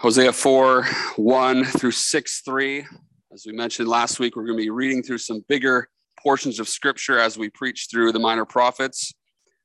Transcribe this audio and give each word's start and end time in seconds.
Hosea 0.00 0.32
4 0.32 0.84
1 1.16 1.64
through 1.64 1.90
6 1.90 2.40
3. 2.42 2.86
As 3.32 3.44
we 3.44 3.52
mentioned 3.52 3.88
last 3.88 4.20
week, 4.20 4.36
we're 4.36 4.46
going 4.46 4.56
to 4.56 4.62
be 4.62 4.70
reading 4.70 5.02
through 5.02 5.18
some 5.18 5.44
bigger 5.48 5.88
portions 6.22 6.60
of 6.60 6.68
scripture 6.68 7.18
as 7.18 7.36
we 7.36 7.50
preach 7.50 7.88
through 7.90 8.12
the 8.12 8.20
minor 8.20 8.44
prophets 8.44 9.12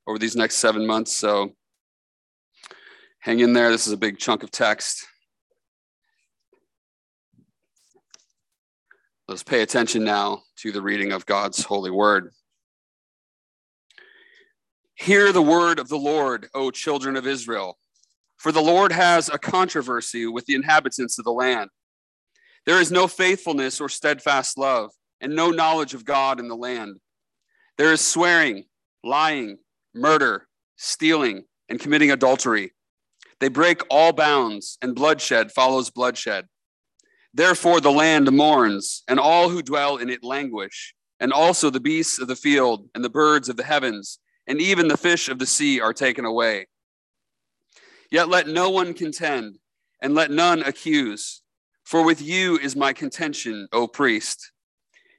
over 0.08 0.18
these 0.18 0.36
next 0.36 0.56
seven 0.56 0.88
months. 0.88 1.16
So 1.16 1.52
hang 3.20 3.42
in 3.42 3.54
there. 3.54 3.70
This 3.70 3.86
is 3.86 3.94
a 3.94 3.98
big 3.98 4.18
chunk 4.18 4.42
of 4.42 4.50
text. 4.50 5.06
Let's 9.27 9.43
pay 9.43 9.61
attention 9.61 10.04
now 10.04 10.41
to 10.57 10.71
the 10.71 10.81
reading 10.81 11.11
of 11.11 11.27
God's 11.27 11.63
holy 11.63 11.91
word. 11.91 12.31
Hear 14.95 15.31
the 15.31 15.43
word 15.43 15.77
of 15.77 15.89
the 15.89 15.97
Lord, 15.97 16.50
O 16.55 16.71
children 16.71 17.18
of 17.18 17.27
Israel. 17.27 17.77
For 18.44 18.52
the 18.52 18.62
Lord 18.62 18.91
has 18.91 19.30
a 19.30 19.38
controversy 19.38 20.28
with 20.28 20.48
the 20.48 20.55
inhabitants 20.55 21.18
of 21.18 21.23
the 21.23 21.32
land. 21.32 21.70
There 22.66 22.82
is 22.82 22.92
no 22.92 23.07
faithfulness 23.07 23.79
or 23.79 23.88
steadfast 23.88 24.57
love, 24.57 24.92
and 25.21 25.33
no 25.33 25.50
knowledge 25.50 25.93
of 25.93 26.04
God 26.04 26.42
in 26.42 26.50
the 26.50 26.56
land. 26.57 26.97
There 27.78 27.93
is 27.93 28.02
swearing, 28.06 28.66
lying, 29.02 29.60
murder, 29.96 30.50
stealing, 30.75 31.46
and 31.69 31.79
committing 31.79 32.11
adultery. 32.11 32.73
They 33.39 33.47
break 33.47 33.81
all 33.89 34.11
bounds, 34.11 34.78
and 34.81 34.94
bloodshed 34.94 35.53
follows 35.53 35.89
bloodshed. 35.89 36.47
Therefore, 37.33 37.80
the 37.80 37.94
land 37.94 38.30
mourns, 38.30 39.03
and 39.08 39.22
all 39.22 39.47
who 39.47 39.61
dwell 39.61 39.95
in 39.95 40.09
it 40.09 40.22
languish, 40.22 40.94
and 41.17 41.31
also 41.31 41.69
the 41.69 41.80
beasts 41.80 42.19
of 42.19 42.28
the 42.28 42.36
field, 42.36 42.89
and 42.94 43.05
the 43.05 43.09
birds 43.09 43.47
of 43.47 43.55
the 43.55 43.64
heavens, 43.64 44.19
and 44.47 44.59
even 44.59 44.89
the 44.89 44.97
fish 44.97 45.30
of 45.30 45.39
the 45.39 45.45
sea 45.45 45.80
are 45.80 45.94
taken 45.94 46.25
away. 46.25 46.67
Yet 48.14 48.30
let 48.30 48.48
no 48.48 48.70
one 48.70 48.94
contend, 48.94 49.58
and 50.00 50.14
let 50.14 50.30
none 50.30 50.62
accuse. 50.62 51.42
For 51.84 52.06
with 52.06 52.22
you 52.22 52.59
is 52.59 52.76
my 52.76 52.94
contention, 52.94 53.67
O 53.73 53.88
priest. 53.88 54.52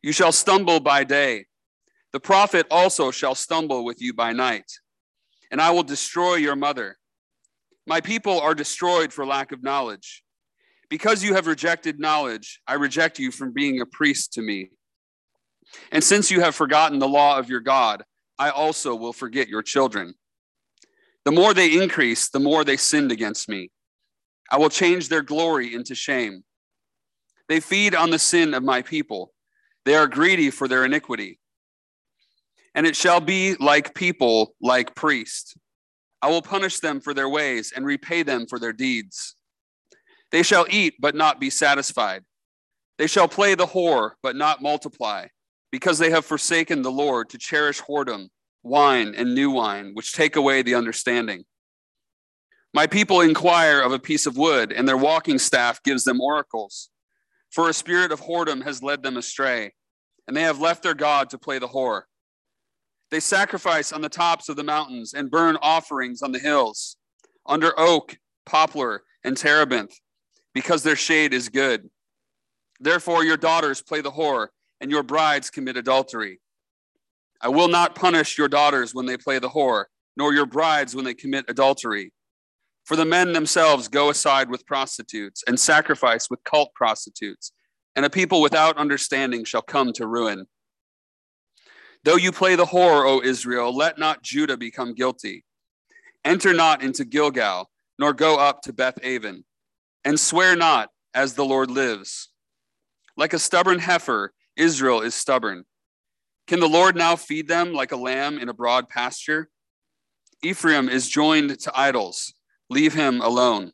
You 0.00 0.12
shall 0.12 0.30
stumble 0.30 0.78
by 0.78 1.02
day. 1.02 1.46
The 2.12 2.20
prophet 2.20 2.68
also 2.70 3.10
shall 3.10 3.34
stumble 3.34 3.84
with 3.84 4.00
you 4.00 4.14
by 4.14 4.32
night. 4.32 4.70
And 5.50 5.60
I 5.60 5.72
will 5.72 5.82
destroy 5.82 6.36
your 6.36 6.54
mother. 6.54 6.96
My 7.84 8.00
people 8.00 8.40
are 8.40 8.54
destroyed 8.54 9.12
for 9.12 9.26
lack 9.26 9.50
of 9.50 9.64
knowledge. 9.64 10.22
Because 10.88 11.24
you 11.24 11.34
have 11.34 11.48
rejected 11.48 11.98
knowledge, 11.98 12.60
I 12.64 12.74
reject 12.74 13.18
you 13.18 13.32
from 13.32 13.52
being 13.52 13.80
a 13.80 13.86
priest 13.86 14.34
to 14.34 14.40
me. 14.40 14.70
And 15.90 16.04
since 16.04 16.30
you 16.30 16.42
have 16.42 16.54
forgotten 16.54 17.00
the 17.00 17.08
law 17.08 17.40
of 17.40 17.50
your 17.50 17.58
God, 17.58 18.04
I 18.38 18.50
also 18.50 18.94
will 18.94 19.12
forget 19.12 19.48
your 19.48 19.62
children. 19.62 20.14
The 21.24 21.32
more 21.32 21.54
they 21.54 21.80
increase, 21.80 22.28
the 22.28 22.40
more 22.40 22.64
they 22.64 22.76
sinned 22.76 23.10
against 23.10 23.48
me. 23.48 23.70
I 24.50 24.58
will 24.58 24.68
change 24.68 25.08
their 25.08 25.22
glory 25.22 25.74
into 25.74 25.94
shame. 25.94 26.44
They 27.48 27.60
feed 27.60 27.94
on 27.94 28.10
the 28.10 28.18
sin 28.18 28.54
of 28.54 28.62
my 28.62 28.82
people. 28.82 29.32
They 29.84 29.94
are 29.94 30.06
greedy 30.06 30.50
for 30.50 30.68
their 30.68 30.84
iniquity. 30.84 31.38
And 32.74 32.86
it 32.86 32.96
shall 32.96 33.20
be 33.20 33.54
like 33.56 33.94
people, 33.94 34.54
like 34.60 34.94
priests. 34.94 35.54
I 36.20 36.28
will 36.28 36.42
punish 36.42 36.80
them 36.80 37.00
for 37.00 37.14
their 37.14 37.28
ways 37.28 37.72
and 37.74 37.86
repay 37.86 38.22
them 38.22 38.46
for 38.46 38.58
their 38.58 38.72
deeds. 38.72 39.36
They 40.30 40.42
shall 40.42 40.66
eat, 40.68 40.94
but 40.98 41.14
not 41.14 41.38
be 41.38 41.50
satisfied. 41.50 42.24
They 42.98 43.06
shall 43.06 43.28
play 43.28 43.54
the 43.54 43.66
whore, 43.66 44.12
but 44.22 44.36
not 44.36 44.62
multiply, 44.62 45.28
because 45.70 45.98
they 45.98 46.10
have 46.10 46.24
forsaken 46.24 46.82
the 46.82 46.90
Lord 46.90 47.28
to 47.30 47.38
cherish 47.38 47.80
whoredom 47.80 48.28
wine 48.64 49.14
and 49.16 49.34
new 49.34 49.50
wine, 49.50 49.92
which 49.94 50.12
take 50.12 50.34
away 50.34 50.62
the 50.62 50.74
understanding. 50.74 51.44
My 52.72 52.88
people 52.88 53.20
inquire 53.20 53.80
of 53.80 53.92
a 53.92 54.00
piece 54.00 54.26
of 54.26 54.36
wood, 54.36 54.72
and 54.72 54.88
their 54.88 54.96
walking 54.96 55.38
staff 55.38 55.80
gives 55.84 56.02
them 56.02 56.20
oracles. 56.20 56.90
For 57.50 57.68
a 57.68 57.74
spirit 57.74 58.10
of 58.10 58.22
whoredom 58.22 58.64
has 58.64 58.82
led 58.82 59.04
them 59.04 59.16
astray, 59.16 59.74
and 60.26 60.36
they 60.36 60.42
have 60.42 60.60
left 60.60 60.82
their 60.82 60.94
God 60.94 61.30
to 61.30 61.38
play 61.38 61.60
the 61.60 61.68
whore. 61.68 62.02
They 63.12 63.20
sacrifice 63.20 63.92
on 63.92 64.00
the 64.00 64.08
tops 64.08 64.48
of 64.48 64.56
the 64.56 64.64
mountains 64.64 65.14
and 65.14 65.30
burn 65.30 65.56
offerings 65.62 66.20
on 66.20 66.32
the 66.32 66.40
hills, 66.40 66.96
under 67.46 67.78
oak, 67.78 68.16
poplar, 68.44 69.04
and 69.22 69.36
terebinth, 69.36 69.94
because 70.52 70.82
their 70.82 70.96
shade 70.96 71.32
is 71.32 71.48
good. 71.48 71.90
Therefore, 72.80 73.22
your 73.24 73.36
daughters 73.36 73.82
play 73.82 74.00
the 74.00 74.10
whore, 74.10 74.48
and 74.80 74.90
your 74.90 75.04
brides 75.04 75.48
commit 75.48 75.76
adultery. 75.76 76.40
I 77.44 77.48
will 77.48 77.68
not 77.68 77.94
punish 77.94 78.38
your 78.38 78.48
daughters 78.48 78.94
when 78.94 79.04
they 79.04 79.18
play 79.18 79.38
the 79.38 79.50
whore, 79.50 79.84
nor 80.16 80.32
your 80.32 80.46
brides 80.46 80.96
when 80.96 81.04
they 81.04 81.12
commit 81.12 81.44
adultery. 81.46 82.10
For 82.86 82.96
the 82.96 83.04
men 83.04 83.34
themselves 83.34 83.86
go 83.86 84.08
aside 84.08 84.48
with 84.48 84.64
prostitutes 84.64 85.44
and 85.46 85.60
sacrifice 85.60 86.30
with 86.30 86.42
cult 86.44 86.72
prostitutes, 86.74 87.52
and 87.94 88.06
a 88.06 88.10
people 88.10 88.40
without 88.40 88.78
understanding 88.78 89.44
shall 89.44 89.60
come 89.60 89.92
to 89.92 90.06
ruin. 90.06 90.46
Though 92.02 92.16
you 92.16 92.32
play 92.32 92.56
the 92.56 92.64
whore, 92.64 93.06
O 93.06 93.20
Israel, 93.22 93.76
let 93.76 93.98
not 93.98 94.22
Judah 94.22 94.56
become 94.56 94.94
guilty. 94.94 95.44
Enter 96.24 96.54
not 96.54 96.82
into 96.82 97.04
Gilgal, 97.04 97.70
nor 97.98 98.14
go 98.14 98.38
up 98.38 98.62
to 98.62 98.72
Beth 98.72 98.98
Aven, 99.02 99.44
and 100.02 100.18
swear 100.18 100.56
not, 100.56 100.88
as 101.12 101.34
the 101.34 101.44
Lord 101.44 101.70
lives. 101.70 102.30
Like 103.18 103.34
a 103.34 103.38
stubborn 103.38 103.80
heifer, 103.80 104.32
Israel 104.56 105.02
is 105.02 105.14
stubborn 105.14 105.66
can 106.46 106.60
the 106.60 106.68
Lord 106.68 106.94
now 106.94 107.16
feed 107.16 107.48
them 107.48 107.72
like 107.72 107.92
a 107.92 107.96
lamb 107.96 108.38
in 108.38 108.48
a 108.48 108.54
broad 108.54 108.88
pasture? 108.88 109.48
Ephraim 110.42 110.90
is 110.90 111.08
joined 111.08 111.58
to 111.60 111.72
idols. 111.74 112.34
Leave 112.68 112.92
him 112.92 113.22
alone. 113.22 113.72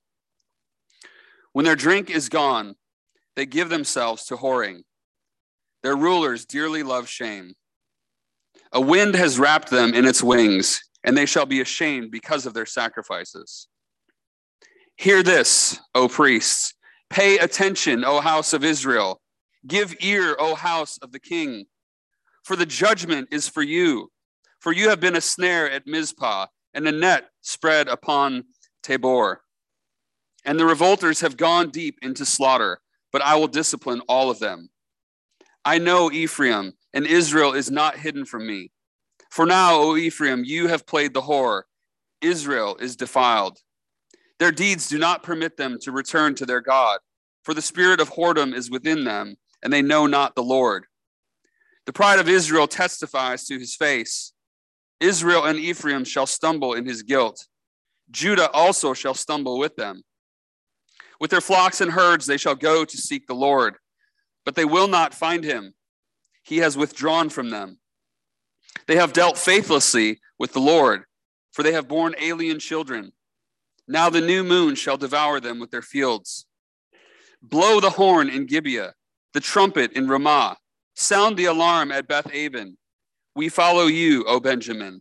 When 1.53 1.65
their 1.65 1.75
drink 1.75 2.11
is 2.11 2.29
gone, 2.29 2.77
they 3.35 3.45
give 3.45 3.71
themselves 3.71 4.25
to 4.27 4.37
whoring. 4.37 4.83
Their 5.83 5.97
rulers 5.97 6.45
dearly 6.45 6.85
love 6.85 7.09
shame. 7.09 7.55
A 8.73 8.81
wind 8.81 9.17
has 9.17 9.39
wrapped 9.39 9.71
them 9.71 9.93
in 9.95 10.05
its 10.05 10.23
wings, 10.23 10.81
and 11.03 11.17
they 11.17 11.27
shall 11.27 11.47
be 11.47 11.61
ashamed 11.61 12.13
because 12.13 12.47
of 12.47 12.55
their 12.55 12.67
sacrifices. 12.67 13.67
Hear 14.97 15.25
this, 15.25 15.81
O 15.95 16.07
priests. 16.07 16.75
Pay 17.09 17.39
attention, 17.39 18.05
O 18.05 18.21
house 18.21 18.53
of 18.53 18.63
Israel. 18.63 19.21
Give 19.67 19.97
ear, 20.01 20.37
O 20.39 20.55
house 20.55 20.99
of 20.99 21.11
the 21.11 21.19
king 21.19 21.67
for 22.45 22.57
the 22.57 22.67
judgment 22.67 23.29
is 23.31 23.49
for 23.49 23.63
you. 23.63 24.11
For 24.61 24.73
you 24.73 24.89
have 24.91 25.01
been 25.01 25.17
a 25.17 25.21
snare 25.21 25.71
at 25.71 25.87
Mizpah 25.87 26.47
and 26.75 26.87
a 26.87 26.93
net 26.93 27.31
spread 27.41 27.89
upon 27.89 28.45
Tabor. 28.83 29.43
And 30.45 30.59
the 30.59 30.67
revolters 30.67 31.21
have 31.21 31.37
gone 31.37 31.71
deep 31.71 31.99
into 32.03 32.25
slaughter, 32.25 32.81
but 33.13 33.23
I 33.23 33.37
will 33.37 33.49
discipline 33.49 34.01
all 34.09 34.31
of 34.31 34.39
them. 34.39 34.71
I 35.65 35.79
know 35.79 36.11
Ephraim, 36.11 36.73
and 36.95 37.07
Israel 37.07 37.53
is 37.53 37.71
not 37.71 37.99
hidden 37.99 38.25
from 38.25 38.47
me. 38.47 38.71
For 39.31 39.47
now, 39.47 39.75
O 39.75 39.97
Ephraim, 39.97 40.45
you 40.45 40.69
have 40.69 40.87
played 40.87 41.15
the 41.15 41.23
whore. 41.23 41.63
Israel 42.21 42.77
is 42.81 42.97
defiled. 42.97 43.59
Their 44.39 44.53
deeds 44.53 44.89
do 44.89 44.99
not 44.99 45.23
permit 45.23 45.57
them 45.57 45.79
to 45.83 45.93
return 45.93 46.35
to 46.37 46.47
their 46.47 46.61
God, 46.61 46.99
for 47.43 47.55
the 47.55 47.63
spirit 47.63 48.01
of 48.01 48.11
whoredom 48.11 48.55
is 48.55 48.71
within 48.71 49.05
them, 49.05 49.37
and 49.63 49.73
they 49.73 49.83
know 49.83 50.07
not 50.07 50.35
the 50.35 50.43
Lord. 50.43 50.87
The 51.87 51.93
pride 51.93 52.19
of 52.19 52.29
Israel 52.29 52.67
testifies 52.67 53.45
to 53.47 53.59
his 53.59 53.75
face. 53.75 54.33
Israel 55.01 55.45
and 55.45 55.59
Ephraim 55.59 56.05
shall 56.05 56.27
stumble 56.27 56.75
in 56.75 56.85
his 56.85 57.03
guilt. 57.03 57.47
Judah 58.11 58.51
also 58.51 58.93
shall 58.93 59.15
stumble 59.15 59.59
with 59.59 59.77
them. 59.77 60.03
With 61.19 61.31
their 61.31 61.41
flocks 61.41 61.81
and 61.81 61.93
herds 61.93 62.27
they 62.27 62.37
shall 62.37 62.55
go 62.55 62.85
to 62.85 62.97
seek 62.97 63.27
the 63.27 63.35
Lord, 63.35 63.77
but 64.45 64.55
they 64.55 64.65
will 64.65 64.89
not 64.89 65.15
find 65.15 65.45
him. 65.45 65.75
He 66.43 66.59
has 66.59 66.77
withdrawn 66.77 67.31
from 67.31 67.51
them. 67.51 67.79
They 68.87 68.97
have 68.97 69.13
dealt 69.13 69.39
faithlessly 69.39 70.21
with 70.39 70.53
the 70.53 70.61
Lord, 70.61 71.05
for 71.53 71.63
they 71.63 71.73
have 71.73 71.89
borne 71.89 72.15
alien 72.19 72.59
children. 72.59 73.13
Now 73.87 74.11
the 74.11 74.21
new 74.21 74.45
moon 74.45 74.75
shall 74.75 74.97
devour 74.97 75.41
them 75.41 75.59
with 75.59 75.71
their 75.71 75.83
fields. 75.83 76.47
Blow 77.43 77.81
the 77.81 77.91
horn 77.91 78.29
in 78.29 78.47
Gibeah, 78.47 78.95
the 79.33 79.41
trumpet 79.41 79.93
in 79.93 80.09
Ramah 80.09 80.57
Sound 81.01 81.39
the 81.39 81.47
alarm 81.47 81.91
at 81.93 82.07
Beth 82.07 82.31
Aven. 82.31 82.77
We 83.35 83.49
follow 83.49 83.87
you, 83.87 84.23
O 84.27 84.39
Benjamin. 84.39 85.01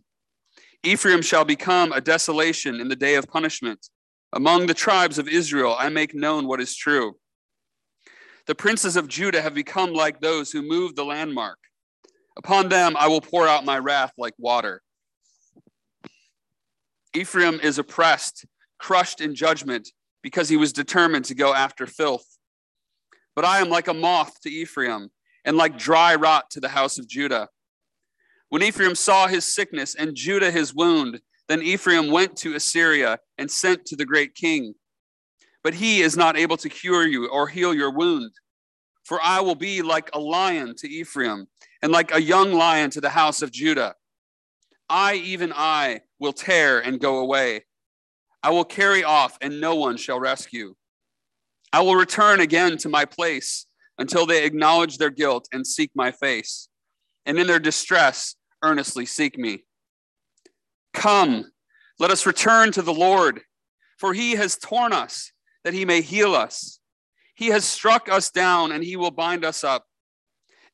Ephraim 0.82 1.20
shall 1.20 1.44
become 1.44 1.92
a 1.92 2.00
desolation 2.00 2.80
in 2.80 2.88
the 2.88 2.96
day 2.96 3.16
of 3.16 3.28
punishment. 3.28 3.86
Among 4.32 4.66
the 4.66 4.72
tribes 4.72 5.18
of 5.18 5.28
Israel, 5.28 5.76
I 5.78 5.90
make 5.90 6.14
known 6.14 6.46
what 6.46 6.58
is 6.58 6.74
true. 6.74 7.16
The 8.46 8.54
princes 8.54 8.96
of 8.96 9.08
Judah 9.08 9.42
have 9.42 9.52
become 9.52 9.92
like 9.92 10.20
those 10.22 10.50
who 10.50 10.62
move 10.62 10.96
the 10.96 11.04
landmark. 11.04 11.58
Upon 12.38 12.70
them 12.70 12.96
I 12.98 13.06
will 13.06 13.20
pour 13.20 13.46
out 13.46 13.66
my 13.66 13.78
wrath 13.78 14.14
like 14.16 14.34
water. 14.38 14.80
Ephraim 17.14 17.60
is 17.62 17.78
oppressed, 17.78 18.46
crushed 18.78 19.20
in 19.20 19.34
judgment, 19.34 19.90
because 20.22 20.48
he 20.48 20.56
was 20.56 20.72
determined 20.72 21.26
to 21.26 21.34
go 21.34 21.52
after 21.52 21.86
filth. 21.86 22.38
But 23.36 23.44
I 23.44 23.60
am 23.60 23.68
like 23.68 23.86
a 23.88 23.94
moth 23.94 24.40
to 24.40 24.50
Ephraim 24.50 25.10
and 25.44 25.56
like 25.56 25.78
dry 25.78 26.14
rot 26.14 26.50
to 26.50 26.60
the 26.60 26.68
house 26.68 26.98
of 26.98 27.08
Judah. 27.08 27.48
When 28.48 28.62
Ephraim 28.62 28.94
saw 28.94 29.26
his 29.26 29.44
sickness 29.44 29.94
and 29.94 30.14
Judah 30.14 30.50
his 30.50 30.74
wound, 30.74 31.20
then 31.48 31.62
Ephraim 31.62 32.10
went 32.10 32.36
to 32.38 32.54
Assyria 32.54 33.18
and 33.38 33.50
sent 33.50 33.86
to 33.86 33.96
the 33.96 34.04
great 34.06 34.34
king. 34.34 34.74
but 35.62 35.74
he 35.74 36.00
is 36.00 36.16
not 36.16 36.36
able 36.36 36.56
to 36.56 36.68
cure 36.68 37.06
you 37.06 37.28
or 37.28 37.48
heal 37.48 37.74
your 37.74 37.90
wound. 37.90 38.32
For 39.04 39.20
I 39.22 39.40
will 39.40 39.54
be 39.54 39.82
like 39.82 40.10
a 40.12 40.18
lion 40.20 40.74
to 40.78 40.88
Ephraim, 40.88 41.46
and 41.82 41.90
like 41.90 42.14
a 42.14 42.22
young 42.22 42.52
lion 42.52 42.90
to 42.90 43.00
the 43.00 43.10
house 43.10 43.42
of 43.42 43.50
Judah. 43.50 43.94
I, 44.88 45.14
even 45.14 45.52
I, 45.54 46.02
will 46.18 46.32
tear 46.32 46.80
and 46.80 47.00
go 47.00 47.18
away. 47.18 47.64
I 48.42 48.50
will 48.50 48.64
carry 48.64 49.04
off, 49.04 49.36
and 49.40 49.60
no 49.60 49.74
one 49.74 49.96
shall 49.96 50.20
rescue. 50.20 50.74
I 51.72 51.80
will 51.80 51.96
return 51.96 52.40
again 52.40 52.76
to 52.78 52.88
my 52.88 53.04
place 53.04 53.66
until 54.00 54.24
they 54.24 54.44
acknowledge 54.44 54.96
their 54.96 55.10
guilt 55.10 55.46
and 55.52 55.64
seek 55.64 55.90
my 55.94 56.10
face, 56.10 56.68
and 57.26 57.38
in 57.38 57.46
their 57.46 57.60
distress 57.60 58.34
earnestly 58.64 59.06
seek 59.06 59.38
me. 59.38 59.62
Come, 60.94 61.52
let 61.98 62.10
us 62.10 62.26
return 62.26 62.72
to 62.72 62.82
the 62.82 62.94
Lord, 62.94 63.42
for 63.98 64.14
he 64.14 64.32
has 64.32 64.56
torn 64.56 64.94
us 64.94 65.32
that 65.64 65.74
he 65.74 65.84
may 65.84 66.00
heal 66.00 66.34
us. 66.34 66.80
He 67.34 67.48
has 67.48 67.64
struck 67.64 68.08
us 68.08 68.30
down, 68.30 68.72
and 68.72 68.82
he 68.82 68.96
will 68.96 69.10
bind 69.10 69.44
us 69.44 69.62
up. 69.62 69.84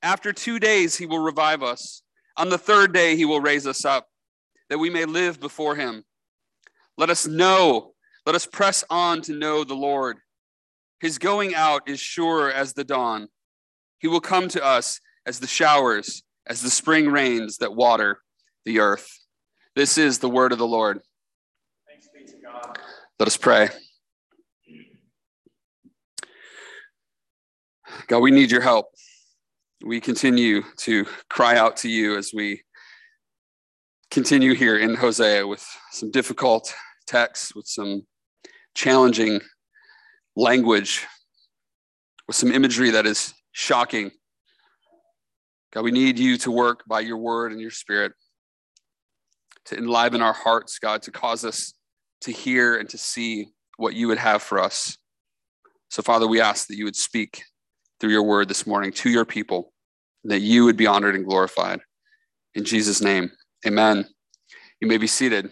After 0.02 0.32
two 0.32 0.61
days, 0.61 0.96
he 0.96 1.05
will 1.05 1.19
revive 1.19 1.64
us. 1.64 2.02
On 2.37 2.49
the 2.49 2.58
third 2.58 2.93
day, 2.93 3.17
he 3.17 3.25
will 3.25 3.40
raise 3.40 3.67
us 3.67 3.84
up, 3.84 4.06
that 4.70 4.78
we 4.78 4.88
may 4.88 5.05
live 5.05 5.40
before 5.40 5.75
him. 5.75 6.05
Let 6.96 7.11
us 7.11 7.26
know, 7.26 7.94
let 8.25 8.37
us 8.37 8.46
press 8.46 8.84
on 8.88 9.20
to 9.23 9.32
know 9.32 9.64
the 9.64 9.75
Lord. 9.75 10.19
His 11.00 11.19
going 11.19 11.54
out 11.54 11.88
is 11.88 12.00
sure 12.00 12.50
as 12.50 12.72
the 12.72 12.84
dawn. 12.84 13.28
He 13.98 14.08
will 14.08 14.20
come 14.20 14.48
to 14.48 14.64
us 14.64 15.00
as 15.26 15.40
the 15.40 15.46
showers, 15.46 16.22
as 16.46 16.62
the 16.62 16.70
spring 16.70 17.10
rains 17.10 17.58
that 17.58 17.75
water 17.75 18.20
the 18.64 18.81
earth. 18.81 19.08
This 19.75 19.98
is 19.98 20.19
the 20.19 20.28
word 20.28 20.52
of 20.52 20.58
the 20.58 20.66
Lord. 20.66 21.00
Thanks 21.88 22.08
be 22.08 22.25
to 22.25 22.38
God. 22.43 22.78
Let 23.19 23.26
us 23.26 23.37
pray. 23.37 23.69
God, 28.08 28.20
we 28.20 28.31
need 28.31 28.50
your 28.50 28.60
help. 28.60 28.87
We 29.84 30.00
continue 30.00 30.62
to 30.78 31.06
cry 31.28 31.56
out 31.56 31.76
to 31.78 31.88
you 31.88 32.16
as 32.16 32.32
we 32.34 32.62
continue 34.10 34.54
here 34.54 34.78
in 34.78 34.94
Hosea 34.94 35.46
with 35.46 35.66
some 35.92 36.10
difficult 36.10 36.72
texts, 37.06 37.54
with 37.54 37.66
some 37.66 38.06
challenging 38.75 39.40
language, 40.37 41.06
with 42.27 42.37
some 42.37 42.53
imagery 42.53 42.91
that 42.91 43.06
is 43.06 43.33
shocking. 43.53 44.11
God, 45.73 45.85
we 45.85 45.91
need 45.91 46.19
you 46.19 46.37
to 46.38 46.50
work 46.50 46.85
by 46.87 47.00
your 47.00 47.17
word 47.17 47.53
and 47.53 47.61
your 47.61 47.71
spirit 47.71 48.12
to 49.67 49.77
enliven 49.77 50.23
our 50.23 50.33
hearts, 50.33 50.79
God, 50.79 51.03
to 51.03 51.11
cause 51.11 51.44
us 51.44 51.75
to 52.23 52.33
hear 52.33 52.77
and 52.77 52.88
to 52.88 52.99
see 52.99 53.49
what 53.77 53.94
you 53.94 54.09
would 54.09 54.19
have 54.19 54.43
for 54.43 54.59
us. 54.59 54.97
So, 55.88 56.03
Father, 56.03 56.27
we 56.27 56.41
ask 56.41 56.69
that 56.69 56.77
you 56.77 56.85
would 56.85 56.97
speak 56.97 57.43
through 58.00 58.11
your 58.11 58.23
word 58.23 58.49
this 58.49 58.67
morning 58.67 58.93
to 58.93 59.11
your 59.11 59.25
people, 59.25 59.73
that 60.25 60.41
you 60.41 60.65
would 60.65 60.77
be 60.77 60.87
honored 60.87 61.15
and 61.15 61.25
glorified. 61.25 61.81
In 62.55 62.65
Jesus' 62.65 63.00
name, 63.00 63.31
amen. 63.67 64.06
You 64.81 64.88
may 64.88 64.99
be 64.99 65.06
seated. 65.06 65.50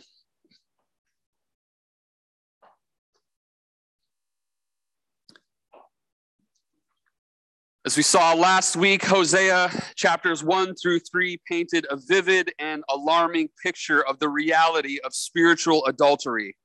As 7.86 7.98
we 7.98 8.02
saw 8.02 8.32
last 8.32 8.76
week, 8.76 9.04
Hosea 9.04 9.70
chapters 9.94 10.42
1 10.42 10.74
through 10.76 11.00
3 11.00 11.38
painted 11.46 11.86
a 11.90 11.98
vivid 11.98 12.50
and 12.58 12.82
alarming 12.88 13.50
picture 13.62 14.02
of 14.06 14.18
the 14.18 14.28
reality 14.30 15.00
of 15.04 15.14
spiritual 15.14 15.84
adultery. 15.84 16.56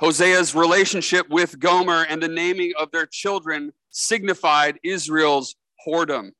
Hosea's 0.00 0.54
relationship 0.54 1.28
with 1.30 1.58
Gomer 1.58 2.06
and 2.08 2.22
the 2.22 2.28
naming 2.28 2.72
of 2.78 2.92
their 2.92 3.06
children 3.06 3.72
signified 3.90 4.78
Israel's 4.84 5.56
whoredom. 5.84 6.30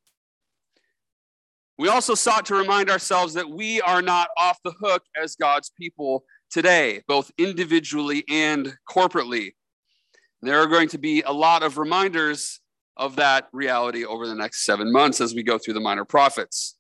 We 1.76 1.88
also 1.88 2.15
sought 2.15 2.47
to 2.47 2.55
remind 2.55 2.91
ourselves 2.91 3.35
that 3.35 3.50
we 3.50 3.81
are 3.81 4.03
not 4.03 4.29
off 4.37 4.61
the 4.62 4.75
hook 4.81 5.03
as 5.21 5.35
God's 5.35 5.73
people 5.76 6.23
today, 6.49 7.03
both 7.09 7.32
individually 7.38 8.23
and 8.31 8.76
corporately. 8.88 9.55
There 10.43 10.61
are 10.61 10.69
going 10.69 10.91
to 10.91 10.99
be 10.99 11.23
a 11.23 11.32
lot 11.32 11.65
of 11.65 11.76
reminders 11.76 12.61
of 12.96 13.17
that 13.17 13.49
reality 13.52 14.05
over 14.05 14.26
the 14.26 14.35
next 14.35 14.64
seven 14.64 14.93
months 14.93 15.20
as 15.20 15.35
we 15.35 15.43
go 15.43 15.58
through 15.58 15.75
the 15.75 15.81
minor 15.81 16.05
prophets, 16.05 16.76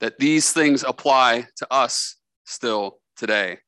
that 0.00 0.18
these 0.18 0.52
things 0.52 0.82
apply 0.82 1.46
to 1.56 1.72
us 1.72 2.16
still 2.44 2.98
today. 3.16 3.58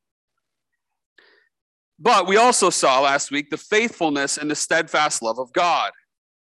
But 1.97 2.27
we 2.27 2.35
also 2.35 2.69
saw 2.69 3.01
last 3.01 3.31
week 3.31 3.49
the 3.49 3.57
faithfulness 3.57 4.37
and 4.37 4.51
the 4.51 4.55
steadfast 4.55 5.21
love 5.21 5.39
of 5.39 5.53
God 5.53 5.91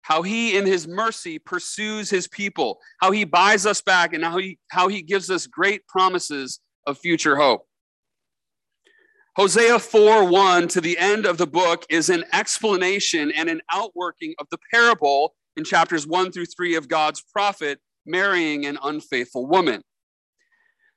how 0.04 0.20
he 0.20 0.54
in 0.56 0.66
his 0.66 0.86
mercy 0.86 1.38
pursues 1.38 2.10
his 2.10 2.28
people, 2.28 2.78
how 3.00 3.10
he 3.10 3.24
buys 3.24 3.64
us 3.64 3.80
back, 3.80 4.12
and 4.12 4.22
how 4.22 4.36
he, 4.36 4.58
how 4.68 4.86
he 4.86 5.00
gives 5.00 5.30
us 5.30 5.46
great 5.46 5.86
promises 5.86 6.60
of 6.86 6.98
future 6.98 7.36
hope. 7.36 7.66
Hosea 9.36 9.78
4 9.78 10.28
1 10.28 10.68
to 10.68 10.82
the 10.82 10.98
end 10.98 11.24
of 11.24 11.38
the 11.38 11.46
book 11.46 11.86
is 11.88 12.10
an 12.10 12.22
explanation 12.34 13.32
and 13.32 13.48
an 13.48 13.62
outworking 13.72 14.34
of 14.38 14.46
the 14.50 14.58
parable 14.70 15.34
in 15.56 15.64
chapters 15.64 16.06
1 16.06 16.32
through 16.32 16.46
3 16.46 16.74
of 16.74 16.88
God's 16.88 17.22
prophet 17.22 17.80
marrying 18.06 18.66
an 18.66 18.78
unfaithful 18.82 19.46
woman. 19.46 19.82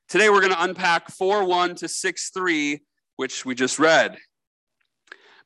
Today 0.08 0.30
we're 0.30 0.40
going 0.40 0.52
to 0.52 0.62
unpack 0.62 1.10
4 1.10 1.44
1 1.44 1.74
to 1.76 1.88
6 1.88 2.30
3, 2.30 2.80
which 3.16 3.44
we 3.44 3.54
just 3.54 3.78
read. 3.78 4.16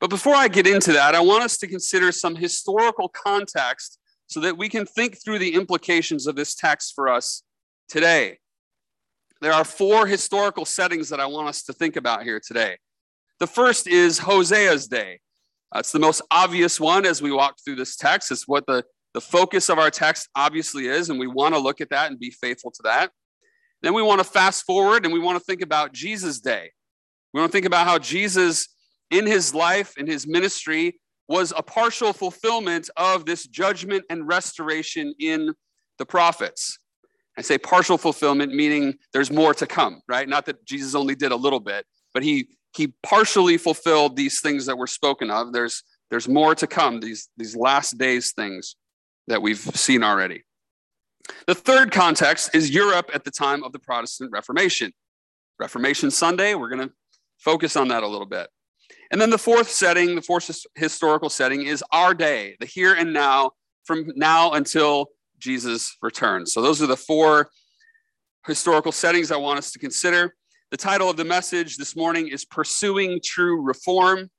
But 0.00 0.10
before 0.10 0.34
I 0.34 0.48
get 0.48 0.66
into 0.66 0.92
that, 0.92 1.14
I 1.14 1.20
want 1.20 1.44
us 1.44 1.58
to 1.58 1.66
consider 1.66 2.10
some 2.10 2.34
historical 2.34 3.08
context 3.08 3.98
so 4.26 4.40
that 4.40 4.56
we 4.56 4.68
can 4.68 4.86
think 4.86 5.22
through 5.22 5.38
the 5.38 5.54
implications 5.54 6.26
of 6.26 6.36
this 6.36 6.54
text 6.54 6.94
for 6.94 7.08
us 7.08 7.42
today. 7.88 8.38
There 9.40 9.52
are 9.52 9.64
four 9.64 10.06
historical 10.06 10.64
settings 10.64 11.08
that 11.10 11.20
I 11.20 11.26
want 11.26 11.48
us 11.48 11.62
to 11.64 11.72
think 11.72 11.96
about 11.96 12.22
here 12.22 12.40
today. 12.40 12.78
The 13.40 13.46
first 13.46 13.86
is 13.86 14.20
Hosea's 14.20 14.86
day. 14.86 15.20
That's 15.72 15.90
the 15.90 15.98
most 15.98 16.22
obvious 16.30 16.78
one 16.78 17.04
as 17.04 17.20
we 17.20 17.32
walk 17.32 17.56
through 17.64 17.76
this 17.76 17.96
text. 17.96 18.30
It's 18.30 18.46
what 18.46 18.66
the, 18.66 18.84
the 19.14 19.20
focus 19.20 19.68
of 19.68 19.78
our 19.78 19.90
text 19.90 20.28
obviously 20.34 20.86
is, 20.86 21.10
and 21.10 21.18
we 21.18 21.26
want 21.26 21.54
to 21.54 21.60
look 21.60 21.80
at 21.80 21.90
that 21.90 22.10
and 22.10 22.18
be 22.18 22.30
faithful 22.30 22.70
to 22.70 22.82
that. 22.84 23.10
Then 23.82 23.94
we 23.94 24.02
want 24.02 24.20
to 24.20 24.24
fast 24.24 24.64
forward 24.64 25.04
and 25.04 25.12
we 25.12 25.20
want 25.20 25.38
to 25.38 25.44
think 25.44 25.60
about 25.60 25.92
Jesus' 25.92 26.40
day. 26.40 26.70
We 27.34 27.40
want 27.40 27.50
to 27.50 27.56
think 27.56 27.66
about 27.66 27.86
how 27.86 27.98
Jesus 27.98 28.68
in 29.10 29.26
his 29.26 29.54
life, 29.54 29.98
in 29.98 30.06
his 30.06 30.26
ministry, 30.26 30.98
was 31.28 31.52
a 31.56 31.62
partial 31.62 32.12
fulfillment 32.12 32.88
of 32.96 33.26
this 33.26 33.46
judgment 33.46 34.04
and 34.08 34.26
restoration 34.26 35.14
in 35.18 35.54
the 35.98 36.06
prophets. 36.06 36.78
I 37.36 37.42
say 37.42 37.58
partial 37.58 37.98
fulfillment, 37.98 38.54
meaning 38.54 38.94
there's 39.12 39.30
more 39.30 39.54
to 39.54 39.66
come, 39.66 40.00
right? 40.08 40.28
Not 40.28 40.46
that 40.46 40.64
Jesus 40.66 40.94
only 40.94 41.14
did 41.14 41.32
a 41.32 41.36
little 41.36 41.60
bit, 41.60 41.86
but 42.14 42.22
he 42.22 42.48
he 42.74 42.94
partially 43.02 43.58
fulfilled 43.58 44.16
these 44.16 44.40
things 44.40 44.64
that 44.66 44.78
were 44.78 44.86
spoken 44.86 45.30
of. 45.30 45.52
There's 45.52 45.82
there's 46.10 46.28
more 46.28 46.54
to 46.54 46.66
come, 46.66 47.00
these, 47.00 47.30
these 47.38 47.56
last 47.56 47.96
days 47.96 48.32
things 48.32 48.76
that 49.28 49.42
we've 49.42 49.58
seen 49.58 50.02
already. 50.02 50.44
The 51.46 51.54
third 51.54 51.92
context 51.92 52.54
is 52.54 52.70
Europe 52.70 53.10
at 53.14 53.24
the 53.24 53.30
time 53.30 53.62
of 53.62 53.72
the 53.72 53.78
Protestant 53.78 54.30
Reformation. 54.32 54.92
Reformation 55.58 56.10
Sunday, 56.10 56.54
we're 56.54 56.68
going 56.68 56.88
to 56.88 56.94
focus 57.38 57.76
on 57.76 57.88
that 57.88 58.02
a 58.02 58.08
little 58.08 58.26
bit. 58.26 58.48
And 59.10 59.20
then 59.20 59.30
the 59.30 59.38
fourth 59.38 59.70
setting, 59.70 60.14
the 60.14 60.22
fourth 60.22 60.64
historical 60.74 61.28
setting 61.28 61.62
is 61.62 61.84
our 61.92 62.14
day, 62.14 62.56
the 62.60 62.66
here 62.66 62.94
and 62.94 63.12
now, 63.12 63.52
from 63.84 64.10
now 64.16 64.52
until 64.52 65.08
Jesus 65.38 65.96
returns. 66.02 66.52
So 66.52 66.62
those 66.62 66.80
are 66.82 66.86
the 66.86 66.96
four 66.96 67.50
historical 68.46 68.92
settings 68.92 69.30
I 69.30 69.36
want 69.36 69.58
us 69.58 69.70
to 69.72 69.78
consider. 69.78 70.34
The 70.70 70.76
title 70.76 71.10
of 71.10 71.16
the 71.16 71.24
message 71.24 71.76
this 71.76 71.94
morning 71.94 72.28
is 72.28 72.44
Pursuing 72.44 73.20
True 73.22 73.60
Reform. 73.60 74.30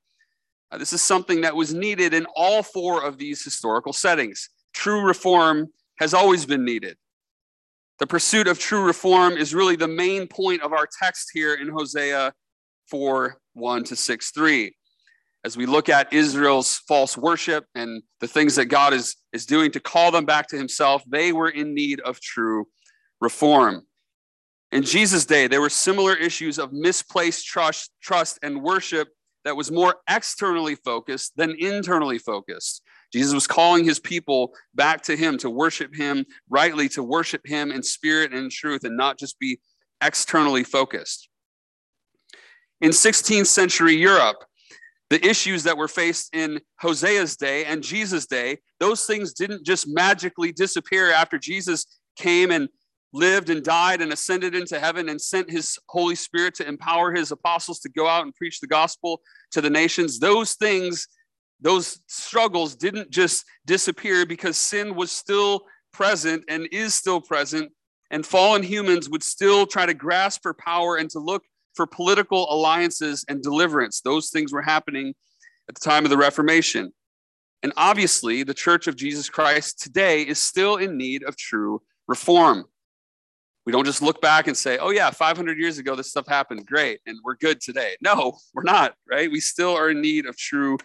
Uh, 0.72 0.78
this 0.78 0.92
is 0.92 1.00
something 1.00 1.42
that 1.42 1.54
was 1.54 1.72
needed 1.72 2.12
in 2.12 2.26
all 2.34 2.62
four 2.62 3.04
of 3.04 3.18
these 3.18 3.44
historical 3.44 3.92
settings. 3.92 4.50
True 4.74 5.00
reform 5.00 5.68
has 5.98 6.12
always 6.12 6.44
been 6.44 6.64
needed. 6.64 6.96
The 8.00 8.06
pursuit 8.06 8.48
of 8.48 8.58
true 8.58 8.84
reform 8.84 9.36
is 9.36 9.54
really 9.54 9.76
the 9.76 9.88
main 9.88 10.26
point 10.26 10.62
of 10.62 10.72
our 10.72 10.86
text 11.00 11.30
here 11.32 11.54
in 11.54 11.68
Hosea 11.68 12.32
4 12.90 13.38
1 13.54 13.84
to 13.84 13.96
6 13.96 14.30
3. 14.32 14.76
As 15.44 15.56
we 15.56 15.66
look 15.66 15.88
at 15.88 16.12
Israel's 16.12 16.78
false 16.88 17.16
worship 17.16 17.66
and 17.74 18.02
the 18.20 18.26
things 18.26 18.56
that 18.56 18.66
God 18.66 18.92
is, 18.94 19.16
is 19.32 19.46
doing 19.46 19.70
to 19.72 19.80
call 19.80 20.10
them 20.10 20.24
back 20.24 20.48
to 20.48 20.56
himself, 20.56 21.02
they 21.06 21.32
were 21.32 21.50
in 21.50 21.74
need 21.74 22.00
of 22.00 22.20
true 22.20 22.66
reform. 23.20 23.86
In 24.72 24.82
Jesus' 24.82 25.24
day, 25.24 25.46
there 25.46 25.60
were 25.60 25.70
similar 25.70 26.14
issues 26.14 26.58
of 26.58 26.72
misplaced 26.72 27.46
trust, 27.46 27.92
trust 28.02 28.38
and 28.42 28.62
worship 28.62 29.08
that 29.44 29.54
was 29.54 29.70
more 29.70 29.96
externally 30.08 30.74
focused 30.74 31.36
than 31.36 31.54
internally 31.58 32.18
focused. 32.18 32.82
Jesus 33.14 33.32
was 33.32 33.46
calling 33.46 33.84
his 33.84 34.00
people 34.00 34.52
back 34.74 35.00
to 35.02 35.14
him 35.14 35.38
to 35.38 35.48
worship 35.48 35.94
him 35.94 36.26
rightly, 36.50 36.88
to 36.88 37.02
worship 37.04 37.42
him 37.46 37.70
in 37.70 37.80
spirit 37.80 38.32
and 38.32 38.40
in 38.40 38.50
truth, 38.50 38.82
and 38.82 38.96
not 38.96 39.20
just 39.20 39.38
be 39.38 39.60
externally 40.02 40.64
focused. 40.64 41.28
In 42.80 42.90
16th 42.90 43.46
century 43.46 43.94
Europe, 43.94 44.38
The 45.10 45.24
issues 45.24 45.62
that 45.62 45.76
were 45.76 45.86
faced 45.86 46.34
in 46.34 46.60
Hosea's 46.82 47.36
day 47.36 47.66
and 47.66 47.84
Jesus' 47.84 48.26
day, 48.26 48.58
those 48.80 49.04
things 49.04 49.32
didn't 49.32 49.64
just 49.64 49.86
magically 49.86 50.50
disappear 50.50 51.12
after 51.12 51.38
Jesus 51.38 51.86
came 52.16 52.50
and 52.50 52.68
lived 53.12 53.48
and 53.48 53.62
died 53.62 54.00
and 54.02 54.12
ascended 54.12 54.56
into 54.56 54.80
heaven 54.80 55.08
and 55.08 55.20
sent 55.20 55.48
his 55.48 55.78
Holy 55.88 56.16
Spirit 56.16 56.54
to 56.56 56.66
empower 56.66 57.14
his 57.14 57.30
apostles 57.30 57.78
to 57.80 57.88
go 57.90 58.08
out 58.08 58.24
and 58.24 58.34
preach 58.34 58.58
the 58.58 58.66
gospel 58.66 59.20
to 59.52 59.60
the 59.60 59.70
nations. 59.70 60.18
Those 60.18 60.54
things, 60.54 61.06
those 61.60 62.00
struggles 62.06 62.74
didn't 62.74 63.10
just 63.10 63.44
disappear 63.66 64.26
because 64.26 64.56
sin 64.56 64.94
was 64.94 65.10
still 65.10 65.62
present 65.92 66.44
and 66.48 66.68
is 66.72 66.94
still 66.94 67.20
present, 67.20 67.72
and 68.10 68.26
fallen 68.26 68.62
humans 68.62 69.08
would 69.08 69.22
still 69.22 69.66
try 69.66 69.86
to 69.86 69.94
grasp 69.94 70.42
for 70.42 70.54
power 70.54 70.96
and 70.96 71.08
to 71.10 71.18
look 71.18 71.42
for 71.74 71.86
political 71.86 72.52
alliances 72.52 73.24
and 73.28 73.42
deliverance. 73.42 74.00
Those 74.00 74.30
things 74.30 74.52
were 74.52 74.62
happening 74.62 75.14
at 75.68 75.74
the 75.74 75.80
time 75.80 76.04
of 76.04 76.10
the 76.10 76.16
Reformation. 76.16 76.92
And 77.62 77.72
obviously, 77.76 78.42
the 78.42 78.54
Church 78.54 78.86
of 78.86 78.96
Jesus 78.96 79.30
Christ 79.30 79.82
today 79.82 80.22
is 80.22 80.40
still 80.40 80.76
in 80.76 80.98
need 80.98 81.22
of 81.24 81.36
true 81.36 81.80
reform. 82.06 82.66
We 83.64 83.72
don't 83.72 83.86
just 83.86 84.02
look 84.02 84.20
back 84.20 84.46
and 84.46 84.56
say, 84.56 84.76
oh, 84.76 84.90
yeah, 84.90 85.10
500 85.10 85.58
years 85.58 85.78
ago, 85.78 85.96
this 85.96 86.10
stuff 86.10 86.28
happened. 86.28 86.66
Great. 86.66 87.00
And 87.06 87.18
we're 87.24 87.36
good 87.36 87.62
today. 87.62 87.96
No, 88.02 88.36
we're 88.54 88.62
not, 88.62 88.94
right? 89.10 89.30
We 89.30 89.40
still 89.40 89.74
are 89.74 89.90
in 89.90 90.02
need 90.02 90.26
of 90.26 90.36
true 90.36 90.76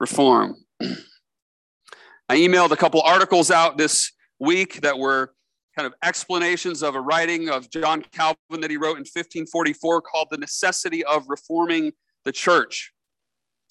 reform. 0.00 0.56
I 0.80 2.36
emailed 2.36 2.70
a 2.70 2.76
couple 2.76 3.00
articles 3.02 3.50
out 3.50 3.78
this 3.78 4.12
week 4.38 4.80
that 4.82 4.98
were 4.98 5.32
kind 5.74 5.86
of 5.86 5.94
explanations 6.02 6.82
of 6.82 6.94
a 6.94 7.00
writing 7.00 7.48
of 7.48 7.70
John 7.70 8.02
Calvin 8.12 8.60
that 8.60 8.70
he 8.70 8.76
wrote 8.76 8.96
in 8.96 9.04
1544 9.04 10.02
called 10.02 10.28
The 10.30 10.36
Necessity 10.36 11.04
of 11.04 11.24
Reforming 11.28 11.92
the 12.24 12.32
Church. 12.32 12.92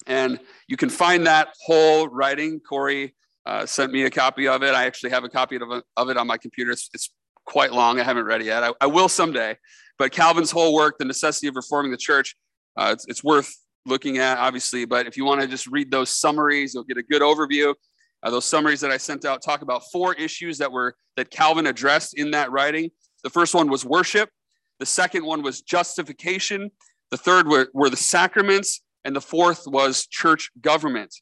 And 0.06 0.40
you 0.68 0.76
can 0.76 0.88
find 0.88 1.26
that 1.26 1.48
whole 1.64 2.08
writing. 2.08 2.60
Corey 2.60 3.14
uh, 3.46 3.66
sent 3.66 3.92
me 3.92 4.04
a 4.04 4.10
copy 4.10 4.48
of 4.48 4.62
it. 4.62 4.74
I 4.74 4.86
actually 4.86 5.10
have 5.10 5.24
a 5.24 5.28
copy 5.28 5.56
of, 5.56 5.62
of 5.96 6.08
it 6.08 6.16
on 6.16 6.26
my 6.26 6.38
computer. 6.38 6.70
It's, 6.70 6.88
it's 6.94 7.10
quite 7.44 7.72
long. 7.72 8.00
I 8.00 8.04
haven't 8.04 8.24
read 8.24 8.40
it 8.40 8.46
yet. 8.46 8.62
I, 8.62 8.72
I, 8.80 8.86
will 8.86 9.08
someday. 9.08 9.56
But 9.98 10.12
Calvin's 10.12 10.50
whole 10.50 10.74
work, 10.74 10.96
The 10.98 11.04
Necessity 11.04 11.48
of 11.48 11.56
Reforming 11.56 11.90
the 11.90 11.98
Church, 11.98 12.36
uh, 12.76 12.90
it's, 12.92 13.06
it's 13.06 13.24
worth 13.24 13.54
looking 13.88 14.18
at, 14.18 14.38
obviously. 14.38 14.84
But 14.84 15.06
if 15.06 15.16
you 15.16 15.24
want 15.24 15.40
to 15.40 15.46
just 15.46 15.66
read 15.66 15.90
those 15.90 16.10
summaries, 16.10 16.74
you'll 16.74 16.84
get 16.84 16.96
a 16.96 17.02
good 17.02 17.22
overview. 17.22 17.74
Uh, 18.22 18.30
those 18.30 18.44
summaries 18.44 18.80
that 18.80 18.90
I 18.90 18.96
sent 18.96 19.24
out 19.24 19.42
talk 19.42 19.62
about 19.62 19.82
four 19.92 20.14
issues 20.14 20.58
that 20.58 20.70
were 20.70 20.96
that 21.16 21.30
Calvin 21.30 21.66
addressed 21.66 22.14
in 22.14 22.30
that 22.32 22.50
writing. 22.50 22.90
The 23.22 23.30
first 23.30 23.54
one 23.54 23.68
was 23.68 23.84
worship. 23.84 24.30
The 24.78 24.86
second 24.86 25.24
one 25.24 25.42
was 25.42 25.62
justification. 25.62 26.70
The 27.10 27.16
third 27.16 27.48
were, 27.48 27.68
were 27.74 27.90
the 27.90 27.96
sacraments, 27.96 28.82
and 29.04 29.14
the 29.14 29.20
fourth 29.20 29.64
was 29.66 30.06
church 30.06 30.50
government. 30.60 31.14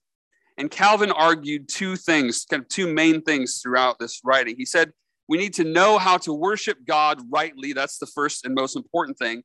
And 0.58 0.70
Calvin 0.70 1.10
argued 1.10 1.68
two 1.68 1.96
things, 1.96 2.44
kind 2.48 2.62
of 2.62 2.68
two 2.68 2.92
main 2.92 3.22
things 3.22 3.60
throughout 3.62 3.98
this 3.98 4.20
writing. 4.24 4.56
He 4.58 4.64
said 4.64 4.92
we 5.28 5.38
need 5.38 5.54
to 5.54 5.64
know 5.64 5.98
how 5.98 6.18
to 6.18 6.32
worship 6.32 6.78
God 6.86 7.20
rightly. 7.30 7.72
That's 7.72 7.98
the 7.98 8.06
first 8.06 8.44
and 8.44 8.54
most 8.54 8.76
important 8.76 9.18
thing. 9.18 9.42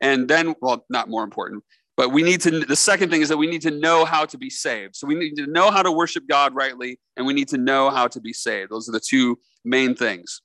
And 0.00 0.28
then, 0.28 0.54
well, 0.60 0.84
not 0.88 1.08
more 1.08 1.24
important, 1.24 1.64
but 1.96 2.10
we 2.10 2.22
need 2.22 2.40
to, 2.42 2.60
the 2.60 2.76
second 2.76 3.10
thing 3.10 3.22
is 3.22 3.28
that 3.28 3.36
we 3.36 3.46
need 3.46 3.62
to 3.62 3.70
know 3.70 4.04
how 4.04 4.24
to 4.26 4.36
be 4.36 4.50
saved. 4.50 4.96
So 4.96 5.06
we 5.06 5.14
need 5.14 5.36
to 5.36 5.46
know 5.46 5.70
how 5.70 5.82
to 5.82 5.92
worship 5.92 6.24
God 6.28 6.54
rightly, 6.54 6.98
and 7.16 7.26
we 7.26 7.34
need 7.34 7.48
to 7.48 7.58
know 7.58 7.90
how 7.90 8.08
to 8.08 8.20
be 8.20 8.32
saved. 8.32 8.70
Those 8.70 8.88
are 8.88 8.92
the 8.92 9.00
two 9.00 9.38
main 9.64 9.94
things. 9.94 10.40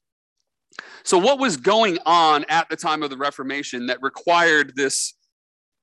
So, 1.03 1.17
what 1.17 1.39
was 1.39 1.57
going 1.57 1.97
on 2.05 2.45
at 2.47 2.69
the 2.69 2.75
time 2.75 3.03
of 3.03 3.09
the 3.09 3.17
Reformation 3.17 3.87
that 3.87 4.01
required 4.01 4.73
this, 4.75 5.15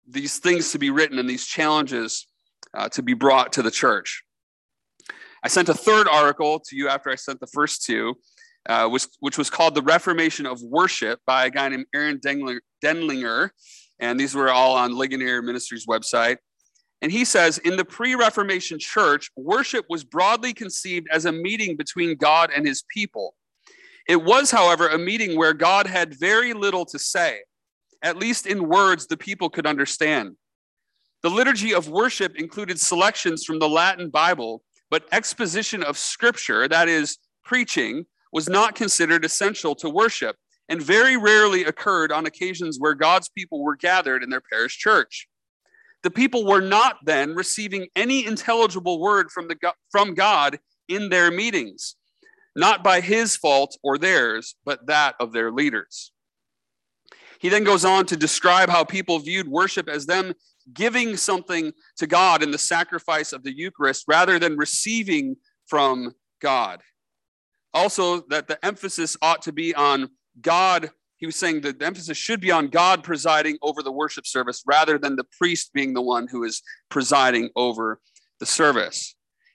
these 0.08 0.38
things 0.38 0.70
to 0.72 0.78
be 0.78 0.90
written 0.90 1.18
and 1.18 1.28
these 1.28 1.44
challenges 1.44 2.26
uh, 2.72 2.88
to 2.90 3.02
be 3.02 3.12
brought 3.12 3.52
to 3.54 3.62
the 3.62 3.70
church? 3.70 4.22
I 5.42 5.48
sent 5.48 5.68
a 5.68 5.74
third 5.74 6.08
article 6.08 6.60
to 6.68 6.76
you 6.76 6.88
after 6.88 7.10
I 7.10 7.16
sent 7.16 7.40
the 7.40 7.48
first 7.48 7.84
two 7.84 8.14
uh, 8.68 8.88
which, 8.88 9.06
which 9.20 9.38
was 9.38 9.50
called 9.50 9.74
The 9.74 9.82
Reformation 9.82 10.46
of 10.46 10.60
Worship 10.62 11.20
by 11.26 11.46
a 11.46 11.50
guy 11.50 11.68
named 11.68 11.86
Aaron 11.94 12.18
Denlinger. 12.18 13.50
And 13.98 14.18
these 14.18 14.34
were 14.34 14.50
all 14.50 14.76
on 14.76 14.96
Ligonier 14.96 15.42
Ministries 15.42 15.86
website. 15.86 16.36
And 17.02 17.12
he 17.12 17.24
says, 17.24 17.58
in 17.58 17.76
the 17.76 17.84
pre 17.84 18.14
Reformation 18.14 18.78
church, 18.78 19.30
worship 19.36 19.84
was 19.88 20.04
broadly 20.04 20.54
conceived 20.54 21.06
as 21.12 21.24
a 21.24 21.32
meeting 21.32 21.76
between 21.76 22.16
God 22.16 22.50
and 22.54 22.66
his 22.66 22.84
people. 22.92 23.34
It 24.08 24.22
was, 24.22 24.50
however, 24.50 24.88
a 24.88 24.98
meeting 24.98 25.36
where 25.36 25.52
God 25.52 25.86
had 25.86 26.18
very 26.18 26.52
little 26.52 26.84
to 26.86 26.98
say, 26.98 27.40
at 28.02 28.16
least 28.16 28.46
in 28.46 28.68
words 28.68 29.06
the 29.06 29.16
people 29.16 29.50
could 29.50 29.66
understand. 29.66 30.36
The 31.22 31.30
liturgy 31.30 31.74
of 31.74 31.88
worship 31.88 32.36
included 32.36 32.78
selections 32.78 33.44
from 33.44 33.58
the 33.58 33.68
Latin 33.68 34.10
Bible, 34.10 34.62
but 34.90 35.06
exposition 35.12 35.82
of 35.82 35.98
scripture, 35.98 36.68
that 36.68 36.88
is, 36.88 37.18
preaching, 37.44 38.06
was 38.32 38.48
not 38.48 38.74
considered 38.74 39.24
essential 39.24 39.74
to 39.76 39.90
worship 39.90 40.36
and 40.68 40.82
very 40.82 41.16
rarely 41.16 41.64
occurred 41.64 42.12
on 42.12 42.26
occasions 42.26 42.78
where 42.78 42.94
God's 42.94 43.28
people 43.28 43.62
were 43.62 43.76
gathered 43.76 44.22
in 44.22 44.30
their 44.30 44.40
parish 44.40 44.76
church. 44.78 45.28
The 46.02 46.10
people 46.10 46.46
were 46.46 46.60
not 46.60 46.98
then 47.04 47.34
receiving 47.34 47.88
any 47.96 48.26
intelligible 48.26 49.00
word 49.00 49.30
from, 49.30 49.48
the, 49.48 49.56
from 49.90 50.14
God 50.14 50.58
in 50.88 51.08
their 51.08 51.30
meetings, 51.30 51.96
not 52.54 52.84
by 52.84 53.00
his 53.00 53.36
fault 53.36 53.76
or 53.82 53.98
theirs, 53.98 54.56
but 54.64 54.86
that 54.86 55.14
of 55.18 55.32
their 55.32 55.50
leaders. 55.50 56.12
He 57.38 57.48
then 57.48 57.64
goes 57.64 57.84
on 57.84 58.06
to 58.06 58.16
describe 58.16 58.68
how 58.68 58.84
people 58.84 59.18
viewed 59.18 59.48
worship 59.48 59.88
as 59.88 60.06
them 60.06 60.32
giving 60.72 61.16
something 61.16 61.72
to 61.96 62.06
God 62.06 62.42
in 62.42 62.50
the 62.50 62.58
sacrifice 62.58 63.32
of 63.32 63.42
the 63.42 63.56
Eucharist 63.56 64.04
rather 64.08 64.38
than 64.38 64.56
receiving 64.56 65.36
from 65.66 66.12
God. 66.40 66.82
Also, 67.74 68.20
that 68.28 68.48
the 68.48 68.64
emphasis 68.64 69.16
ought 69.20 69.42
to 69.42 69.52
be 69.52 69.74
on 69.74 70.08
God. 70.40 70.90
He 71.16 71.26
was 71.26 71.36
saying 71.36 71.62
that 71.62 71.78
the 71.78 71.86
emphasis 71.86 72.16
should 72.16 72.40
be 72.40 72.50
on 72.50 72.68
God 72.68 73.02
presiding 73.02 73.58
over 73.62 73.82
the 73.82 73.92
worship 73.92 74.26
service 74.26 74.62
rather 74.66 74.98
than 74.98 75.16
the 75.16 75.24
priest 75.38 75.72
being 75.72 75.94
the 75.94 76.02
one 76.02 76.28
who 76.28 76.44
is 76.44 76.62
presiding 76.90 77.50
over 77.56 78.00
the 78.38 78.46
service. 78.46 79.14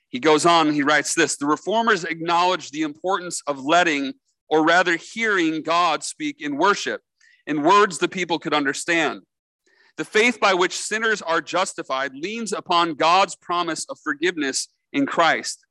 He 0.10 0.20
goes 0.20 0.46
on, 0.46 0.74
he 0.74 0.84
writes 0.84 1.14
this 1.14 1.38
The 1.38 1.46
reformers 1.46 2.04
acknowledge 2.04 2.72
the 2.72 2.82
importance 2.82 3.42
of 3.48 3.64
letting, 3.64 4.14
or 4.50 4.66
rather 4.66 4.98
hearing, 4.98 5.62
God 5.62 6.04
speak 6.04 6.42
in 6.42 6.58
worship, 6.58 7.02
in 7.48 7.64
words 7.64 7.98
the 7.98 8.10
people 8.10 8.38
could 8.38 8.54
understand. 8.54 9.22
The 9.98 10.06
faith 10.06 10.40
by 10.40 10.54
which 10.54 10.78
sinners 10.78 11.22
are 11.22 11.42
justified 11.42 12.14
leans 12.14 12.54
upon 12.54 12.96
God's 12.96 13.36
promise 13.36 13.86
of 13.90 14.00
forgiveness 14.04 14.68
in 14.92 15.06
Christ. 15.06 15.66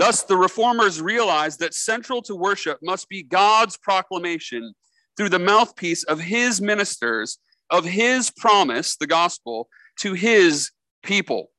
Thus, 0.00 0.22
the 0.22 0.38
reformers 0.38 1.02
realized 1.02 1.60
that 1.60 1.74
central 1.74 2.22
to 2.22 2.34
worship 2.34 2.78
must 2.82 3.06
be 3.10 3.22
God's 3.22 3.76
proclamation 3.76 4.72
through 5.14 5.28
the 5.28 5.38
mouthpiece 5.38 6.04
of 6.04 6.18
his 6.18 6.58
ministers 6.58 7.38
of 7.68 7.84
his 7.84 8.30
promise, 8.30 8.96
the 8.96 9.06
gospel, 9.06 9.68
to 9.98 10.14
his 10.14 10.70
people. 11.02 11.50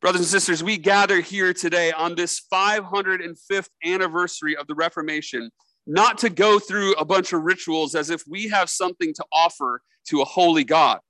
Brothers 0.00 0.22
and 0.22 0.30
sisters, 0.30 0.64
we 0.64 0.78
gather 0.78 1.20
here 1.20 1.52
today 1.52 1.92
on 1.92 2.14
this 2.14 2.40
505th 2.50 3.68
anniversary 3.84 4.56
of 4.56 4.66
the 4.66 4.74
Reformation, 4.74 5.50
not 5.86 6.16
to 6.18 6.30
go 6.30 6.58
through 6.58 6.94
a 6.94 7.04
bunch 7.04 7.34
of 7.34 7.42
rituals 7.42 7.94
as 7.94 8.08
if 8.08 8.22
we 8.26 8.48
have 8.48 8.70
something 8.70 9.12
to 9.12 9.24
offer 9.30 9.82
to 10.06 10.22
a 10.22 10.24
holy 10.24 10.64
God. 10.64 11.00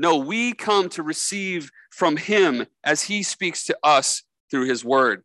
No, 0.00 0.16
we 0.16 0.52
come 0.52 0.88
to 0.88 1.04
receive 1.04 1.70
from 1.92 2.16
him 2.16 2.66
as 2.82 3.02
he 3.02 3.22
speaks 3.22 3.62
to 3.66 3.78
us 3.84 4.24
through 4.50 4.66
his 4.66 4.84
word. 4.84 5.22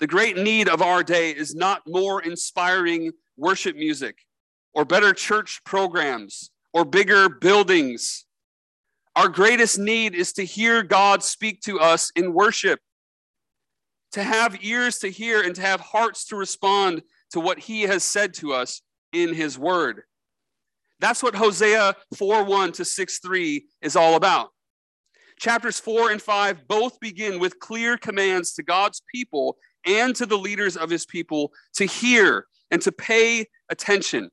The 0.00 0.06
great 0.06 0.36
need 0.36 0.68
of 0.68 0.82
our 0.82 1.02
day 1.02 1.30
is 1.30 1.54
not 1.54 1.82
more 1.86 2.20
inspiring 2.22 3.12
worship 3.36 3.76
music 3.76 4.18
or 4.72 4.84
better 4.84 5.12
church 5.12 5.60
programs 5.64 6.50
or 6.72 6.84
bigger 6.84 7.28
buildings. 7.28 8.26
Our 9.14 9.28
greatest 9.28 9.78
need 9.78 10.14
is 10.14 10.32
to 10.34 10.44
hear 10.44 10.82
God 10.82 11.22
speak 11.22 11.60
to 11.62 11.78
us 11.78 12.10
in 12.16 12.34
worship, 12.34 12.80
to 14.12 14.22
have 14.22 14.62
ears 14.64 14.98
to 15.00 15.10
hear 15.10 15.40
and 15.40 15.54
to 15.54 15.62
have 15.62 15.80
hearts 15.80 16.24
to 16.26 16.36
respond 16.36 17.02
to 17.30 17.40
what 17.40 17.60
he 17.60 17.82
has 17.82 18.02
said 18.02 18.34
to 18.34 18.52
us 18.52 18.82
in 19.12 19.32
his 19.32 19.56
word. 19.56 20.02
That's 21.00 21.22
what 21.22 21.34
Hosea 21.34 21.94
4 22.16 22.44
1 22.44 22.72
to 22.72 22.84
6 22.84 23.18
3 23.20 23.66
is 23.82 23.96
all 23.96 24.16
about. 24.16 24.50
Chapters 25.38 25.78
4 25.80 26.12
and 26.12 26.22
5 26.22 26.66
both 26.68 26.98
begin 27.00 27.38
with 27.38 27.58
clear 27.58 27.96
commands 27.96 28.54
to 28.54 28.62
God's 28.62 29.02
people 29.12 29.56
and 29.86 30.14
to 30.16 30.26
the 30.26 30.38
leaders 30.38 30.76
of 30.76 30.90
his 30.90 31.04
people 31.04 31.52
to 31.74 31.84
hear 31.84 32.46
and 32.70 32.80
to 32.82 32.92
pay 32.92 33.46
attention. 33.68 34.30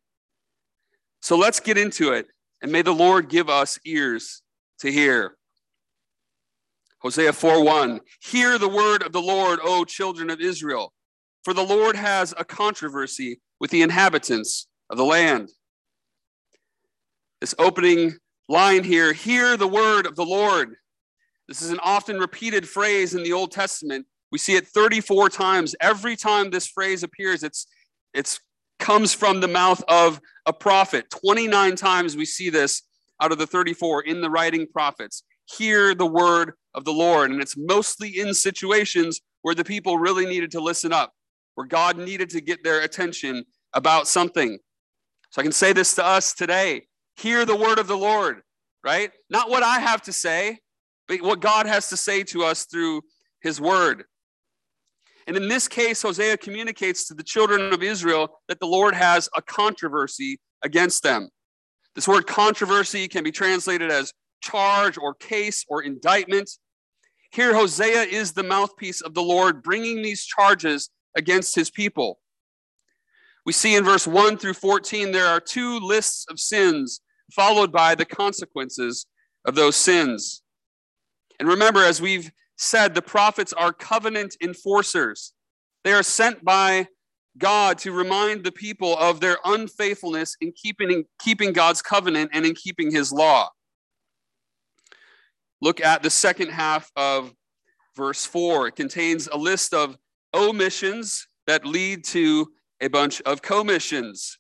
So 1.22 1.38
let's 1.38 1.60
get 1.60 1.77
into 1.77 2.13
it, 2.13 2.27
and 2.62 2.72
may 2.72 2.81
the 2.81 2.93
Lord 2.93 3.29
give 3.29 3.50
us 3.50 3.77
ears 3.86 4.41
to 4.79 4.91
hear. 4.91 5.38
Hosea 7.00 7.34
4:1 7.34 8.00
Hear 8.22 8.58
the 8.58 8.70
word 8.70 9.03
of 9.03 9.12
the 9.12 9.22
Lord, 9.22 9.60
O 9.63 9.86
children 9.86 10.29
of 10.29 10.39
Israel, 10.39 10.93
for 11.43 11.53
the 11.53 11.63
Lord 11.63 11.96
has 11.96 12.34
a 12.38 12.46
controversy 12.46 13.41
with 13.60 13.72
the 13.72 13.81
inhabitants 13.81 14.67
of 14.89 14.98
the 14.98 15.05
land. 15.05 15.50
This 17.39 17.55
opening 17.58 18.17
line 18.48 18.84
here 18.84 19.13
hear 19.13 19.58
the 19.58 19.67
word 19.67 20.05
of 20.05 20.15
the 20.15 20.25
Lord. 20.25 20.75
This 21.51 21.63
is 21.63 21.72
an 21.72 21.81
often 21.84 22.17
repeated 22.17 22.65
phrase 22.65 23.13
in 23.13 23.24
the 23.24 23.34
Old 23.34 23.51
Testament. 23.51 24.05
We 24.31 24.38
see 24.38 24.55
it 24.55 24.70
34 24.70 25.27
times. 25.27 25.75
Every 25.81 26.15
time 26.15 26.50
this 26.50 26.65
phrase 26.65 27.03
appears, 27.03 27.43
it's, 27.43 27.67
it's 28.13 28.39
comes 28.79 29.13
from 29.13 29.41
the 29.41 29.50
mouth 29.50 29.84
of 29.89 30.22
a 30.46 30.53
prophet. 30.53 31.10
29 31.10 31.75
times 31.75 32.15
we 32.15 32.24
see 32.24 32.50
this 32.50 32.84
out 33.22 33.34
of 33.34 33.38
the 33.38 33.46
34 33.46 34.03
in 34.03 34.22
the 34.22 34.29
writing 34.29 34.65
prophets. 34.65 35.24
Hear 35.58 35.93
the 35.93 36.05
word 36.05 36.53
of 36.74 36.86
the 36.86 36.93
Lord. 36.93 37.31
And 37.31 37.41
it's 37.41 37.58
mostly 37.58 38.17
in 38.17 38.34
situations 38.34 39.20
where 39.41 39.53
the 39.53 39.65
people 39.65 39.98
really 39.98 40.25
needed 40.25 40.51
to 40.51 40.62
listen 40.62 40.93
up, 40.93 41.12
where 41.55 41.67
God 41.67 41.98
needed 41.98 42.29
to 42.29 42.39
get 42.39 42.63
their 42.63 42.79
attention 42.79 43.43
about 43.74 44.08
something. 44.08 44.58
So 45.31 45.41
I 45.41 45.43
can 45.43 45.51
say 45.51 45.74
this 45.74 45.96
to 45.96 46.05
us 46.05 46.34
today 46.34 46.84
hear 47.17 47.43
the 47.43 47.58
word 47.58 47.77
of 47.77 47.88
the 47.88 47.98
Lord, 47.98 48.41
right? 48.86 49.12
Not 49.29 49.50
what 49.50 49.63
I 49.63 49.79
have 49.79 50.01
to 50.03 50.13
say, 50.13 50.61
what 51.20 51.41
God 51.41 51.65
has 51.65 51.89
to 51.89 51.98
say 51.98 52.24
to 52.24 52.44
us 52.44 52.65
through 52.65 53.01
his 53.41 53.60
word. 53.60 54.03
And 55.27 55.38
in 55.38 55.48
this 55.48 55.68
case, 55.68 56.01
Hosea 56.01 56.38
communicates 56.38 57.08
to 57.08 57.13
the 57.13 57.24
children 57.24 57.74
of 57.74 57.84
Israel 57.84 58.39
that 58.48 58.60
the 58.60 58.68
Lord 58.68 58.96
has 58.96 59.30
a 59.36 59.41
controversy 59.41 60.39
against 60.63 61.03
them. 61.03 61.30
This 61.96 62.08
word 62.08 62.27
controversy 62.27 63.08
can 63.08 63.24
be 63.24 63.32
translated 63.32 63.91
as 63.91 64.13
charge 64.41 64.98
or 64.98 65.13
case 65.13 65.65
or 65.70 65.84
indictment. 65.84 66.50
Here, 67.32 67.53
Hosea 67.53 68.03
is 68.03 68.32
the 68.32 68.44
mouthpiece 68.44 69.01
of 69.01 69.13
the 69.13 69.22
Lord 69.22 69.62
bringing 69.62 70.01
these 70.01 70.25
charges 70.25 70.89
against 71.15 71.56
his 71.56 71.70
people. 71.70 72.20
We 73.46 73.53
see 73.53 73.75
in 73.75 73.84
verse 73.84 74.08
1 74.08 74.38
through 74.38 74.53
14, 74.53 75.12
there 75.12 75.27
are 75.27 75.39
two 75.39 75.80
lists 75.80 76.25
of 76.30 76.39
sins 76.39 77.01
followed 77.32 77.72
by 77.72 77.96
the 77.96 78.06
consequences 78.06 79.06
of 79.46 79.56
those 79.56 79.75
sins. 79.75 80.40
And 81.41 81.50
remember, 81.50 81.83
as 81.83 82.00
we've 82.00 82.31
said, 82.55 82.93
the 82.93 83.01
prophets 83.01 83.51
are 83.51 83.74
covenant 83.74 84.38
enforcers. 84.43 85.33
They 85.83 85.91
are 85.91 86.03
sent 86.03 86.45
by 86.45 86.88
God 87.36 87.79
to 87.79 87.91
remind 87.91 88.43
the 88.43 88.51
people 88.51 88.95
of 88.95 89.21
their 89.21 89.39
unfaithfulness 89.43 90.38
in 90.39 90.51
keeping, 90.51 91.05
keeping 91.19 91.51
God's 91.51 91.81
covenant 91.81 92.29
and 92.31 92.45
in 92.45 92.53
keeping 92.53 92.91
his 92.91 93.12
law. 93.12 93.50
Look 95.62 95.81
at 95.81 96.03
the 96.03 96.12
second 96.12 96.50
half 96.50 96.91
of 96.95 97.33
verse 97.98 98.24
4. 98.24 98.67
It 98.67 98.75
contains 98.75 99.27
a 99.27 99.38
list 99.38 99.74
of 99.74 99.98
omissions 100.36 101.25
that 101.48 101.65
lead 101.65 102.03
to 102.03 102.51
a 102.79 102.88
bunch 102.88 103.19
of 103.21 103.41
commissions. 103.41 104.38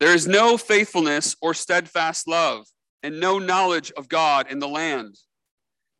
There 0.00 0.12
is 0.12 0.26
no 0.26 0.56
faithfulness 0.56 1.36
or 1.40 1.54
steadfast 1.54 2.26
love, 2.26 2.66
and 3.04 3.20
no 3.20 3.38
knowledge 3.38 3.92
of 3.98 4.08
God 4.08 4.50
in 4.50 4.58
the 4.58 4.66
land. 4.66 5.16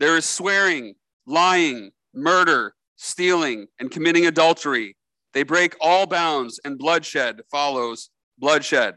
There 0.00 0.16
is 0.16 0.25
swearing, 0.25 0.94
lying, 1.26 1.90
murder, 2.14 2.75
stealing, 2.96 3.66
and 3.78 3.90
committing 3.90 4.26
adultery. 4.26 4.96
They 5.34 5.42
break 5.42 5.76
all 5.82 6.06
bounds, 6.06 6.58
and 6.64 6.78
bloodshed 6.78 7.42
follows 7.50 8.08
bloodshed. 8.38 8.94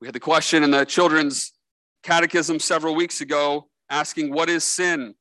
We 0.00 0.08
had 0.08 0.14
the 0.14 0.20
question 0.20 0.64
in 0.64 0.72
the 0.72 0.84
children's 0.84 1.52
catechism 2.02 2.58
several 2.58 2.96
weeks 2.96 3.20
ago 3.20 3.68
asking, 3.88 4.34
What 4.34 4.50
is 4.50 4.64
sin? 4.64 5.14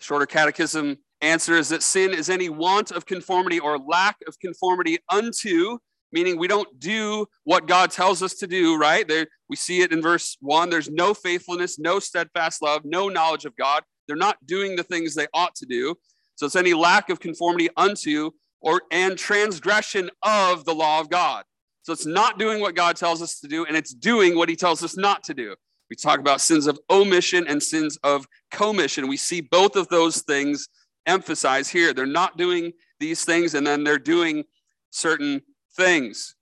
Shorter 0.00 0.26
catechism 0.26 0.98
answer 1.22 1.54
is 1.56 1.70
that 1.70 1.82
sin 1.82 2.12
is 2.12 2.28
any 2.28 2.50
want 2.50 2.90
of 2.90 3.06
conformity 3.06 3.58
or 3.58 3.78
lack 3.78 4.16
of 4.28 4.38
conformity 4.38 4.98
unto, 5.08 5.78
meaning 6.12 6.38
we 6.38 6.48
don't 6.48 6.78
do 6.78 7.26
what 7.44 7.66
God 7.66 7.90
tells 7.90 8.22
us 8.22 8.34
to 8.34 8.46
do, 8.46 8.76
right? 8.76 9.06
There, 9.06 9.26
we 9.48 9.56
see 9.56 9.80
it 9.80 9.92
in 9.92 10.02
verse 10.02 10.36
one. 10.40 10.70
There's 10.70 10.90
no 10.90 11.14
faithfulness, 11.14 11.78
no 11.78 11.98
steadfast 11.98 12.62
love, 12.62 12.82
no 12.84 13.08
knowledge 13.08 13.44
of 13.44 13.56
God. 13.56 13.82
They're 14.06 14.16
not 14.16 14.36
doing 14.46 14.76
the 14.76 14.82
things 14.82 15.14
they 15.14 15.26
ought 15.32 15.54
to 15.56 15.66
do. 15.66 15.94
So 16.36 16.46
it's 16.46 16.56
any 16.56 16.74
lack 16.74 17.10
of 17.10 17.20
conformity 17.20 17.68
unto 17.76 18.30
or 18.60 18.82
and 18.90 19.18
transgression 19.18 20.10
of 20.22 20.64
the 20.64 20.74
law 20.74 21.00
of 21.00 21.10
God. 21.10 21.44
So 21.82 21.92
it's 21.92 22.06
not 22.06 22.38
doing 22.38 22.60
what 22.60 22.76
God 22.76 22.96
tells 22.96 23.20
us 23.22 23.40
to 23.40 23.48
do, 23.48 23.64
and 23.64 23.76
it's 23.76 23.92
doing 23.92 24.36
what 24.36 24.48
he 24.48 24.54
tells 24.54 24.84
us 24.84 24.96
not 24.96 25.24
to 25.24 25.34
do. 25.34 25.56
We 25.90 25.96
talk 25.96 26.20
about 26.20 26.40
sins 26.40 26.66
of 26.66 26.78
omission 26.88 27.46
and 27.48 27.62
sins 27.62 27.98
of 28.02 28.24
commission. 28.50 29.08
We 29.08 29.16
see 29.16 29.40
both 29.40 29.76
of 29.76 29.88
those 29.88 30.22
things 30.22 30.68
emphasized 31.06 31.72
here. 31.72 31.92
They're 31.92 32.06
not 32.06 32.38
doing 32.38 32.72
these 33.00 33.24
things 33.24 33.54
and 33.54 33.66
then 33.66 33.84
they're 33.84 33.98
doing 33.98 34.44
certain 34.90 35.42
things. 35.76 36.34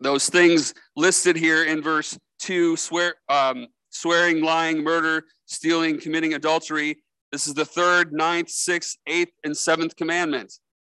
Those 0.00 0.28
things 0.28 0.74
listed 0.96 1.36
here 1.36 1.64
in 1.64 1.82
verse 1.82 2.18
2 2.40 2.76
swear, 2.76 3.14
um, 3.28 3.68
swearing, 3.90 4.42
lying, 4.42 4.82
murder, 4.82 5.24
stealing, 5.46 6.00
committing 6.00 6.34
adultery. 6.34 6.98
This 7.32 7.46
is 7.46 7.54
the 7.54 7.64
third, 7.64 8.12
ninth, 8.12 8.50
sixth, 8.50 8.98
eighth, 9.06 9.32
and 9.44 9.56
seventh 9.56 9.96
commandment. 9.96 10.52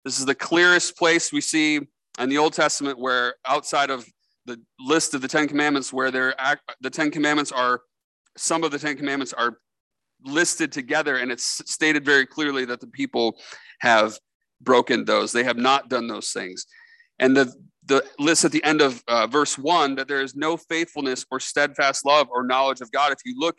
This 0.04 0.20
is 0.20 0.26
the 0.26 0.36
clearest 0.36 0.98
place 0.98 1.32
we 1.32 1.42
see 1.42 1.80
in 2.20 2.30
the 2.30 2.38
Old 2.38 2.54
Testament 2.54 3.00
where 3.00 3.36
outside 3.46 3.90
of 3.90 4.06
the 4.46 4.60
list 4.80 5.14
of 5.14 5.22
the 5.22 5.28
Ten 5.28 5.48
Commandments, 5.48 5.92
where 5.92 6.12
they're 6.12 6.36
the 6.82 6.90
Ten 6.90 7.12
Commandments 7.12 7.52
are 7.52 7.82
some 8.38 8.64
of 8.64 8.72
the 8.72 8.80
Ten 8.80 8.98
Commandments 8.98 9.34
are 9.34 9.58
listed 10.24 10.72
together, 10.72 11.18
and 11.18 11.32
it's 11.32 11.62
stated 11.72 12.06
very 12.06 12.26
clearly 12.26 12.66
that 12.66 12.80
the 12.80 12.88
people 12.88 13.38
have 13.80 14.18
broken 14.62 15.06
those. 15.06 15.32
They 15.32 15.44
have 15.44 15.58
not 15.58 15.90
done 15.90 16.08
those 16.08 16.32
things. 16.32 16.66
And 17.20 17.36
the, 17.36 17.54
the 17.86 18.04
list 18.20 18.46
at 18.46 18.52
the 18.52 18.64
end 18.64 18.82
of 18.82 19.04
uh, 19.08 19.28
verse 19.28 19.58
one 19.58 19.96
that 19.96 20.08
there 20.08 20.22
is 20.22 20.36
no 20.36 20.58
faithfulness 20.58 21.26
or 21.32 21.40
steadfast 21.40 22.06
love 22.06 22.28
or 22.30 22.46
knowledge 22.46 22.82
of 22.82 22.92
God. 22.92 23.12
If 23.12 23.20
you 23.26 23.36
look 23.38 23.58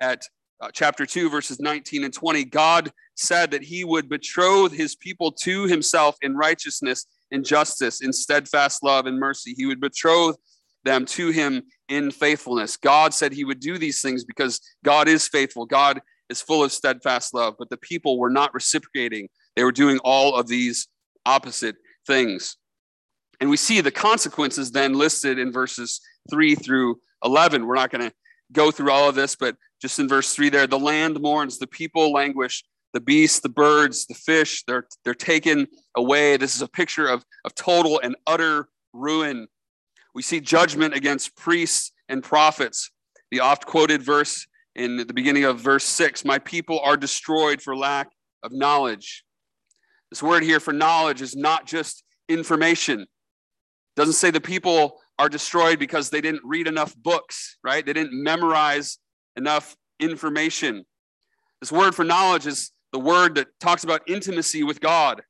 at 0.00 0.22
uh, 0.60 0.70
chapter 0.72 1.06
2, 1.06 1.30
verses 1.30 1.60
19 1.60 2.04
and 2.04 2.12
20, 2.12 2.44
God 2.44 2.90
said 3.14 3.50
that 3.52 3.62
he 3.62 3.84
would 3.84 4.08
betroth 4.08 4.72
his 4.72 4.96
people 4.96 5.30
to 5.32 5.64
himself 5.64 6.16
in 6.22 6.36
righteousness, 6.36 7.06
in 7.30 7.44
justice, 7.44 8.00
in 8.00 8.12
steadfast 8.12 8.82
love 8.82 9.06
and 9.06 9.18
mercy. 9.18 9.54
He 9.56 9.66
would 9.66 9.80
betroth 9.80 10.36
them 10.84 11.04
to 11.04 11.30
him 11.30 11.62
in 11.88 12.10
faithfulness. 12.10 12.76
God 12.76 13.14
said 13.14 13.32
he 13.32 13.44
would 13.44 13.60
do 13.60 13.78
these 13.78 14.00
things 14.00 14.24
because 14.24 14.60
God 14.84 15.08
is 15.08 15.28
faithful. 15.28 15.66
God 15.66 16.00
is 16.28 16.40
full 16.40 16.62
of 16.62 16.72
steadfast 16.72 17.34
love, 17.34 17.54
but 17.58 17.70
the 17.70 17.76
people 17.76 18.18
were 18.18 18.30
not 18.30 18.54
reciprocating. 18.54 19.28
They 19.56 19.64
were 19.64 19.72
doing 19.72 19.98
all 20.04 20.34
of 20.34 20.46
these 20.46 20.88
opposite 21.24 21.76
things. 22.06 22.56
And 23.40 23.48
we 23.50 23.56
see 23.56 23.80
the 23.80 23.90
consequences 23.90 24.72
then 24.72 24.94
listed 24.94 25.38
in 25.38 25.52
verses 25.52 26.00
3 26.30 26.54
through 26.54 27.00
11. 27.24 27.66
We're 27.66 27.74
not 27.74 27.90
going 27.90 28.08
to 28.08 28.14
go 28.52 28.70
through 28.70 28.90
all 28.90 29.08
of 29.08 29.14
this, 29.14 29.36
but 29.36 29.56
just 29.80 29.98
in 29.98 30.08
verse 30.08 30.34
3 30.34 30.48
there, 30.48 30.66
the 30.66 30.78
land 30.78 31.20
mourns, 31.20 31.58
the 31.58 31.66
people 31.66 32.12
languish, 32.12 32.64
the 32.94 33.00
beasts, 33.00 33.40
the 33.40 33.48
birds, 33.48 34.06
the 34.06 34.14
fish, 34.14 34.64
they're, 34.66 34.86
they're 35.04 35.14
taken 35.14 35.66
away. 35.96 36.36
This 36.36 36.56
is 36.56 36.62
a 36.62 36.68
picture 36.68 37.06
of, 37.06 37.24
of 37.44 37.54
total 37.54 38.00
and 38.02 38.16
utter 38.26 38.68
ruin 38.92 39.46
we 40.18 40.22
see 40.22 40.40
judgment 40.40 40.94
against 40.94 41.36
priests 41.36 41.92
and 42.08 42.24
prophets. 42.24 42.90
The 43.30 43.38
oft 43.38 43.66
quoted 43.66 44.02
verse 44.02 44.48
in 44.74 44.96
the 44.96 45.14
beginning 45.14 45.44
of 45.44 45.60
verse 45.60 45.84
6 45.84 46.24
My 46.24 46.40
people 46.40 46.80
are 46.80 46.96
destroyed 46.96 47.62
for 47.62 47.76
lack 47.76 48.10
of 48.42 48.50
knowledge. 48.52 49.24
This 50.10 50.20
word 50.20 50.42
here 50.42 50.58
for 50.58 50.72
knowledge 50.72 51.22
is 51.22 51.36
not 51.36 51.66
just 51.66 52.02
information. 52.28 53.06
Doesn't 53.98 54.14
say 54.14 54.30
the 54.30 54.40
people 54.40 55.00
are 55.18 55.28
destroyed 55.28 55.80
because 55.80 56.08
they 56.08 56.20
didn't 56.20 56.42
read 56.44 56.68
enough 56.68 56.94
books, 56.94 57.58
right? 57.64 57.84
They 57.84 57.92
didn't 57.92 58.12
memorize 58.12 58.98
enough 59.34 59.76
information. 59.98 60.84
This 61.60 61.72
word 61.72 61.96
for 61.96 62.04
knowledge 62.04 62.46
is 62.46 62.70
the 62.92 63.00
word 63.00 63.34
that 63.34 63.48
talks 63.58 63.82
about 63.82 64.08
intimacy 64.08 64.62
with 64.62 64.80
God. 64.80 65.20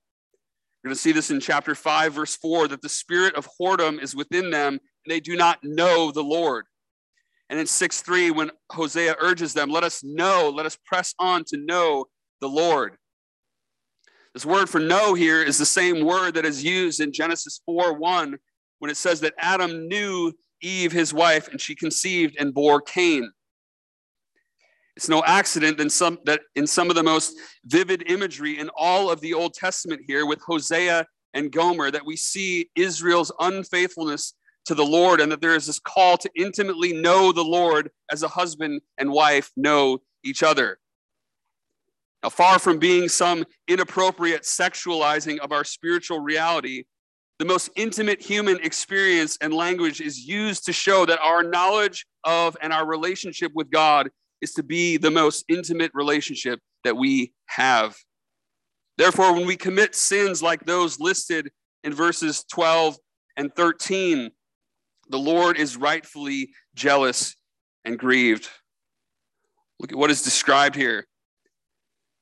We're 0.84 0.88
going 0.88 0.96
to 0.96 1.00
see 1.00 1.12
this 1.12 1.30
in 1.30 1.40
chapter 1.40 1.74
5, 1.74 2.12
verse 2.12 2.36
4, 2.36 2.68
that 2.68 2.82
the 2.82 2.90
spirit 2.90 3.36
of 3.36 3.48
whoredom 3.58 4.02
is 4.02 4.14
within 4.14 4.50
them, 4.50 4.74
and 4.74 4.80
they 5.08 5.20
do 5.20 5.34
not 5.34 5.60
know 5.62 6.12
the 6.12 6.22
Lord. 6.22 6.66
And 7.48 7.58
in 7.58 7.66
6 7.66 8.02
3, 8.02 8.32
when 8.32 8.50
Hosea 8.70 9.16
urges 9.18 9.54
them, 9.54 9.70
let 9.70 9.82
us 9.82 10.04
know, 10.04 10.52
let 10.54 10.66
us 10.66 10.76
press 10.84 11.14
on 11.18 11.44
to 11.44 11.56
know 11.56 12.04
the 12.42 12.50
Lord. 12.50 12.98
This 14.34 14.44
word 14.44 14.68
for 14.68 14.78
know 14.78 15.14
here 15.14 15.42
is 15.42 15.56
the 15.56 15.64
same 15.64 16.04
word 16.04 16.34
that 16.34 16.44
is 16.44 16.62
used 16.62 17.00
in 17.00 17.14
Genesis 17.14 17.62
4 17.64 17.94
1, 17.94 18.36
when 18.78 18.90
it 18.90 18.96
says 18.96 19.20
that 19.20 19.34
Adam 19.38 19.88
knew 19.88 20.32
Eve, 20.60 20.92
his 20.92 21.14
wife, 21.14 21.48
and 21.48 21.60
she 21.60 21.74
conceived 21.74 22.36
and 22.38 22.54
bore 22.54 22.80
Cain. 22.80 23.30
It's 24.96 25.08
no 25.08 25.22
accident 25.24 25.92
some, 25.92 26.18
that 26.24 26.40
in 26.56 26.66
some 26.66 26.90
of 26.90 26.96
the 26.96 27.04
most 27.04 27.38
vivid 27.64 28.10
imagery 28.10 28.58
in 28.58 28.68
all 28.76 29.10
of 29.10 29.20
the 29.20 29.32
Old 29.32 29.54
Testament 29.54 30.02
here 30.06 30.26
with 30.26 30.40
Hosea 30.40 31.06
and 31.34 31.52
Gomer 31.52 31.92
that 31.92 32.04
we 32.04 32.16
see 32.16 32.68
Israel's 32.74 33.30
unfaithfulness 33.38 34.34
to 34.66 34.74
the 34.74 34.84
Lord 34.84 35.20
and 35.20 35.30
that 35.30 35.40
there 35.40 35.54
is 35.54 35.66
this 35.66 35.78
call 35.78 36.16
to 36.18 36.30
intimately 36.34 36.92
know 36.92 37.30
the 37.30 37.44
Lord 37.44 37.90
as 38.10 38.24
a 38.24 38.28
husband 38.28 38.80
and 38.98 39.10
wife 39.10 39.50
know 39.56 39.98
each 40.24 40.42
other. 40.42 40.78
Now, 42.22 42.30
far 42.30 42.58
from 42.58 42.78
being 42.78 43.08
some 43.08 43.44
inappropriate 43.68 44.42
sexualizing 44.42 45.38
of 45.38 45.52
our 45.52 45.62
spiritual 45.62 46.18
reality, 46.18 46.84
the 47.38 47.44
most 47.44 47.70
intimate 47.76 48.20
human 48.20 48.58
experience 48.64 49.38
and 49.40 49.54
language 49.54 50.00
is 50.00 50.18
used 50.26 50.64
to 50.66 50.72
show 50.72 51.06
that 51.06 51.20
our 51.20 51.42
knowledge 51.42 52.04
of 52.24 52.56
and 52.60 52.72
our 52.72 52.86
relationship 52.86 53.52
with 53.54 53.70
God 53.70 54.10
is 54.40 54.52
to 54.54 54.62
be 54.62 54.96
the 54.96 55.10
most 55.10 55.44
intimate 55.48 55.92
relationship 55.94 56.60
that 56.84 56.96
we 56.96 57.32
have. 57.46 57.96
Therefore, 58.96 59.32
when 59.32 59.46
we 59.46 59.56
commit 59.56 59.94
sins 59.94 60.42
like 60.42 60.64
those 60.64 60.98
listed 60.98 61.50
in 61.84 61.94
verses 61.94 62.44
12 62.50 62.96
and 63.36 63.54
13, 63.54 64.30
the 65.08 65.18
Lord 65.18 65.56
is 65.56 65.76
rightfully 65.76 66.50
jealous 66.74 67.36
and 67.84 67.98
grieved. 67.98 68.48
Look 69.78 69.92
at 69.92 69.98
what 69.98 70.10
is 70.10 70.22
described 70.22 70.74
here. 70.74 70.98
It 70.98 71.06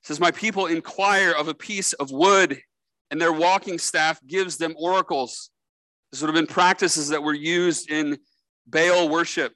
says, 0.02 0.20
My 0.20 0.30
people 0.30 0.66
inquire 0.66 1.32
of 1.32 1.48
a 1.48 1.54
piece 1.54 1.94
of 1.94 2.10
wood, 2.10 2.60
and 3.10 3.20
their 3.20 3.32
walking 3.32 3.78
staff 3.78 4.20
gives 4.26 4.56
them 4.56 4.74
oracles. 4.78 5.50
This 6.10 6.20
would 6.20 6.28
have 6.28 6.34
been 6.34 6.52
practices 6.52 7.08
that 7.08 7.22
were 7.22 7.34
used 7.34 7.90
in 7.90 8.18
Baal 8.66 9.08
worship. 9.08 9.52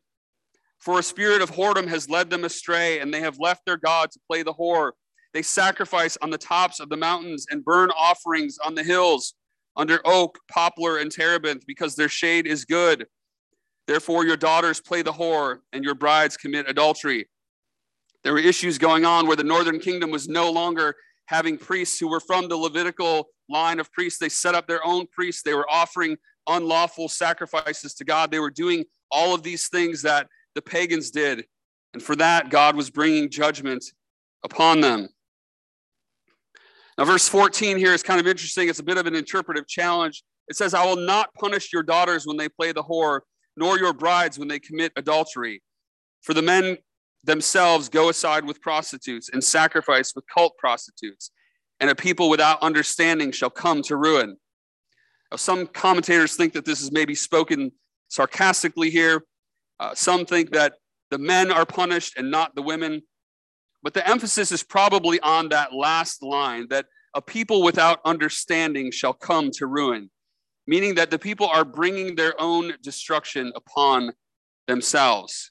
For 0.78 0.98
a 0.98 1.02
spirit 1.02 1.42
of 1.42 1.50
whoredom 1.50 1.88
has 1.88 2.08
led 2.08 2.30
them 2.30 2.44
astray, 2.44 3.00
and 3.00 3.12
they 3.12 3.20
have 3.20 3.38
left 3.38 3.66
their 3.66 3.76
God 3.76 4.10
to 4.12 4.20
play 4.26 4.42
the 4.42 4.54
whore. 4.54 4.92
They 5.34 5.42
sacrifice 5.42 6.16
on 6.22 6.30
the 6.30 6.38
tops 6.38 6.80
of 6.80 6.88
the 6.88 6.96
mountains 6.96 7.46
and 7.50 7.64
burn 7.64 7.90
offerings 7.90 8.58
on 8.64 8.74
the 8.74 8.82
hills 8.82 9.34
under 9.76 10.00
oak, 10.04 10.38
poplar, 10.50 10.98
and 10.98 11.10
terebinth, 11.10 11.64
because 11.66 11.94
their 11.94 12.08
shade 12.08 12.46
is 12.46 12.64
good. 12.64 13.06
Therefore, 13.86 14.24
your 14.24 14.36
daughters 14.36 14.80
play 14.80 15.02
the 15.02 15.12
whore, 15.12 15.58
and 15.72 15.84
your 15.84 15.94
brides 15.94 16.36
commit 16.36 16.68
adultery. 16.68 17.28
There 18.22 18.32
were 18.32 18.38
issues 18.38 18.78
going 18.78 19.04
on 19.04 19.26
where 19.26 19.36
the 19.36 19.44
northern 19.44 19.80
kingdom 19.80 20.10
was 20.10 20.28
no 20.28 20.50
longer 20.50 20.96
having 21.26 21.56
priests 21.56 21.98
who 21.98 22.08
were 22.08 22.20
from 22.20 22.48
the 22.48 22.56
Levitical 22.56 23.28
line 23.50 23.80
of 23.80 23.92
priests. 23.92 24.18
They 24.18 24.28
set 24.28 24.54
up 24.54 24.66
their 24.66 24.84
own 24.84 25.06
priests. 25.12 25.42
They 25.42 25.54
were 25.54 25.70
offering 25.70 26.16
unlawful 26.48 27.08
sacrifices 27.08 27.94
to 27.94 28.04
God. 28.04 28.30
They 28.30 28.38
were 28.38 28.50
doing 28.50 28.84
all 29.10 29.34
of 29.34 29.42
these 29.42 29.68
things 29.68 30.02
that 30.02 30.28
the 30.54 30.62
pagans 30.62 31.10
did. 31.10 31.44
And 31.92 32.02
for 32.02 32.16
that, 32.16 32.50
God 32.50 32.76
was 32.76 32.90
bringing 32.90 33.30
judgment 33.30 33.84
upon 34.44 34.80
them. 34.80 35.08
Now, 36.96 37.04
verse 37.04 37.28
14 37.28 37.78
here 37.78 37.94
is 37.94 38.02
kind 38.02 38.20
of 38.20 38.26
interesting. 38.26 38.68
It's 38.68 38.78
a 38.78 38.84
bit 38.84 38.98
of 38.98 39.06
an 39.06 39.14
interpretive 39.14 39.66
challenge. 39.66 40.22
It 40.48 40.56
says, 40.56 40.74
I 40.74 40.84
will 40.84 40.96
not 40.96 41.32
punish 41.34 41.72
your 41.72 41.82
daughters 41.82 42.26
when 42.26 42.36
they 42.36 42.48
play 42.48 42.72
the 42.72 42.82
whore, 42.82 43.20
nor 43.56 43.78
your 43.78 43.92
brides 43.92 44.38
when 44.38 44.48
they 44.48 44.58
commit 44.58 44.92
adultery. 44.96 45.62
For 46.22 46.34
the 46.34 46.42
men 46.42 46.76
themselves 47.24 47.88
go 47.88 48.08
aside 48.08 48.44
with 48.44 48.60
prostitutes 48.60 49.30
and 49.32 49.42
sacrifice 49.42 50.14
with 50.14 50.24
cult 50.32 50.56
prostitutes, 50.58 51.30
and 51.81 51.90
a 51.90 51.95
people 51.95 52.29
without 52.29 52.62
understanding 52.62 53.33
shall 53.33 53.51
come 53.51 53.83
to 53.83 53.97
ruin. 53.97 54.37
Now, 55.31 55.37
some 55.37 55.66
commentators 55.66 56.37
think 56.37 56.53
that 56.53 56.64
this 56.64 56.83
is 56.83 56.93
maybe 56.93 57.14
spoken 57.14 57.73
sarcastically 58.09 58.90
here. 58.90 59.25
Uh, 59.79 59.95
some 59.95 60.27
think 60.27 60.51
that 60.51 60.75
the 61.11 61.19
men 61.19 61.51
are 61.51 61.64
punished 61.64 62.14
and 62.16 62.31
not 62.31 62.55
the 62.55 62.62
women. 62.62 63.03
But 63.83 63.95
the 63.95 64.07
emphasis 64.07 64.53
is 64.53 64.62
probably 64.62 65.21
on 65.21 65.49
that 65.49 65.73
last 65.73 66.23
line 66.23 66.66
that 66.69 66.87
a 67.14 67.23
people 67.23 67.62
without 67.62 68.01
understanding 68.05 68.90
shall 68.90 69.14
come 69.14 69.51
to 69.53 69.66
ruin, 69.66 70.11
meaning 70.66 70.95
that 70.97 71.11
the 71.11 71.19
people 71.19 71.47
are 71.47 71.64
bringing 71.64 72.14
their 72.14 72.38
own 72.40 72.75
destruction 72.83 73.53
upon 73.57 74.12
themselves. 74.66 75.51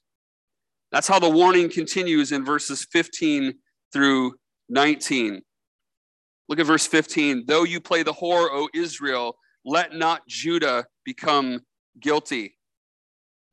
That's 0.91 1.07
how 1.07 1.19
the 1.19 1.29
warning 1.29 1.69
continues 1.69 2.31
in 2.31 2.45
verses 2.45 2.87
15 2.91 3.55
through 3.91 4.35
19. 4.69 5.41
Look 6.49 6.59
at 6.59 6.65
verse 6.65 6.87
15. 6.87 7.45
Though 7.45 7.63
you 7.63 7.79
play 7.79 8.01
the 8.01 8.13
whore, 8.13 8.47
O 8.51 8.67
Israel, 8.73 9.37
let 9.63 9.93
not 9.93 10.27
Judah 10.27 10.85
become 11.05 11.61
guilty. 11.99 12.57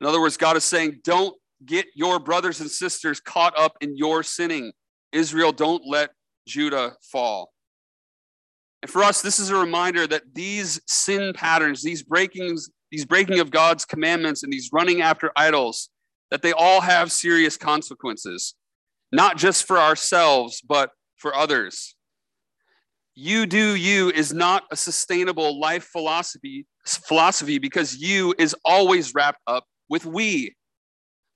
In 0.01 0.07
other 0.07 0.19
words, 0.19 0.35
God 0.35 0.57
is 0.57 0.65
saying, 0.65 0.99
don't 1.03 1.35
get 1.65 1.85
your 1.95 2.19
brothers 2.19 2.59
and 2.59 2.69
sisters 2.69 3.19
caught 3.19 3.57
up 3.57 3.77
in 3.81 3.95
your 3.95 4.23
sinning. 4.23 4.71
Israel, 5.11 5.51
don't 5.51 5.83
let 5.85 6.09
Judah 6.47 6.95
fall. 7.11 7.51
And 8.81 8.91
for 8.91 9.03
us, 9.03 9.21
this 9.21 9.39
is 9.39 9.49
a 9.49 9.55
reminder 9.55 10.07
that 10.07 10.33
these 10.33 10.81
sin 10.87 11.33
patterns, 11.33 11.83
these 11.83 12.03
breakings, 12.03 12.69
these 12.91 13.05
breaking 13.05 13.39
of 13.39 13.51
God's 13.51 13.85
commandments 13.85 14.43
and 14.43 14.51
these 14.51 14.69
running 14.71 15.01
after 15.01 15.31
idols, 15.35 15.89
that 16.31 16.41
they 16.41 16.53
all 16.53 16.81
have 16.81 17.11
serious 17.11 17.57
consequences, 17.57 18.55
not 19.11 19.37
just 19.37 19.65
for 19.65 19.77
ourselves, 19.77 20.61
but 20.61 20.91
for 21.17 21.35
others. 21.35 21.96
You 23.19 23.47
do 23.47 23.75
you 23.75 24.11
is 24.11 24.31
not 24.31 24.65
a 24.69 24.75
sustainable 24.75 25.59
life 25.59 25.85
philosophy, 25.85 26.67
philosophy 26.85 27.57
because 27.57 27.97
you 27.97 28.35
is 28.37 28.55
always 28.63 29.15
wrapped 29.15 29.41
up 29.47 29.65
with 29.89 30.05
we. 30.05 30.55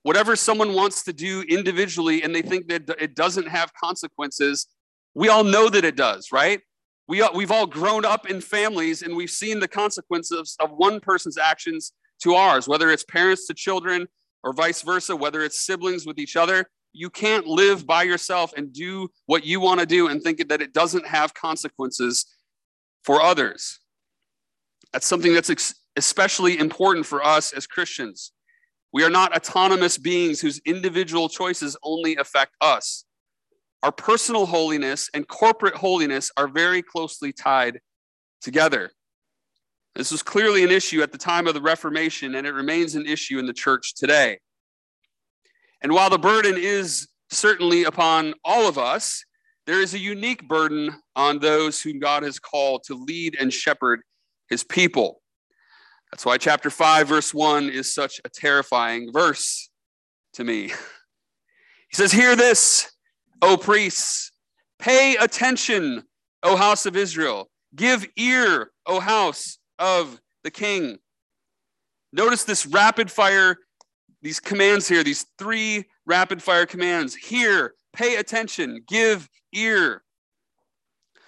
Whatever 0.04 0.36
someone 0.36 0.74
wants 0.74 1.02
to 1.02 1.12
do 1.12 1.42
individually 1.42 2.22
and 2.22 2.32
they 2.32 2.40
think 2.40 2.68
that 2.68 2.88
it 3.00 3.16
doesn't 3.16 3.48
have 3.48 3.72
consequences, 3.74 4.68
we 5.16 5.28
all 5.28 5.42
know 5.42 5.68
that 5.68 5.84
it 5.84 5.96
does, 5.96 6.28
right? 6.30 6.60
We, 7.08 7.28
we've 7.34 7.50
all 7.50 7.66
grown 7.66 8.04
up 8.04 8.30
in 8.30 8.40
families 8.40 9.02
and 9.02 9.16
we've 9.16 9.28
seen 9.28 9.58
the 9.58 9.66
consequences 9.66 10.56
of 10.60 10.70
one 10.70 11.00
person's 11.00 11.36
actions 11.36 11.94
to 12.22 12.34
ours, 12.34 12.68
whether 12.68 12.92
it's 12.92 13.02
parents 13.02 13.48
to 13.48 13.54
children, 13.54 14.06
or 14.44 14.52
vice 14.52 14.82
versa, 14.82 15.16
whether 15.16 15.42
it's 15.42 15.58
siblings 15.58 16.06
with 16.06 16.20
each 16.20 16.36
other. 16.36 16.64
You 16.92 17.10
can't 17.10 17.46
live 17.46 17.86
by 17.86 18.02
yourself 18.02 18.52
and 18.56 18.72
do 18.72 19.08
what 19.26 19.44
you 19.44 19.60
want 19.60 19.80
to 19.80 19.86
do 19.86 20.08
and 20.08 20.22
think 20.22 20.48
that 20.48 20.60
it 20.60 20.72
doesn't 20.72 21.06
have 21.06 21.34
consequences 21.34 22.26
for 23.02 23.20
others. 23.20 23.80
That's 24.92 25.06
something 25.06 25.32
that's 25.32 25.74
especially 25.96 26.58
important 26.58 27.06
for 27.06 27.24
us 27.24 27.52
as 27.52 27.66
Christians. 27.66 28.32
We 28.92 29.04
are 29.04 29.10
not 29.10 29.34
autonomous 29.34 29.96
beings 29.96 30.40
whose 30.40 30.60
individual 30.66 31.28
choices 31.28 31.76
only 31.82 32.16
affect 32.16 32.52
us. 32.60 33.04
Our 33.82 33.92
personal 33.92 34.46
holiness 34.46 35.08
and 35.14 35.26
corporate 35.26 35.74
holiness 35.74 36.30
are 36.36 36.46
very 36.46 36.82
closely 36.82 37.32
tied 37.32 37.80
together. 38.42 38.90
This 39.94 40.12
was 40.12 40.22
clearly 40.22 40.62
an 40.62 40.70
issue 40.70 41.02
at 41.02 41.10
the 41.10 41.18
time 41.18 41.46
of 41.46 41.54
the 41.54 41.60
Reformation, 41.62 42.34
and 42.34 42.46
it 42.46 42.52
remains 42.52 42.94
an 42.94 43.06
issue 43.06 43.38
in 43.38 43.46
the 43.46 43.52
church 43.52 43.94
today. 43.94 44.38
And 45.82 45.92
while 45.92 46.10
the 46.10 46.18
burden 46.18 46.56
is 46.56 47.08
certainly 47.30 47.84
upon 47.84 48.34
all 48.44 48.68
of 48.68 48.78
us, 48.78 49.24
there 49.66 49.80
is 49.80 49.94
a 49.94 49.98
unique 49.98 50.46
burden 50.48 50.94
on 51.14 51.38
those 51.38 51.80
whom 51.80 51.98
God 51.98 52.22
has 52.22 52.38
called 52.38 52.84
to 52.84 52.94
lead 52.94 53.36
and 53.38 53.52
shepherd 53.52 54.02
his 54.48 54.64
people. 54.64 55.20
That's 56.10 56.26
why 56.26 56.38
chapter 56.38 56.70
5, 56.70 57.08
verse 57.08 57.32
1 57.32 57.68
is 57.68 57.92
such 57.92 58.20
a 58.24 58.28
terrifying 58.28 59.12
verse 59.12 59.70
to 60.34 60.44
me. 60.44 60.72
He 61.88 61.96
says, 61.96 62.10
Hear 62.10 62.34
this, 62.34 62.90
O 63.42 63.58
priests, 63.58 64.32
pay 64.78 65.14
attention, 65.16 66.04
O 66.42 66.56
house 66.56 66.86
of 66.86 66.96
Israel, 66.96 67.50
give 67.76 68.06
ear, 68.16 68.70
O 68.86 68.98
house 68.98 69.58
of 69.78 70.18
the 70.42 70.50
king. 70.50 70.96
Notice 72.10 72.44
this 72.44 72.64
rapid 72.64 73.10
fire, 73.10 73.58
these 74.22 74.40
commands 74.40 74.88
here, 74.88 75.02
these 75.02 75.26
three 75.38 75.84
rapid 76.06 76.42
fire 76.42 76.66
commands. 76.66 77.14
Hear, 77.14 77.74
pay 77.92 78.16
attention, 78.16 78.82
give 78.86 79.28
ear. 79.52 80.02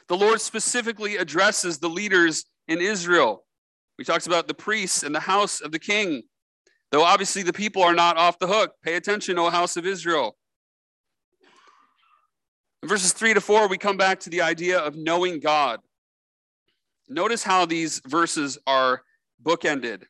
The 0.09 0.17
Lord 0.17 0.41
specifically 0.41 1.17
addresses 1.17 1.79
the 1.79 1.89
leaders 1.89 2.45
in 2.69 2.81
Israel. 2.81 3.45
We 3.99 4.05
talked 4.05 4.27
about 4.27 4.49
the 4.49 4.55
priests 4.55 5.03
and 5.03 5.15
the 5.15 5.21
house 5.21 5.61
of 5.61 5.73
the 5.73 5.79
king. 5.79 6.23
Though 6.93 7.03
obviously 7.05 7.43
the 7.43 7.53
people 7.53 7.83
are 7.83 7.95
not 7.95 8.17
off 8.17 8.39
the 8.39 8.47
hook. 8.47 8.75
Pay 8.83 8.95
attention, 8.95 9.39
O 9.39 9.51
house 9.51 9.77
of 9.77 9.87
Israel. 9.87 10.37
In 12.83 12.89
verses 12.89 13.13
three 13.13 13.35
to 13.35 13.41
four, 13.41 13.67
we 13.67 13.79
come 13.79 13.97
back 13.97 14.21
to 14.21 14.31
the 14.31 14.43
idea 14.43 14.79
of 14.79 14.95
knowing 14.95 15.41
God. 15.41 15.81
Notice 17.09 17.43
how 17.43 17.67
these 17.67 18.01
verses 18.07 18.59
are 18.67 19.03
bookended. 19.43 20.05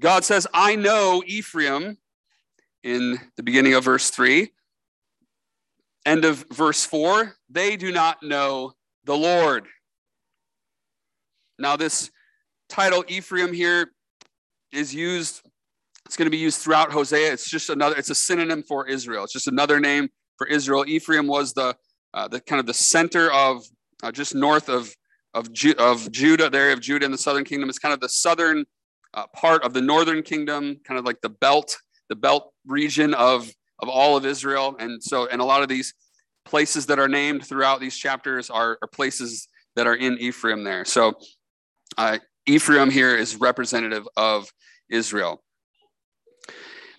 God 0.00 0.24
says, 0.24 0.46
I 0.54 0.76
know 0.76 1.22
Ephraim 1.26 1.98
in 2.84 3.18
the 3.36 3.42
beginning 3.42 3.74
of 3.74 3.84
verse 3.84 4.10
3. 4.10 4.50
End 6.06 6.24
of 6.24 6.44
verse 6.52 6.84
4, 6.84 7.34
they 7.50 7.76
do 7.76 7.92
not 7.92 8.22
know 8.22 8.72
the 9.04 9.16
Lord. 9.16 9.66
Now, 11.58 11.76
this 11.76 12.10
title 12.68 13.04
Ephraim 13.08 13.52
here 13.52 13.90
is 14.72 14.94
used, 14.94 15.42
it's 16.06 16.16
going 16.16 16.26
to 16.26 16.30
be 16.30 16.38
used 16.38 16.60
throughout 16.60 16.92
Hosea. 16.92 17.32
It's 17.32 17.50
just 17.50 17.68
another, 17.68 17.96
it's 17.96 18.10
a 18.10 18.14
synonym 18.14 18.62
for 18.62 18.86
Israel. 18.86 19.24
It's 19.24 19.32
just 19.32 19.48
another 19.48 19.80
name 19.80 20.08
for 20.38 20.46
Israel. 20.46 20.84
Ephraim 20.86 21.26
was 21.26 21.52
the, 21.52 21.76
uh, 22.14 22.28
the 22.28 22.40
kind 22.40 22.60
of 22.60 22.66
the 22.66 22.74
center 22.74 23.30
of 23.32 23.64
uh, 24.02 24.12
just 24.12 24.34
north 24.34 24.68
of 24.68 24.94
of, 25.34 25.52
Ju- 25.52 25.74
of 25.78 26.10
Judah, 26.10 26.48
the 26.48 26.58
area 26.58 26.72
of 26.72 26.80
Judah 26.80 27.04
in 27.04 27.12
the 27.12 27.18
southern 27.18 27.44
kingdom. 27.44 27.68
is 27.68 27.78
kind 27.78 27.92
of 27.92 28.00
the 28.00 28.08
southern 28.08 28.64
uh, 29.14 29.26
part 29.34 29.62
of 29.64 29.72
the 29.72 29.80
northern 29.80 30.22
kingdom, 30.22 30.76
kind 30.84 30.98
of 30.98 31.04
like 31.04 31.20
the 31.20 31.28
belt, 31.28 31.76
the 32.08 32.16
belt 32.16 32.52
region 32.66 33.14
of, 33.14 33.50
of 33.80 33.88
all 33.88 34.16
of 34.16 34.24
Israel. 34.24 34.76
And 34.78 35.02
so, 35.02 35.26
and 35.26 35.40
a 35.40 35.44
lot 35.44 35.62
of 35.62 35.68
these 35.68 35.94
places 36.44 36.86
that 36.86 36.98
are 36.98 37.08
named 37.08 37.44
throughout 37.44 37.80
these 37.80 37.96
chapters 37.96 38.50
are, 38.50 38.78
are 38.82 38.88
places 38.88 39.48
that 39.76 39.86
are 39.86 39.94
in 39.94 40.18
Ephraim 40.18 40.64
there. 40.64 40.84
So 40.84 41.14
uh, 41.96 42.18
Ephraim 42.46 42.90
here 42.90 43.16
is 43.16 43.36
representative 43.36 44.08
of 44.16 44.50
Israel. 44.90 45.42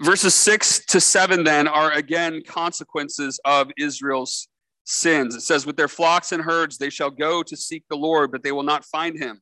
Verses 0.02 0.34
6 0.34 0.86
to 0.86 1.02
7 1.02 1.44
then 1.44 1.68
are 1.68 1.92
again 1.92 2.42
consequences 2.48 3.40
of 3.44 3.70
Israel's 3.78 4.48
sins. 4.86 5.36
It 5.36 5.42
says, 5.42 5.66
With 5.66 5.76
their 5.76 5.88
flocks 5.88 6.32
and 6.32 6.42
herds 6.42 6.78
they 6.78 6.90
shall 6.90 7.10
go 7.10 7.44
to 7.44 7.58
seek 7.58 7.84
the 7.90 7.98
Lord, 7.98 8.32
but 8.32 8.44
they 8.44 8.52
will 8.52 8.64
not 8.64 8.86
find 8.86 9.18
him. 9.18 9.42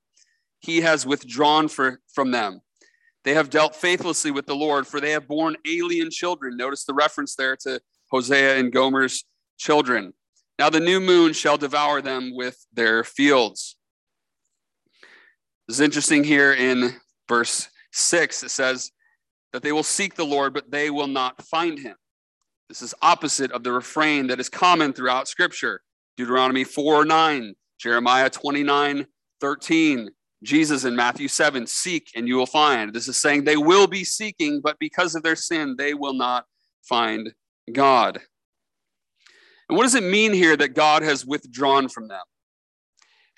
He 0.60 0.82
has 0.82 1.06
withdrawn 1.06 1.68
for, 1.68 2.00
from 2.14 2.32
them. 2.32 2.62
They 3.24 3.34
have 3.34 3.50
dealt 3.50 3.76
faithlessly 3.76 4.32
with 4.32 4.46
the 4.46 4.56
Lord, 4.56 4.88
for 4.88 5.02
they 5.02 5.12
have 5.12 5.28
borne 5.28 5.58
alien 5.68 6.10
children. 6.10 6.56
Notice 6.56 6.86
the 6.86 6.94
reference 6.94 7.36
there 7.36 7.58
to 7.58 7.82
Hosea 8.10 8.58
and 8.58 8.72
Gomer's 8.72 9.26
children. 9.58 10.14
Now 10.58 10.70
the 10.70 10.80
new 10.80 11.00
moon 11.00 11.34
shall 11.34 11.58
devour 11.58 12.02
them 12.02 12.36
with 12.36 12.66
their 12.74 13.04
fields. 13.04 13.76
Is 15.68 15.82
interesting 15.82 16.24
here 16.24 16.54
in 16.54 16.96
verse 17.28 17.68
6. 17.92 18.44
It 18.44 18.50
says 18.50 18.92
that 19.52 19.62
they 19.62 19.74
will 19.74 19.84
seek 19.84 20.16
the 20.16 20.26
Lord, 20.26 20.54
but 20.54 20.72
they 20.72 20.90
will 20.90 21.08
not 21.08 21.42
find 21.44 21.78
him. 21.78 21.96
This 22.70 22.82
is 22.82 22.94
opposite 23.02 23.52
of 23.52 23.64
the 23.64 23.72
refrain 23.72 24.28
that 24.28 24.40
is 24.40 24.50
common 24.50 24.94
throughout 24.94 25.28
Scripture 25.28 25.82
Deuteronomy 26.16 26.64
4 26.64 27.06
9, 27.06 27.54
Jeremiah 27.78 28.30
29 28.30 29.06
13, 29.40 30.10
Jesus 30.44 30.84
in 30.84 30.96
Matthew 30.96 31.28
7 31.28 31.66
seek 31.66 32.12
and 32.16 32.28
you 32.28 32.36
will 32.36 32.46
find. 32.46 32.94
This 32.94 33.08
is 33.08 33.18
saying 33.18 33.44
they 33.44 33.58
will 33.58 33.88
be 33.88 34.04
seeking, 34.04 34.62
but 34.62 34.78
because 34.80 35.16
of 35.16 35.24
their 35.24 35.36
sin, 35.36 35.76
they 35.78 35.94
will 35.94 36.14
not 36.14 36.46
find 36.84 37.34
God. 37.72 38.20
And 39.70 39.78
what 39.78 39.84
does 39.84 39.96
it 39.96 40.04
mean 40.04 40.34
here 40.34 40.56
that 40.56 40.76
God 40.76 41.04
has 41.04 41.26
withdrawn 41.26 41.90
from 41.90 42.08
them? 42.08 42.24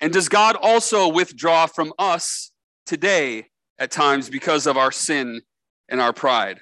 And 0.00 0.12
does 0.12 0.28
God 0.28 0.56
also 0.56 1.08
withdraw 1.08 1.66
from 1.66 1.92
us 1.98 2.52
today 2.86 3.46
at 3.78 3.90
times 3.90 4.30
because 4.30 4.66
of 4.66 4.76
our 4.76 4.92
sin 4.92 5.42
and 5.88 6.00
our 6.00 6.12
pride? 6.12 6.60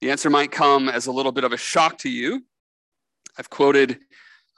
The 0.00 0.10
answer 0.10 0.30
might 0.30 0.50
come 0.50 0.88
as 0.88 1.06
a 1.06 1.12
little 1.12 1.32
bit 1.32 1.44
of 1.44 1.52
a 1.52 1.56
shock 1.56 1.98
to 1.98 2.08
you. 2.08 2.44
I've 3.38 3.50
quoted 3.50 3.98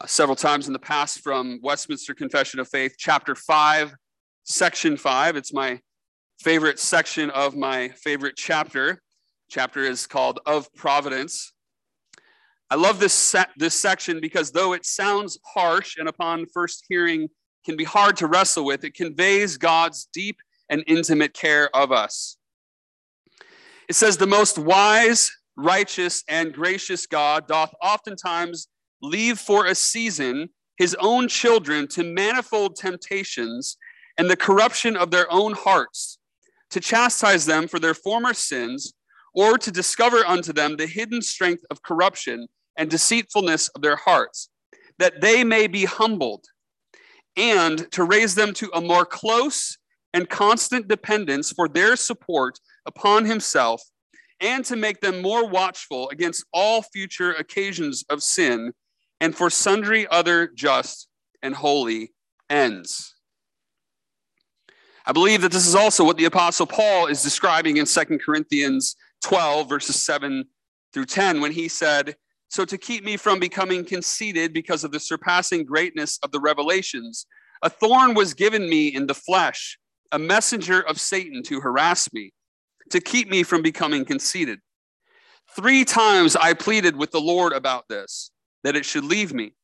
uh, 0.00 0.06
several 0.06 0.36
times 0.36 0.66
in 0.66 0.72
the 0.72 0.78
past 0.78 1.20
from 1.20 1.60
Westminster 1.62 2.14
Confession 2.14 2.60
of 2.60 2.68
Faith, 2.68 2.94
chapter 2.98 3.34
5, 3.34 3.94
section 4.44 4.96
5. 4.96 5.36
It's 5.36 5.52
my 5.52 5.80
favorite 6.40 6.78
section 6.78 7.30
of 7.30 7.56
my 7.56 7.88
favorite 7.88 8.34
chapter. 8.36 9.02
Chapter 9.50 9.80
is 9.80 10.06
called 10.06 10.40
Of 10.46 10.72
Providence. 10.74 11.52
I 12.70 12.76
love 12.76 13.00
this, 13.00 13.12
se- 13.12 13.46
this 13.56 13.74
section 13.74 14.20
because 14.20 14.52
though 14.52 14.72
it 14.72 14.86
sounds 14.86 15.38
harsh 15.44 15.96
and 15.98 16.08
upon 16.08 16.46
first 16.46 16.84
hearing 16.88 17.28
can 17.64 17.76
be 17.76 17.84
hard 17.84 18.16
to 18.18 18.26
wrestle 18.26 18.64
with, 18.64 18.84
it 18.84 18.94
conveys 18.94 19.56
God's 19.56 20.08
deep 20.12 20.38
and 20.70 20.84
intimate 20.86 21.34
care 21.34 21.74
of 21.74 21.92
us. 21.92 22.36
It 23.88 23.96
says, 23.96 24.16
The 24.16 24.26
most 24.26 24.56
wise, 24.56 25.32
righteous, 25.56 26.22
and 26.28 26.54
gracious 26.54 27.06
God 27.06 27.48
doth 27.48 27.74
oftentimes 27.82 28.68
leave 29.02 29.38
for 29.38 29.66
a 29.66 29.74
season 29.74 30.50
his 30.76 30.96
own 31.00 31.28
children 31.28 31.86
to 31.88 32.04
manifold 32.04 32.76
temptations 32.76 33.76
and 34.20 34.28
the 34.28 34.36
corruption 34.36 34.98
of 34.98 35.10
their 35.10 35.32
own 35.32 35.54
hearts, 35.54 36.18
to 36.68 36.78
chastise 36.78 37.46
them 37.46 37.66
for 37.66 37.78
their 37.78 37.94
former 37.94 38.34
sins, 38.34 38.92
or 39.32 39.56
to 39.56 39.70
discover 39.70 40.18
unto 40.26 40.52
them 40.52 40.76
the 40.76 40.86
hidden 40.86 41.22
strength 41.22 41.64
of 41.70 41.82
corruption 41.82 42.46
and 42.76 42.90
deceitfulness 42.90 43.68
of 43.68 43.80
their 43.80 43.96
hearts, 43.96 44.50
that 44.98 45.22
they 45.22 45.42
may 45.42 45.66
be 45.66 45.86
humbled, 45.86 46.44
and 47.34 47.90
to 47.92 48.04
raise 48.04 48.34
them 48.34 48.52
to 48.52 48.70
a 48.74 48.80
more 48.82 49.06
close 49.06 49.78
and 50.12 50.28
constant 50.28 50.86
dependence 50.86 51.50
for 51.50 51.66
their 51.66 51.96
support 51.96 52.60
upon 52.84 53.24
himself 53.24 53.80
and 54.38 54.66
to 54.66 54.76
make 54.76 55.00
them 55.00 55.22
more 55.22 55.48
watchful 55.48 56.10
against 56.10 56.44
all 56.52 56.82
future 56.82 57.32
occasions 57.32 58.04
of 58.10 58.22
sin 58.22 58.74
and 59.18 59.34
for 59.34 59.48
sundry 59.48 60.06
other 60.08 60.46
just 60.46 61.08
and 61.42 61.54
holy 61.54 62.12
ends. 62.50 63.09
I 65.06 65.12
believe 65.12 65.42
that 65.42 65.52
this 65.52 65.66
is 65.66 65.74
also 65.74 66.04
what 66.04 66.18
the 66.18 66.26
Apostle 66.26 66.66
Paul 66.66 67.06
is 67.06 67.22
describing 67.22 67.78
in 67.78 67.86
2 67.86 68.18
Corinthians 68.24 68.96
12, 69.22 69.68
verses 69.68 70.00
7 70.02 70.44
through 70.92 71.06
10, 71.06 71.40
when 71.40 71.52
he 71.52 71.68
said, 71.68 72.16
So 72.48 72.64
to 72.64 72.76
keep 72.76 73.04
me 73.04 73.16
from 73.16 73.40
becoming 73.40 73.84
conceited 73.84 74.52
because 74.52 74.84
of 74.84 74.92
the 74.92 75.00
surpassing 75.00 75.64
greatness 75.64 76.18
of 76.22 76.32
the 76.32 76.40
revelations, 76.40 77.26
a 77.62 77.70
thorn 77.70 78.14
was 78.14 78.34
given 78.34 78.68
me 78.68 78.88
in 78.88 79.06
the 79.06 79.14
flesh, 79.14 79.78
a 80.12 80.18
messenger 80.18 80.80
of 80.80 81.00
Satan 81.00 81.42
to 81.44 81.60
harass 81.60 82.12
me 82.12 82.32
to 82.90 83.00
keep 83.00 83.30
me 83.30 83.42
from 83.42 83.62
becoming 83.62 84.04
conceited. 84.04 84.60
Three 85.56 85.84
times 85.84 86.36
I 86.36 86.54
pleaded 86.54 86.96
with 86.96 87.10
the 87.10 87.20
Lord 87.20 87.52
about 87.52 87.88
this, 87.88 88.30
that 88.62 88.76
it 88.76 88.84
should 88.84 89.04
leave 89.04 89.32
me. 89.32 89.54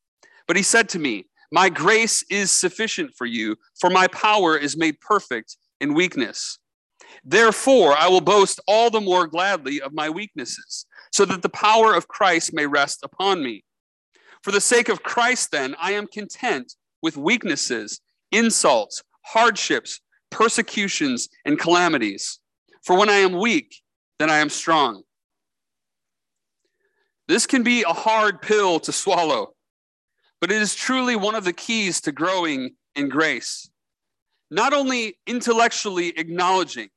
But 0.46 0.57
he 0.57 0.62
said 0.62 0.88
to 0.90 0.99
me, 0.99 1.27
My 1.52 1.68
grace 1.68 2.24
is 2.30 2.50
sufficient 2.50 3.12
for 3.16 3.26
you, 3.26 3.56
for 3.78 3.90
my 3.90 4.06
power 4.09 4.56
is 4.56 4.76
made 4.76 5.00
perfect 5.00 5.56
in 5.80 5.94
weakness. 5.94 6.59
Therefore, 7.24 7.96
I 7.96 8.09
will 8.09 8.20
boast 8.20 8.61
all 8.66 8.90
the 8.90 9.00
more 9.00 9.26
gladly 9.26 9.80
of 9.80 9.92
my 9.92 10.11
weaknesses, 10.11 10.87
so 11.12 11.24
that 11.24 11.42
the 11.42 11.48
power 11.48 11.94
of 11.94 12.09
Christ 12.09 12.52
may 12.52 12.66
rest 12.66 13.00
upon 13.02 13.42
me. 13.42 13.64
For 14.42 14.52
the 14.52 14.61
sake 14.61 14.88
of 14.88 15.02
Christ, 15.02 15.50
then, 15.50 15.74
I 15.80 15.92
am 15.92 16.06
content 16.06 16.74
with 17.02 17.16
weaknesses, 17.16 18.00
insults, 18.30 19.02
hardships, 19.22 20.00
persecutions, 20.30 21.28
and 21.44 21.59
calamities. 21.59 22.38
For 22.85 22.96
when 22.96 23.11
I 23.11 23.16
am 23.16 23.38
weak, 23.38 23.82
then 24.18 24.30
I 24.30 24.38
am 24.38 24.48
strong. 24.48 25.02
This 27.28 27.46
can 27.46 27.64
be 27.64 27.82
a 27.82 27.92
hard 27.92 28.40
pill 28.40 28.78
to 28.80 28.92
swallow, 28.92 29.55
but 30.46 30.54
it 30.54 30.62
is 30.62 30.76
truly 30.76 31.16
one 31.16 31.35
of 31.35 31.42
the 31.42 31.52
keys 31.52 32.00
to 32.00 32.12
growing 32.12 32.70
in 32.94 33.09
grace. 33.09 33.68
Not 34.48 34.72
only 34.72 35.18
intellectually 35.26 36.11
acknowledging, 36.16 36.88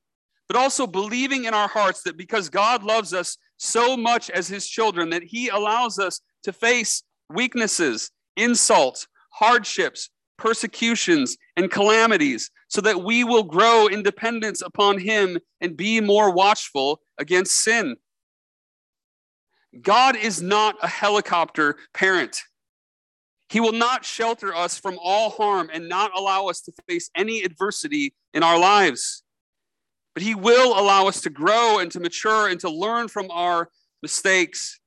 but 0.47 0.55
also 0.55 0.85
believing 0.85 1.45
in 1.45 1.55
our 1.55 1.67
hearts 1.67 2.03
that 2.03 2.15
because 2.15 2.47
God 2.47 2.83
loves 2.83 3.11
us 3.11 3.37
so 3.57 3.97
much 3.97 4.29
as 4.29 4.47
his 4.47 4.67
children, 4.67 5.09
that 5.09 5.23
he 5.23 5.49
allows 5.49 5.97
us 5.97 6.21
to 6.43 6.53
face 6.53 7.01
weaknesses, 7.27 8.11
insults, 8.37 9.07
hardships, 9.31 10.11
persecutions, 10.37 11.35
and 11.57 11.71
calamities, 11.71 12.51
so 12.67 12.81
that 12.81 13.03
we 13.03 13.23
will 13.23 13.41
grow 13.41 13.87
in 13.87 14.03
dependence 14.03 14.61
upon 14.61 14.99
Him 14.99 15.39
and 15.59 15.75
be 15.75 16.01
more 16.01 16.31
watchful 16.31 17.01
against 17.17 17.63
sin. 17.63 17.95
God 19.81 20.15
is 20.15 20.39
not 20.39 20.75
a 20.83 20.87
helicopter 20.87 21.77
parent. 21.95 22.43
He 23.49 23.59
will 23.59 23.73
not 23.73 24.05
shelter 24.05 24.55
us 24.55 24.77
from 24.77 24.99
all 25.01 25.31
harm 25.31 25.69
and 25.73 25.89
not 25.89 26.11
allow 26.15 26.47
us 26.47 26.61
to 26.61 26.71
face 26.87 27.09
any 27.15 27.41
adversity 27.41 28.13
in 28.33 28.43
our 28.43 28.59
lives. 28.59 29.23
But 30.13 30.21
He 30.21 30.35
will 30.35 30.79
allow 30.79 31.07
us 31.07 31.21
to 31.21 31.31
grow 31.31 31.79
and 31.79 31.91
to 31.91 31.99
mature 31.99 32.47
and 32.47 32.59
to 32.59 32.69
learn 32.69 33.07
from 33.07 33.31
our 33.31 33.69
mistakes. 34.03 34.79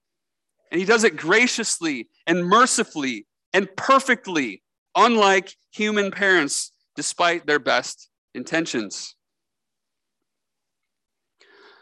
And 0.70 0.81
He 0.81 0.87
does 0.87 1.03
it 1.03 1.16
graciously 1.16 2.09
and 2.27 2.44
mercifully 2.44 3.27
and 3.53 3.68
perfectly 3.77 4.62
unlike 4.94 5.57
human 5.72 6.11
parents, 6.12 6.72
despite 6.94 7.46
their 7.46 7.59
best 7.59 8.11
intentions. 8.35 9.16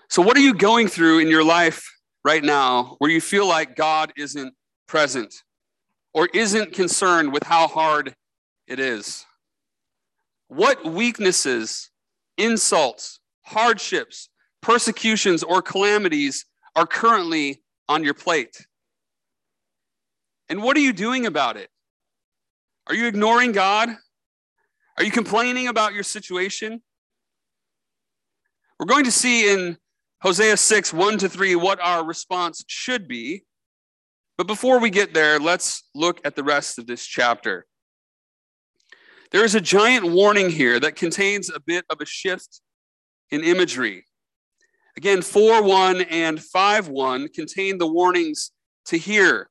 So, 0.09 0.23
what 0.23 0.37
are 0.37 0.41
you 0.41 0.55
going 0.55 0.89
through 0.89 1.19
in 1.19 1.29
your 1.29 1.45
life 1.45 1.87
right 2.25 2.43
now 2.43 2.97
where 2.99 3.11
you 3.11 3.21
feel 3.21 3.47
like 3.47 3.77
God 3.77 4.13
isn't 4.17 4.55
present 4.89 5.35
or 6.13 6.29
isn't 6.35 6.73
concerned 6.73 7.33
with 7.33 7.45
how 7.45 7.69
hard 7.69 8.15
it 8.67 8.79
is? 8.81 9.25
What 10.49 10.85
weaknesses, 10.85 11.91
insults, 12.37 13.21
hardships, 13.43 14.29
persecutions, 14.61 15.43
or 15.43 15.63
calamities 15.63 16.47
are 16.75 16.87
currently 16.87 17.63
on 17.89 18.05
your 18.05 18.15
plate? 18.15 18.67
And 20.49 20.63
what 20.63 20.77
are 20.77 20.81
you 20.81 20.93
doing 20.93 21.27
about 21.27 21.57
it? 21.57 21.71
Are 22.89 22.95
you 22.95 23.07
ignoring 23.07 23.53
God? 23.53 23.91
Are 24.99 25.05
you 25.05 25.13
complaining 25.13 25.69
about 25.69 25.95
your 25.95 26.03
situation? 26.03 26.83
We're 28.79 28.87
going 28.87 29.05
to 29.05 29.13
see 29.13 29.53
in 29.53 29.77
Hosea 30.23 30.57
6, 30.57 30.93
1 30.93 31.19
to 31.19 31.29
3, 31.29 31.55
what 31.55 31.81
our 31.81 32.05
response 32.05 32.65
should 32.67 33.07
be. 33.07 33.45
But 34.41 34.47
before 34.47 34.81
we 34.81 34.89
get 34.89 35.13
there, 35.13 35.39
let's 35.39 35.83
look 35.95 36.19
at 36.25 36.35
the 36.35 36.43
rest 36.43 36.79
of 36.79 36.87
this 36.87 37.05
chapter. 37.05 37.67
There 39.33 39.45
is 39.45 39.55
a 39.55 39.61
giant 39.61 40.11
warning 40.11 40.49
here 40.49 40.81
that 40.81 40.97
contains 40.97 41.51
a 41.51 41.61
bit 41.61 41.85
of 41.91 42.01
a 42.01 42.07
shift 42.07 42.63
in 43.31 43.45
imagery. 43.45 44.07
Again, 44.97 45.21
4 45.21 45.63
1 45.63 46.01
and 46.01 46.43
5 46.43 46.89
1 46.89 47.29
contain 47.35 47.77
the 47.77 47.87
warnings 47.87 48.53
to 48.87 48.97
hear. 48.97 49.51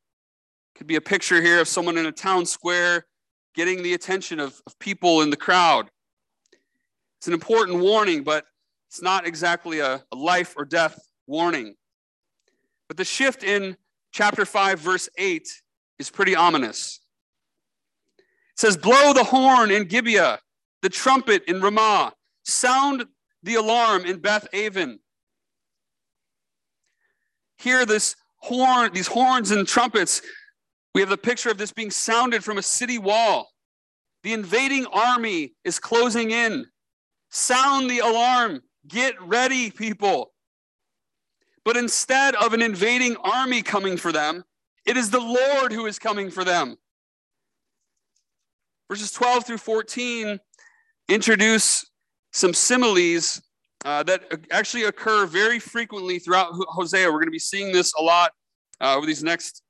Could 0.74 0.88
be 0.88 0.96
a 0.96 1.02
picture 1.02 1.40
here 1.40 1.62
of 1.62 1.68
someone 1.68 2.00
in 2.00 2.08
a 2.08 2.12
town 2.12 2.48
square 2.48 3.06
getting 3.54 3.84
the 3.84 3.94
attention 3.94 4.40
of, 4.40 4.60
of 4.66 4.80
people 4.80 5.22
in 5.22 5.30
the 5.30 5.38
crowd. 5.38 5.92
It's 7.20 7.28
an 7.28 7.34
important 7.34 7.78
warning, 7.78 8.24
but 8.24 8.46
it's 8.88 9.04
not 9.04 9.28
exactly 9.28 9.82
a, 9.82 10.04
a 10.12 10.16
life 10.16 10.56
or 10.58 10.66
death 10.66 11.00
warning. 11.28 11.76
But 12.88 12.98
the 12.98 13.06
shift 13.06 13.44
in 13.44 13.78
chapter 14.12 14.46
5, 14.46 14.80
verse 14.80 15.10
8 15.18 15.48
is 16.00 16.10
pretty 16.10 16.36
ominous. 16.36 17.00
It 18.18 18.26
says, 18.60 18.78
Blow 18.78 19.14
the 19.14 19.24
horn 19.24 19.72
in 19.72 19.86
Gibeah, 19.86 20.40
the 20.82 20.90
trumpet 20.90 21.44
in 21.48 21.62
Ramah, 21.62 22.14
sound 22.44 23.06
the 23.44 23.56
alarm 23.56 24.06
in 24.06 24.20
Beth 24.20 24.48
Aven. 24.54 25.00
Hear 27.58 27.86
this 27.86 28.16
horn, 28.38 28.92
these 28.94 29.08
horns 29.08 29.52
and 29.52 29.68
trumpets. 29.68 30.22
We 30.96 31.02
have 31.02 31.10
the 31.10 31.18
picture 31.18 31.52
of 31.52 31.58
this 31.58 31.72
being 31.72 31.92
sounded 31.92 32.44
from 32.44 32.58
a 32.58 32.64
city 32.64 32.98
wall. 32.98 33.50
The 34.24 34.34
invading 34.34 34.86
army 34.88 35.54
is 35.64 35.80
closing 35.80 36.32
in. 36.32 36.66
Sound 37.30 37.90
the 37.90 38.00
alarm. 38.00 38.62
Get 38.88 39.22
ready, 39.22 39.72
people. 39.72 40.32
But 41.70 41.78
instead 41.78 42.34
of 42.34 42.54
an 42.54 42.64
invading 42.64 43.16
army 43.18 43.62
coming 43.62 43.96
for 43.96 44.12
them, 44.12 44.44
it 44.88 44.98
is 44.98 45.12
the 45.12 45.20
Lord 45.20 45.72
who 45.72 45.86
is 45.86 46.00
coming 46.00 46.32
for 46.32 46.44
them. 46.44 46.78
Verses 48.90 49.12
12 49.12 49.46
through 49.46 49.60
14 49.60 50.40
introduce 51.10 51.86
some 52.32 52.56
similes 52.56 53.40
uh, 53.86 54.02
that 54.02 54.24
actually 54.50 54.86
occur 54.86 55.28
very 55.28 55.60
frequently 55.60 56.18
throughout 56.18 56.48
Hosea. 56.54 57.06
We're 57.06 57.20
going 57.20 57.26
to 57.26 57.32
be 57.32 57.38
seeing 57.38 57.72
this 57.72 57.94
a 58.00 58.02
lot 58.02 58.32
uh, 58.82 58.96
over 58.96 59.06
these 59.06 59.24
next 59.24 59.62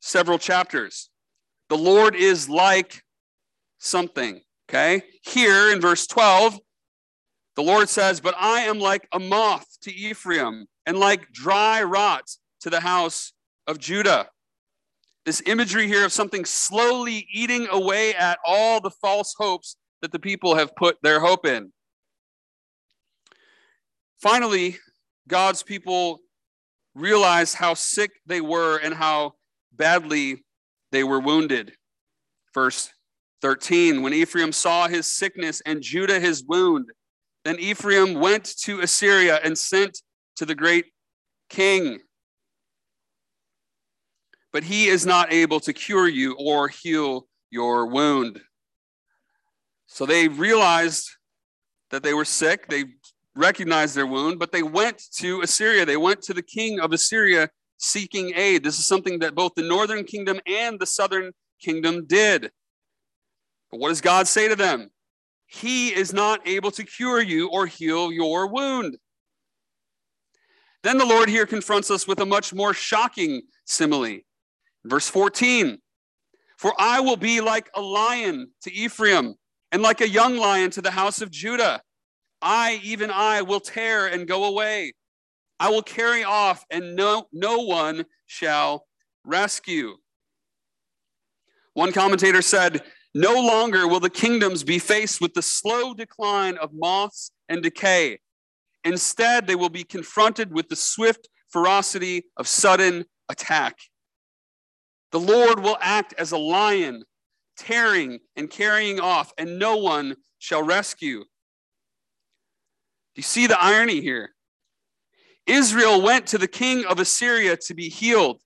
several 0.00 0.40
chapters. 0.40 1.08
The 1.68 1.78
Lord 1.78 2.16
is 2.16 2.48
like 2.48 3.00
something, 3.78 4.40
okay? 4.68 5.04
Here 5.22 5.70
in 5.72 5.80
verse 5.80 6.08
12, 6.08 6.58
the 7.54 7.62
Lord 7.62 7.88
says, 7.88 8.18
But 8.18 8.34
I 8.36 8.62
am 8.62 8.80
like 8.80 9.06
a 9.12 9.20
moth 9.20 9.68
to 9.82 9.94
Ephraim 9.94 10.66
and 10.86 10.98
like 10.98 11.32
dry 11.32 11.82
rot 11.82 12.30
to 12.60 12.70
the 12.70 12.80
house 12.80 13.32
of 13.66 13.78
Judah. 13.78 14.28
This 15.24 15.42
imagery 15.46 15.86
here 15.86 16.04
of 16.04 16.12
something 16.12 16.44
slowly 16.44 17.26
eating 17.32 17.66
away 17.70 18.14
at 18.14 18.38
all 18.44 18.80
the 18.80 18.90
false 18.90 19.34
hopes 19.38 19.76
that 20.02 20.12
the 20.12 20.18
people 20.18 20.54
have 20.54 20.76
put 20.76 20.98
their 21.02 21.20
hope 21.20 21.46
in. 21.46 21.72
Finally, 24.20 24.76
God's 25.28 25.62
people 25.62 26.20
realized 26.94 27.56
how 27.56 27.74
sick 27.74 28.10
they 28.26 28.40
were 28.40 28.78
and 28.78 28.94
how 28.94 29.34
badly 29.72 30.44
they 30.92 31.04
were 31.04 31.20
wounded. 31.20 31.72
Verse 32.52 32.90
13 33.42 34.02
When 34.02 34.14
Ephraim 34.14 34.52
saw 34.52 34.88
his 34.88 35.06
sickness 35.06 35.60
and 35.66 35.82
Judah 35.82 36.20
his 36.20 36.44
wound, 36.44 36.86
then 37.44 37.58
Ephraim 37.58 38.14
went 38.14 38.44
to 38.60 38.80
Assyria 38.80 39.40
and 39.42 39.56
sent 39.56 40.00
to 40.36 40.46
the 40.46 40.54
great 40.54 40.86
king. 41.48 42.00
But 44.52 44.64
he 44.64 44.86
is 44.86 45.04
not 45.04 45.32
able 45.32 45.60
to 45.60 45.72
cure 45.72 46.08
you 46.08 46.36
or 46.38 46.68
heal 46.68 47.26
your 47.50 47.86
wound. 47.86 48.40
So 49.86 50.06
they 50.06 50.28
realized 50.28 51.08
that 51.90 52.02
they 52.02 52.14
were 52.14 52.24
sick. 52.24 52.68
They 52.68 52.84
recognized 53.36 53.94
their 53.94 54.06
wound, 54.06 54.38
but 54.38 54.52
they 54.52 54.62
went 54.62 55.02
to 55.18 55.40
Assyria. 55.42 55.84
They 55.84 55.96
went 55.96 56.22
to 56.22 56.34
the 56.34 56.42
king 56.42 56.80
of 56.80 56.92
Assyria 56.92 57.48
seeking 57.78 58.32
aid. 58.34 58.64
This 58.64 58.78
is 58.78 58.86
something 58.86 59.18
that 59.20 59.34
both 59.34 59.52
the 59.54 59.62
northern 59.62 60.04
kingdom 60.04 60.40
and 60.46 60.78
the 60.78 60.86
southern 60.86 61.32
kingdom 61.60 62.06
did. 62.06 62.50
But 63.70 63.80
what 63.80 63.88
does 63.88 64.00
God 64.00 64.28
say 64.28 64.48
to 64.48 64.56
them? 64.56 64.90
He 65.46 65.88
is 65.94 66.12
not 66.12 66.46
able 66.46 66.70
to 66.72 66.84
cure 66.84 67.20
you 67.20 67.48
or 67.48 67.66
heal 67.66 68.12
your 68.12 68.46
wound. 68.46 68.96
Then 70.84 70.98
the 70.98 71.06
Lord 71.06 71.30
here 71.30 71.46
confronts 71.46 71.90
us 71.90 72.06
with 72.06 72.20
a 72.20 72.26
much 72.26 72.52
more 72.52 72.74
shocking 72.74 73.40
simile. 73.64 74.18
Verse 74.84 75.08
14 75.08 75.78
For 76.58 76.74
I 76.78 77.00
will 77.00 77.16
be 77.16 77.40
like 77.40 77.70
a 77.74 77.80
lion 77.80 78.50
to 78.62 78.72
Ephraim, 78.72 79.34
and 79.72 79.80
like 79.82 80.02
a 80.02 80.08
young 80.08 80.36
lion 80.36 80.70
to 80.72 80.82
the 80.82 80.90
house 80.90 81.22
of 81.22 81.30
Judah. 81.30 81.80
I, 82.42 82.80
even 82.82 83.10
I, 83.10 83.40
will 83.40 83.60
tear 83.60 84.06
and 84.06 84.28
go 84.28 84.44
away. 84.44 84.92
I 85.58 85.70
will 85.70 85.82
carry 85.82 86.22
off, 86.22 86.66
and 86.70 86.94
no, 86.94 87.28
no 87.32 87.60
one 87.60 88.04
shall 88.26 88.86
rescue. 89.24 89.94
One 91.72 91.92
commentator 91.92 92.42
said, 92.42 92.82
No 93.14 93.32
longer 93.32 93.88
will 93.88 94.00
the 94.00 94.10
kingdoms 94.10 94.62
be 94.62 94.78
faced 94.78 95.22
with 95.22 95.32
the 95.32 95.40
slow 95.40 95.94
decline 95.94 96.58
of 96.58 96.74
moths 96.74 97.30
and 97.48 97.62
decay. 97.62 98.18
Instead, 98.84 99.46
they 99.46 99.54
will 99.54 99.70
be 99.70 99.84
confronted 99.84 100.52
with 100.52 100.68
the 100.68 100.76
swift 100.76 101.28
ferocity 101.48 102.24
of 102.36 102.46
sudden 102.46 103.04
attack. 103.28 103.78
The 105.12 105.20
Lord 105.20 105.60
will 105.60 105.78
act 105.80 106.14
as 106.18 106.32
a 106.32 106.38
lion, 106.38 107.04
tearing 107.56 108.18
and 108.36 108.50
carrying 108.50 109.00
off, 109.00 109.32
and 109.38 109.58
no 109.58 109.76
one 109.76 110.16
shall 110.38 110.62
rescue. 110.62 111.20
Do 111.20 113.20
you 113.20 113.22
see 113.22 113.46
the 113.46 113.62
irony 113.62 114.00
here? 114.00 114.30
Israel 115.46 116.02
went 116.02 116.26
to 116.28 116.38
the 116.38 116.48
king 116.48 116.84
of 116.86 116.98
Assyria 116.98 117.56
to 117.56 117.74
be 117.74 117.88
healed. 117.88 118.40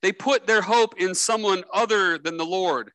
They 0.00 0.12
put 0.12 0.46
their 0.46 0.62
hope 0.62 0.98
in 0.98 1.14
someone 1.14 1.64
other 1.72 2.18
than 2.18 2.36
the 2.36 2.46
Lord. 2.46 2.92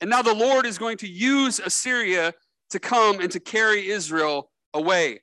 And 0.00 0.08
now 0.08 0.22
the 0.22 0.34
Lord 0.34 0.66
is 0.66 0.78
going 0.78 0.98
to 0.98 1.08
use 1.08 1.58
Assyria 1.58 2.32
to 2.70 2.78
come 2.78 3.20
and 3.20 3.30
to 3.32 3.40
carry 3.40 3.88
Israel 3.88 4.50
away. 4.72 5.20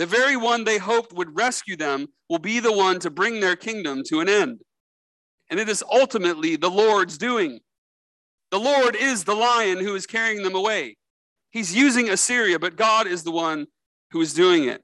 The 0.00 0.06
very 0.06 0.34
one 0.34 0.64
they 0.64 0.78
hoped 0.78 1.12
would 1.12 1.36
rescue 1.36 1.76
them 1.76 2.06
will 2.30 2.38
be 2.38 2.58
the 2.58 2.72
one 2.72 3.00
to 3.00 3.10
bring 3.10 3.38
their 3.38 3.54
kingdom 3.54 4.02
to 4.06 4.20
an 4.20 4.30
end. 4.30 4.62
And 5.50 5.60
it 5.60 5.68
is 5.68 5.84
ultimately 5.92 6.56
the 6.56 6.70
Lord's 6.70 7.18
doing. 7.18 7.60
The 8.50 8.58
Lord 8.58 8.96
is 8.96 9.24
the 9.24 9.34
lion 9.34 9.76
who 9.76 9.94
is 9.94 10.06
carrying 10.06 10.42
them 10.42 10.54
away. 10.54 10.96
He's 11.50 11.76
using 11.76 12.08
Assyria, 12.08 12.58
but 12.58 12.76
God 12.76 13.08
is 13.08 13.24
the 13.24 13.30
one 13.30 13.66
who 14.12 14.22
is 14.22 14.32
doing 14.32 14.64
it. 14.64 14.82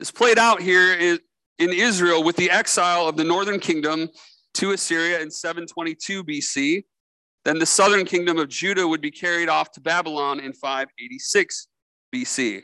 This 0.00 0.10
played 0.10 0.40
out 0.40 0.60
here 0.60 0.92
in 0.98 1.20
Israel 1.60 2.24
with 2.24 2.34
the 2.34 2.50
exile 2.50 3.06
of 3.06 3.16
the 3.16 3.22
northern 3.22 3.60
kingdom 3.60 4.08
to 4.54 4.72
Assyria 4.72 5.20
in 5.20 5.30
722 5.30 6.24
BC. 6.24 6.82
Then 7.44 7.60
the 7.60 7.66
southern 7.66 8.04
kingdom 8.04 8.36
of 8.38 8.48
Judah 8.48 8.88
would 8.88 9.00
be 9.00 9.12
carried 9.12 9.48
off 9.48 9.70
to 9.74 9.80
Babylon 9.80 10.40
in 10.40 10.52
586 10.52 11.68
BC. 12.12 12.62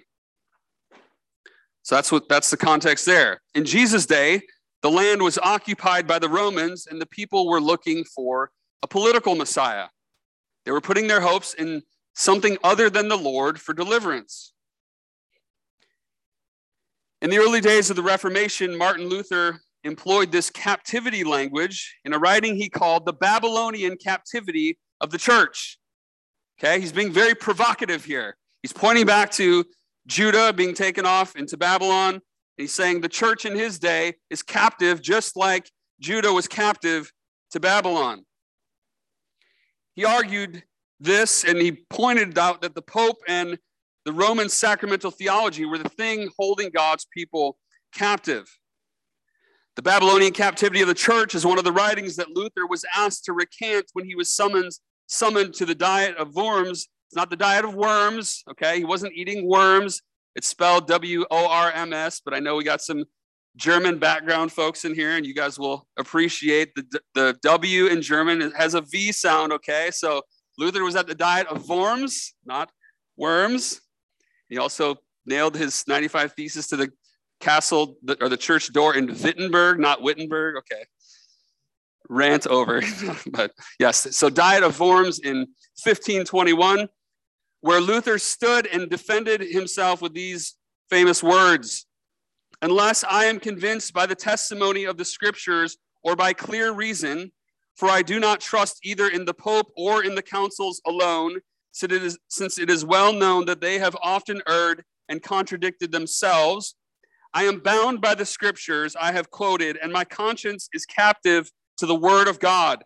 So 1.82 1.94
that's 1.96 2.12
what 2.12 2.28
that's 2.28 2.50
the 2.50 2.56
context 2.56 3.06
there. 3.06 3.40
In 3.54 3.64
Jesus' 3.64 4.06
day, 4.06 4.42
the 4.82 4.90
land 4.90 5.22
was 5.22 5.38
occupied 5.38 6.06
by 6.06 6.18
the 6.18 6.28
Romans 6.28 6.86
and 6.86 7.00
the 7.00 7.06
people 7.06 7.48
were 7.48 7.60
looking 7.60 8.04
for 8.04 8.50
a 8.82 8.88
political 8.88 9.34
Messiah. 9.34 9.86
They 10.64 10.72
were 10.72 10.80
putting 10.80 11.06
their 11.06 11.20
hopes 11.20 11.54
in 11.54 11.82
something 12.14 12.58
other 12.62 12.90
than 12.90 13.08
the 13.08 13.16
Lord 13.16 13.60
for 13.60 13.72
deliverance. 13.72 14.52
In 17.20 17.30
the 17.30 17.38
early 17.38 17.60
days 17.60 17.90
of 17.90 17.96
the 17.96 18.02
Reformation, 18.02 18.76
Martin 18.76 19.08
Luther 19.08 19.60
employed 19.84 20.30
this 20.30 20.50
captivity 20.50 21.24
language 21.24 21.96
in 22.04 22.12
a 22.12 22.18
writing 22.18 22.56
he 22.56 22.68
called 22.68 23.06
the 23.06 23.12
Babylonian 23.12 23.96
captivity 23.96 24.78
of 25.00 25.10
the 25.10 25.18
church. 25.18 25.78
Okay, 26.58 26.80
he's 26.80 26.92
being 26.92 27.12
very 27.12 27.34
provocative 27.34 28.04
here. 28.04 28.36
He's 28.62 28.72
pointing 28.72 29.06
back 29.06 29.30
to 29.32 29.64
Judah 30.06 30.52
being 30.52 30.74
taken 30.74 31.06
off 31.06 31.36
into 31.36 31.56
Babylon. 31.56 32.20
He's 32.56 32.72
saying 32.72 33.00
the 33.00 33.08
church 33.08 33.44
in 33.44 33.56
his 33.56 33.78
day 33.78 34.14
is 34.30 34.42
captive, 34.42 35.00
just 35.00 35.36
like 35.36 35.70
Judah 36.00 36.32
was 36.32 36.48
captive 36.48 37.12
to 37.52 37.60
Babylon. 37.60 38.24
He 39.94 40.04
argued 40.04 40.64
this 41.00 41.44
and 41.44 41.58
he 41.58 41.84
pointed 41.90 42.38
out 42.38 42.62
that 42.62 42.74
the 42.74 42.82
Pope 42.82 43.18
and 43.28 43.58
the 44.04 44.12
Roman 44.12 44.48
sacramental 44.48 45.10
theology 45.10 45.64
were 45.64 45.78
the 45.78 45.88
thing 45.88 46.28
holding 46.38 46.70
God's 46.70 47.06
people 47.12 47.56
captive. 47.94 48.48
The 49.76 49.82
Babylonian 49.82 50.32
captivity 50.32 50.82
of 50.82 50.88
the 50.88 50.94
church 50.94 51.34
is 51.34 51.46
one 51.46 51.58
of 51.58 51.64
the 51.64 51.72
writings 51.72 52.16
that 52.16 52.30
Luther 52.30 52.66
was 52.68 52.84
asked 52.94 53.24
to 53.24 53.32
recant 53.32 53.86
when 53.92 54.04
he 54.04 54.14
was 54.14 54.30
summoned, 54.30 54.72
summoned 55.06 55.54
to 55.54 55.64
the 55.64 55.74
diet 55.74 56.16
of 56.16 56.34
Worms 56.34 56.88
it's 57.12 57.16
not 57.18 57.28
the 57.28 57.36
diet 57.36 57.66
of 57.66 57.74
worms, 57.74 58.42
okay? 58.52 58.78
He 58.78 58.86
wasn't 58.86 59.12
eating 59.12 59.46
worms. 59.46 60.00
It's 60.34 60.48
spelled 60.48 60.86
W 60.86 61.26
O 61.30 61.46
R 61.46 61.70
M 61.70 61.92
S, 61.92 62.22
but 62.24 62.32
I 62.32 62.38
know 62.38 62.56
we 62.56 62.64
got 62.64 62.80
some 62.80 63.04
German 63.54 63.98
background 63.98 64.50
folks 64.50 64.86
in 64.86 64.94
here, 64.94 65.10
and 65.10 65.26
you 65.26 65.34
guys 65.34 65.58
will 65.58 65.86
appreciate 65.98 66.74
the, 66.74 67.00
the 67.14 67.36
W 67.42 67.88
in 67.88 68.00
German 68.00 68.40
it 68.40 68.56
has 68.56 68.72
a 68.72 68.80
V 68.80 69.12
sound, 69.12 69.52
okay? 69.52 69.90
So 69.92 70.22
Luther 70.56 70.82
was 70.84 70.96
at 70.96 71.06
the 71.06 71.14
diet 71.14 71.46
of 71.48 71.68
worms, 71.68 72.32
not 72.46 72.72
worms. 73.18 73.82
He 74.48 74.56
also 74.56 74.96
nailed 75.26 75.54
his 75.54 75.84
95 75.86 76.32
thesis 76.32 76.66
to 76.68 76.76
the 76.76 76.88
castle 77.40 77.98
or 78.22 78.30
the 78.30 78.38
church 78.38 78.72
door 78.72 78.96
in 78.96 79.06
Wittenberg, 79.06 79.78
not 79.78 80.00
Wittenberg, 80.00 80.56
okay? 80.56 80.84
Rant 82.08 82.46
over. 82.46 82.82
but 83.30 83.52
yes, 83.78 84.16
so 84.16 84.30
diet 84.30 84.62
of 84.62 84.80
Worms 84.80 85.18
in 85.18 85.40
1521 85.84 86.88
where 87.62 87.80
Luther 87.80 88.18
stood 88.18 88.66
and 88.66 88.90
defended 88.90 89.40
himself 89.40 90.02
with 90.02 90.14
these 90.14 90.56
famous 90.90 91.22
words 91.22 91.86
Unless 92.62 93.02
I 93.02 93.24
am 93.24 93.40
convinced 93.40 93.92
by 93.92 94.06
the 94.06 94.14
testimony 94.14 94.84
of 94.84 94.96
the 94.96 95.04
scriptures 95.04 95.78
or 96.04 96.14
by 96.14 96.32
clear 96.32 96.72
reason, 96.72 97.32
for 97.76 97.88
I 97.88 98.02
do 98.02 98.20
not 98.20 98.40
trust 98.40 98.78
either 98.84 99.08
in 99.08 99.24
the 99.24 99.34
Pope 99.34 99.72
or 99.76 100.04
in 100.04 100.14
the 100.14 100.22
councils 100.22 100.80
alone, 100.86 101.40
since 101.72 102.58
it 102.58 102.70
is 102.70 102.84
well 102.84 103.12
known 103.12 103.46
that 103.46 103.60
they 103.60 103.80
have 103.80 103.96
often 104.00 104.40
erred 104.48 104.84
and 105.08 105.20
contradicted 105.20 105.90
themselves. 105.90 106.76
I 107.34 107.44
am 107.44 107.58
bound 107.58 108.00
by 108.00 108.14
the 108.14 108.26
scriptures 108.26 108.94
I 108.94 109.10
have 109.10 109.30
quoted, 109.30 109.76
and 109.82 109.92
my 109.92 110.04
conscience 110.04 110.68
is 110.72 110.86
captive 110.86 111.50
to 111.78 111.86
the 111.86 111.96
word 111.96 112.28
of 112.28 112.38
God. 112.38 112.84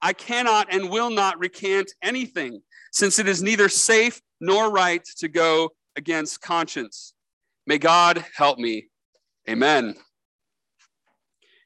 I 0.00 0.14
cannot 0.14 0.72
and 0.72 0.88
will 0.88 1.10
not 1.10 1.38
recant 1.38 1.92
anything, 2.02 2.62
since 2.90 3.18
it 3.18 3.28
is 3.28 3.42
neither 3.42 3.68
safe 3.68 4.20
nor 4.40 4.70
right 4.70 5.04
to 5.18 5.28
go 5.28 5.70
against 5.96 6.40
conscience. 6.40 7.14
May 7.66 7.78
God 7.78 8.24
help 8.34 8.58
me. 8.58 8.88
Amen. 9.48 9.94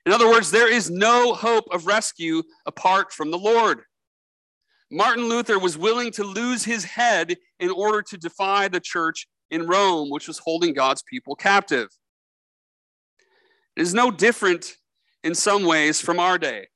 In 0.06 0.12
other 0.12 0.28
words, 0.28 0.50
there 0.50 0.70
is 0.70 0.90
no 0.90 1.32
hope 1.32 1.64
of 1.70 1.86
rescue 1.86 2.42
apart 2.66 3.12
from 3.12 3.30
the 3.30 3.38
Lord. 3.38 3.82
Martin 4.90 5.28
Luther 5.28 5.58
was 5.58 5.78
willing 5.78 6.12
to 6.12 6.24
lose 6.24 6.64
his 6.64 6.84
head 6.84 7.36
in 7.58 7.70
order 7.70 8.02
to 8.02 8.18
defy 8.18 8.68
the 8.68 8.80
church 8.80 9.26
in 9.50 9.66
Rome, 9.66 10.10
which 10.10 10.28
was 10.28 10.38
holding 10.38 10.74
God's 10.74 11.02
people 11.02 11.34
captive. 11.34 11.88
It 13.76 13.82
is 13.82 13.94
no 13.94 14.10
different 14.10 14.76
in 15.22 15.34
some 15.34 15.64
ways 15.64 16.00
from 16.00 16.20
our 16.20 16.38
day. 16.38 16.68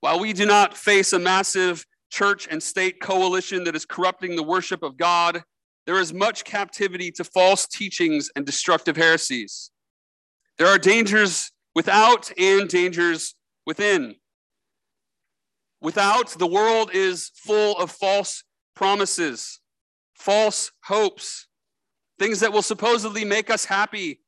While 0.00 0.20
we 0.20 0.32
do 0.32 0.46
not 0.46 0.76
face 0.76 1.12
a 1.12 1.18
massive 1.18 1.84
church 2.10 2.48
and 2.50 2.62
state 2.62 3.00
coalition 3.00 3.64
that 3.64 3.76
is 3.76 3.84
corrupting 3.84 4.36
the 4.36 4.42
worship 4.42 4.82
of 4.82 4.96
God, 4.96 5.42
there 5.86 6.00
is 6.00 6.12
much 6.12 6.44
captivity 6.44 7.10
to 7.12 7.24
false 7.24 7.66
teachings 7.66 8.30
and 8.34 8.44
destructive 8.44 8.96
heresies. 8.96 9.70
There 10.58 10.66
are 10.66 10.78
dangers 10.78 11.52
without 11.74 12.30
and 12.36 12.68
dangers 12.68 13.34
within. 13.64 14.16
Without, 15.80 16.30
the 16.30 16.46
world 16.46 16.90
is 16.92 17.30
full 17.36 17.76
of 17.78 17.90
false 17.90 18.42
promises, 18.74 19.60
false 20.14 20.72
hopes, 20.84 21.46
things 22.18 22.40
that 22.40 22.52
will 22.52 22.62
supposedly 22.62 23.24
make 23.24 23.48
us 23.48 23.64
happy 23.64 24.20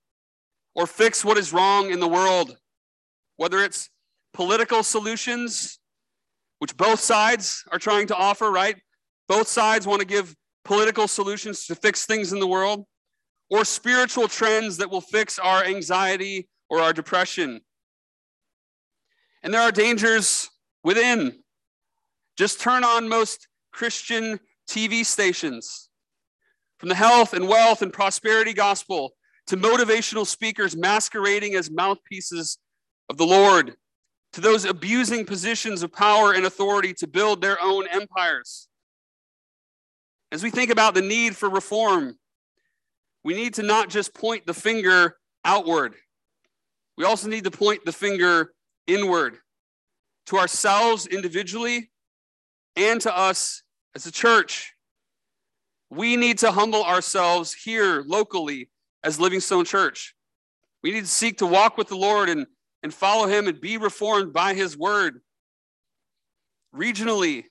or 0.77 0.87
fix 0.87 1.25
what 1.25 1.37
is 1.37 1.53
wrong 1.53 1.91
in 1.91 1.99
the 1.99 2.09
world, 2.09 2.57
whether 3.37 3.59
it's 3.59 3.91
political 4.33 4.85
solutions, 4.85 5.80
which 6.61 6.77
both 6.77 7.01
sides 7.01 7.65
are 7.73 7.79
trying 7.79 8.07
to 8.07 8.15
offer, 8.15 8.51
right? 8.51 8.77
Both 9.29 9.49
sides 9.49 9.87
want 9.87 10.01
to 10.01 10.07
give 10.07 10.37
political 10.65 11.09
solutions 11.09 11.67
to 11.67 11.75
fix 11.75 12.07
things 12.07 12.33
in 12.33 12.39
the 12.39 12.47
world, 12.47 12.87
or 13.49 13.65
spiritual 13.65 14.29
trends 14.29 14.77
that 14.77 14.91
will 14.91 15.01
fix 15.01 15.39
our 15.39 15.65
anxiety 15.65 16.49
or 16.69 16.81
our 16.81 16.93
depression. 16.93 17.61
And 19.43 19.53
there 19.53 19.63
are 19.63 19.73
dangers 19.73 20.49
within. 20.85 21.43
Just 22.37 22.61
turn 22.61 22.85
on 22.85 23.09
most 23.09 23.49
Christian 23.73 24.39
TV 24.69 25.05
stations. 25.05 25.89
From 26.79 26.91
the 26.91 26.95
health 26.95 27.33
and 27.33 27.49
wealth 27.49 27.83
and 27.83 27.93
prosperity 27.93 28.53
gospel 28.53 29.13
to 29.47 29.57
motivational 29.57 30.27
speakers 30.27 30.77
masquerading 30.77 31.55
as 31.55 31.71
mouthpieces 31.71 32.59
of 33.09 33.17
the 33.17 33.27
Lord, 33.27 33.75
to 34.33 34.41
those 34.41 34.65
abusing 34.65 35.27
positions 35.27 35.83
of 35.83 35.93
power 35.93 36.33
and 36.33 36.47
authority 36.47 36.95
to 36.95 37.07
build 37.07 37.41
their 37.41 37.61
own 37.61 37.87
empires. 37.89 38.69
As 40.33 40.43
we 40.43 40.51
think 40.51 40.71
about 40.71 40.95
the 40.95 41.03
need 41.03 41.37
for 41.37 41.51
reform, 41.51 42.17
we 43.25 43.35
need 43.35 43.55
to 43.55 43.63
not 43.63 43.89
just 43.89 44.15
point 44.15 44.47
the 44.47 44.55
finger 44.55 45.17
outward, 45.45 45.95
we 46.97 47.05
also 47.05 47.29
need 47.29 47.45
to 47.45 47.51
point 47.51 47.85
the 47.85 47.93
finger 47.93 48.53
inward 48.87 49.39
to 50.27 50.37
ourselves 50.37 51.07
individually 51.07 51.91
and 52.77 53.01
to 53.01 53.17
us 53.17 53.63
as 53.95 54.07
a 54.07 54.13
church. 54.13 54.75
We 55.89 56.17
need 56.17 56.39
to 56.39 56.53
humble 56.53 56.85
ourselves 56.85 57.53
here 57.53 58.05
locally 58.07 58.69
as 59.03 59.19
Livingstone 59.19 59.65
Church. 59.65 60.15
We 60.83 60.93
need 60.93 61.01
to 61.01 61.07
seek 61.07 61.39
to 61.39 61.47
walk 61.47 61.77
with 61.77 61.89
the 61.89 61.97
Lord 61.97 62.29
and, 62.29 62.47
and 62.83 62.93
follow 62.93 63.27
Him 63.27 63.49
and 63.49 63.61
be 63.61 63.77
reformed 63.77 64.33
by 64.33 64.55
His 64.55 64.77
word. 64.77 65.21
Regionally, 66.75 67.45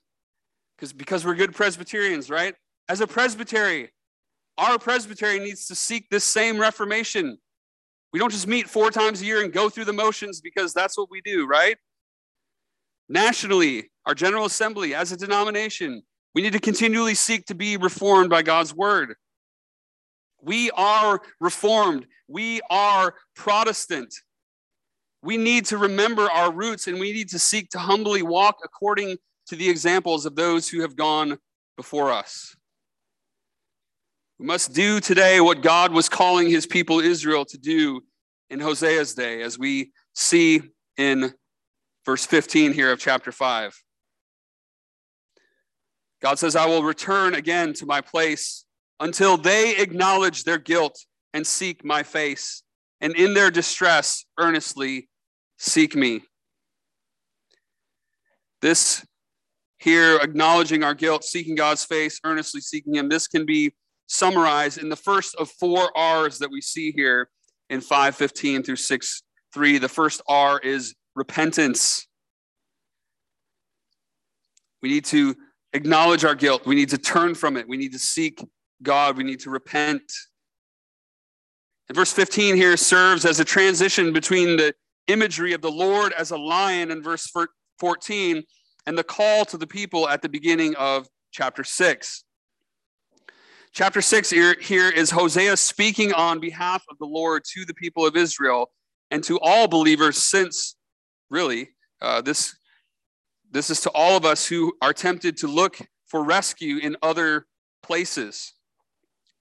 because 0.76 0.92
because 0.92 1.24
we're 1.24 1.34
good 1.34 1.54
Presbyterians, 1.54 2.30
right? 2.30 2.54
As 2.88 3.00
a 3.00 3.06
presbytery, 3.06 3.90
our 4.58 4.78
presbytery 4.78 5.38
needs 5.38 5.66
to 5.66 5.74
seek 5.74 6.08
this 6.10 6.24
same 6.24 6.58
reformation. 6.58 7.38
We 8.12 8.18
don't 8.18 8.32
just 8.32 8.46
meet 8.46 8.68
four 8.68 8.90
times 8.90 9.22
a 9.22 9.24
year 9.24 9.42
and 9.42 9.52
go 9.52 9.68
through 9.68 9.84
the 9.84 9.92
motions 9.92 10.40
because 10.40 10.74
that's 10.74 10.98
what 10.98 11.10
we 11.10 11.20
do, 11.20 11.46
right? 11.46 11.76
Nationally, 13.08 13.90
our 14.06 14.14
General 14.14 14.46
Assembly, 14.46 14.94
as 14.94 15.12
a 15.12 15.16
denomination, 15.16 16.02
we 16.34 16.42
need 16.42 16.52
to 16.52 16.60
continually 16.60 17.14
seek 17.14 17.46
to 17.46 17.54
be 17.54 17.76
reformed 17.76 18.30
by 18.30 18.42
God's 18.42 18.74
word. 18.74 19.14
We 20.42 20.70
are 20.72 21.20
reformed. 21.40 22.06
We 22.28 22.60
are 22.70 23.14
Protestant. 23.34 24.14
We 25.22 25.36
need 25.36 25.66
to 25.66 25.78
remember 25.78 26.30
our 26.30 26.50
roots 26.50 26.86
and 26.86 26.98
we 26.98 27.12
need 27.12 27.28
to 27.30 27.38
seek 27.38 27.70
to 27.70 27.78
humbly 27.78 28.22
walk 28.22 28.60
according 28.64 29.18
to 29.48 29.56
the 29.56 29.68
examples 29.68 30.24
of 30.24 30.34
those 30.34 30.68
who 30.68 30.80
have 30.80 30.96
gone 30.96 31.38
before 31.76 32.10
us. 32.10 32.56
We 34.38 34.46
must 34.46 34.72
do 34.72 35.00
today 35.00 35.40
what 35.42 35.60
God 35.60 35.92
was 35.92 36.08
calling 36.08 36.48
his 36.48 36.66
people 36.66 37.00
Israel 37.00 37.44
to 37.44 37.58
do 37.58 38.00
in 38.48 38.58
Hosea's 38.58 39.14
day, 39.14 39.42
as 39.42 39.58
we 39.58 39.92
see 40.14 40.62
in 40.96 41.34
verse 42.06 42.24
15 42.24 42.72
here 42.72 42.90
of 42.90 42.98
chapter 42.98 43.32
5. 43.32 43.78
God 46.22 46.38
says, 46.38 46.56
I 46.56 46.64
will 46.64 46.82
return 46.82 47.34
again 47.34 47.74
to 47.74 47.86
my 47.86 48.00
place 48.00 48.64
until 48.98 49.36
they 49.36 49.76
acknowledge 49.76 50.44
their 50.44 50.58
guilt 50.58 51.04
and 51.34 51.46
seek 51.46 51.84
my 51.84 52.02
face, 52.02 52.62
and 53.02 53.14
in 53.16 53.34
their 53.34 53.50
distress 53.50 54.24
earnestly 54.38 55.09
seek 55.60 55.94
me. 55.94 56.22
This 58.62 59.04
here, 59.78 60.18
acknowledging 60.20 60.82
our 60.82 60.94
guilt, 60.94 61.24
seeking 61.24 61.54
God's 61.54 61.84
face, 61.84 62.20
earnestly 62.24 62.60
seeking 62.60 62.94
Him, 62.94 63.08
this 63.08 63.28
can 63.28 63.46
be 63.46 63.72
summarized 64.06 64.78
in 64.78 64.88
the 64.88 64.96
first 64.96 65.34
of 65.36 65.50
four 65.50 65.96
R's 65.96 66.38
that 66.38 66.50
we 66.50 66.60
see 66.60 66.92
here 66.92 67.30
in 67.70 67.80
515 67.80 68.62
through 68.62 68.76
6 68.76 69.22
3. 69.54 69.78
The 69.78 69.88
first 69.88 70.20
R 70.28 70.58
is 70.58 70.94
repentance. 71.14 72.06
We 74.82 74.88
need 74.88 75.04
to 75.06 75.34
acknowledge 75.72 76.24
our 76.24 76.34
guilt. 76.34 76.66
We 76.66 76.74
need 76.74 76.90
to 76.90 76.98
turn 76.98 77.34
from 77.34 77.56
it. 77.56 77.68
We 77.68 77.76
need 77.76 77.92
to 77.92 77.98
seek 77.98 78.42
God. 78.82 79.16
We 79.16 79.24
need 79.24 79.40
to 79.40 79.50
repent. 79.50 80.02
And 81.88 81.96
verse 81.96 82.12
15 82.12 82.56
here 82.56 82.76
serves 82.76 83.24
as 83.24 83.40
a 83.40 83.44
transition 83.44 84.12
between 84.12 84.56
the 84.56 84.74
imagery 85.06 85.52
of 85.52 85.62
the 85.62 85.70
Lord 85.70 86.12
as 86.12 86.30
a 86.30 86.36
lion 86.36 86.90
in 86.90 87.02
verse 87.02 87.30
14 87.78 88.42
and 88.86 88.98
the 88.98 89.04
call 89.04 89.44
to 89.46 89.56
the 89.56 89.66
people 89.66 90.08
at 90.08 90.22
the 90.22 90.28
beginning 90.28 90.74
of 90.76 91.08
chapter 91.32 91.64
6. 91.64 92.24
Chapter 93.72 94.00
6 94.00 94.30
here, 94.30 94.56
here 94.60 94.90
is 94.90 95.10
Hosea 95.10 95.56
speaking 95.56 96.12
on 96.12 96.40
behalf 96.40 96.84
of 96.90 96.98
the 96.98 97.06
Lord 97.06 97.44
to 97.52 97.64
the 97.64 97.74
people 97.74 98.04
of 98.04 98.16
Israel 98.16 98.70
and 99.10 99.22
to 99.24 99.38
all 99.40 99.68
believers 99.68 100.18
since, 100.18 100.76
really, 101.30 101.70
uh, 102.02 102.20
this 102.20 102.56
this 103.52 103.68
is 103.68 103.80
to 103.80 103.90
all 103.90 104.16
of 104.16 104.24
us 104.24 104.46
who 104.46 104.72
are 104.80 104.92
tempted 104.92 105.36
to 105.38 105.48
look 105.48 105.78
for 106.06 106.22
rescue 106.22 106.78
in 106.78 106.96
other 107.02 107.46
places. 107.82 108.54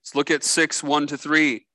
Let's 0.01 0.16
look 0.16 0.32
at 0.32 0.43
6 0.43 0.84
1 0.84 1.07
to 1.07 1.18
3. 1.18 1.66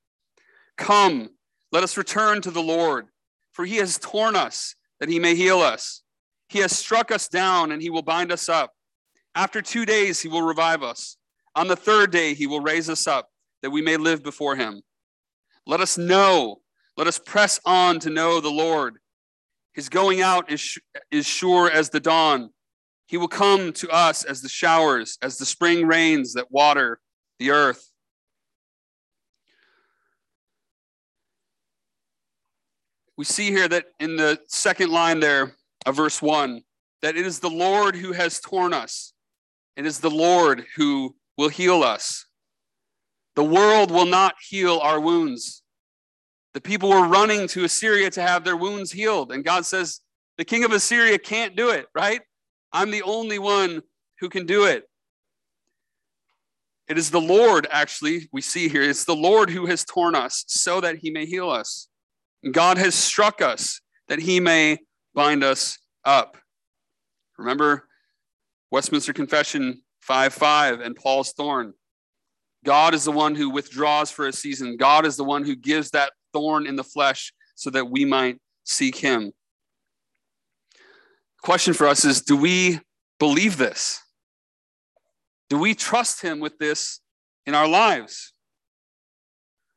Come, 0.77 1.29
let 1.71 1.83
us 1.83 1.97
return 1.97 2.41
to 2.41 2.51
the 2.51 2.61
Lord, 2.61 3.07
for 3.55 3.63
he 3.63 3.77
has 3.77 3.97
torn 3.97 4.35
us 4.35 4.75
that 4.99 5.07
he 5.07 5.17
may 5.17 5.33
heal 5.33 5.59
us. 5.59 6.03
He 6.49 6.59
has 6.59 6.77
struck 6.77 7.09
us 7.09 7.29
down 7.29 7.71
and 7.71 7.81
he 7.81 7.89
will 7.89 8.01
bind 8.01 8.31
us 8.31 8.49
up. 8.49 8.73
After 9.33 9.61
two 9.61 9.85
days, 9.85 10.19
he 10.19 10.27
will 10.27 10.41
revive 10.41 10.83
us. 10.83 11.15
On 11.55 11.69
the 11.69 11.75
third 11.77 12.11
day, 12.11 12.33
he 12.33 12.47
will 12.47 12.59
raise 12.59 12.89
us 12.89 13.07
up 13.07 13.29
that 13.61 13.71
we 13.71 13.81
may 13.81 13.95
live 13.95 14.23
before 14.23 14.57
him. 14.57 14.81
Let 15.65 15.79
us 15.79 15.97
know, 15.97 16.57
let 16.97 17.07
us 17.07 17.17
press 17.17 17.61
on 17.65 17.99
to 18.01 18.09
know 18.09 18.41
the 18.41 18.51
Lord. 18.51 18.97
His 19.73 19.87
going 19.87 20.21
out 20.21 20.51
is, 20.51 20.77
is 21.09 21.25
sure 21.25 21.71
as 21.71 21.89
the 21.89 22.01
dawn. 22.01 22.49
He 23.07 23.15
will 23.15 23.29
come 23.29 23.71
to 23.73 23.89
us 23.89 24.25
as 24.25 24.41
the 24.41 24.49
showers, 24.49 25.17
as 25.21 25.37
the 25.37 25.45
spring 25.45 25.87
rains 25.87 26.33
that 26.33 26.51
water 26.51 26.99
the 27.39 27.51
earth. 27.51 27.89
We 33.17 33.25
see 33.25 33.49
here 33.49 33.67
that 33.67 33.85
in 33.99 34.17
the 34.17 34.39
second 34.47 34.91
line 34.91 35.19
there 35.19 35.55
of 35.85 35.95
verse 35.95 36.21
1 36.21 36.61
that 37.01 37.15
it 37.15 37.25
is 37.25 37.39
the 37.39 37.49
Lord 37.49 37.95
who 37.95 38.13
has 38.13 38.39
torn 38.39 38.73
us. 38.73 39.13
It 39.75 39.85
is 39.85 39.99
the 39.99 40.09
Lord 40.09 40.65
who 40.75 41.15
will 41.37 41.49
heal 41.49 41.83
us. 41.83 42.25
The 43.35 43.43
world 43.43 43.91
will 43.91 44.05
not 44.05 44.35
heal 44.41 44.79
our 44.79 44.99
wounds. 44.99 45.61
The 46.53 46.61
people 46.61 46.89
were 46.89 47.07
running 47.07 47.47
to 47.49 47.65
Assyria 47.65 48.09
to 48.11 48.21
have 48.21 48.43
their 48.43 48.55
wounds 48.55 48.91
healed. 48.91 49.31
And 49.31 49.43
God 49.43 49.65
says, 49.65 49.99
The 50.37 50.45
king 50.45 50.63
of 50.63 50.71
Assyria 50.71 51.19
can't 51.19 51.55
do 51.55 51.69
it, 51.69 51.87
right? 51.93 52.21
I'm 52.71 52.91
the 52.91 53.03
only 53.03 53.39
one 53.39 53.81
who 54.19 54.29
can 54.29 54.45
do 54.45 54.65
it. 54.65 54.85
It 56.87 56.97
is 56.97 57.11
the 57.11 57.21
Lord, 57.21 57.67
actually, 57.71 58.29
we 58.31 58.41
see 58.41 58.69
here, 58.69 58.83
it's 58.83 59.05
the 59.05 59.15
Lord 59.15 59.49
who 59.49 59.65
has 59.65 59.83
torn 59.83 60.15
us 60.15 60.45
so 60.47 60.79
that 60.81 60.97
he 60.97 61.09
may 61.09 61.25
heal 61.25 61.49
us. 61.49 61.87
God 62.51 62.77
has 62.77 62.95
struck 62.95 63.41
us 63.41 63.81
that 64.07 64.19
he 64.19 64.39
may 64.39 64.79
bind 65.13 65.43
us 65.43 65.79
up. 66.03 66.37
Remember 67.37 67.87
Westminster 68.71 69.13
Confession 69.13 69.81
5 70.01 70.33
5 70.33 70.79
and 70.79 70.95
Paul's 70.95 71.33
thorn. 71.33 71.73
God 72.63 72.93
is 72.93 73.03
the 73.03 73.11
one 73.11 73.35
who 73.35 73.49
withdraws 73.49 74.09
for 74.09 74.27
a 74.27 74.33
season. 74.33 74.77
God 74.77 75.05
is 75.05 75.17
the 75.17 75.23
one 75.23 75.43
who 75.43 75.55
gives 75.55 75.91
that 75.91 76.13
thorn 76.33 76.67
in 76.67 76.75
the 76.75 76.83
flesh 76.83 77.31
so 77.55 77.69
that 77.69 77.89
we 77.89 78.05
might 78.05 78.39
seek 78.63 78.95
him. 78.95 79.31
Question 81.41 81.73
for 81.73 81.87
us 81.87 82.05
is 82.05 82.21
do 82.21 82.35
we 82.35 82.79
believe 83.19 83.57
this? 83.57 84.01
Do 85.49 85.59
we 85.59 85.75
trust 85.75 86.21
him 86.21 86.39
with 86.39 86.57
this 86.57 86.99
in 87.45 87.53
our 87.53 87.67
lives? 87.67 88.33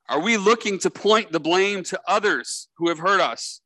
Are 0.09 0.21
we 0.21 0.37
looking 0.39 0.79
to 0.81 0.91
point 0.91 1.33
the 1.33 1.41
blame 1.41 1.83
to 1.85 2.01
others 2.07 2.69
who 2.79 2.89
have 2.89 2.99
hurt 2.99 3.21
us, 3.21 3.61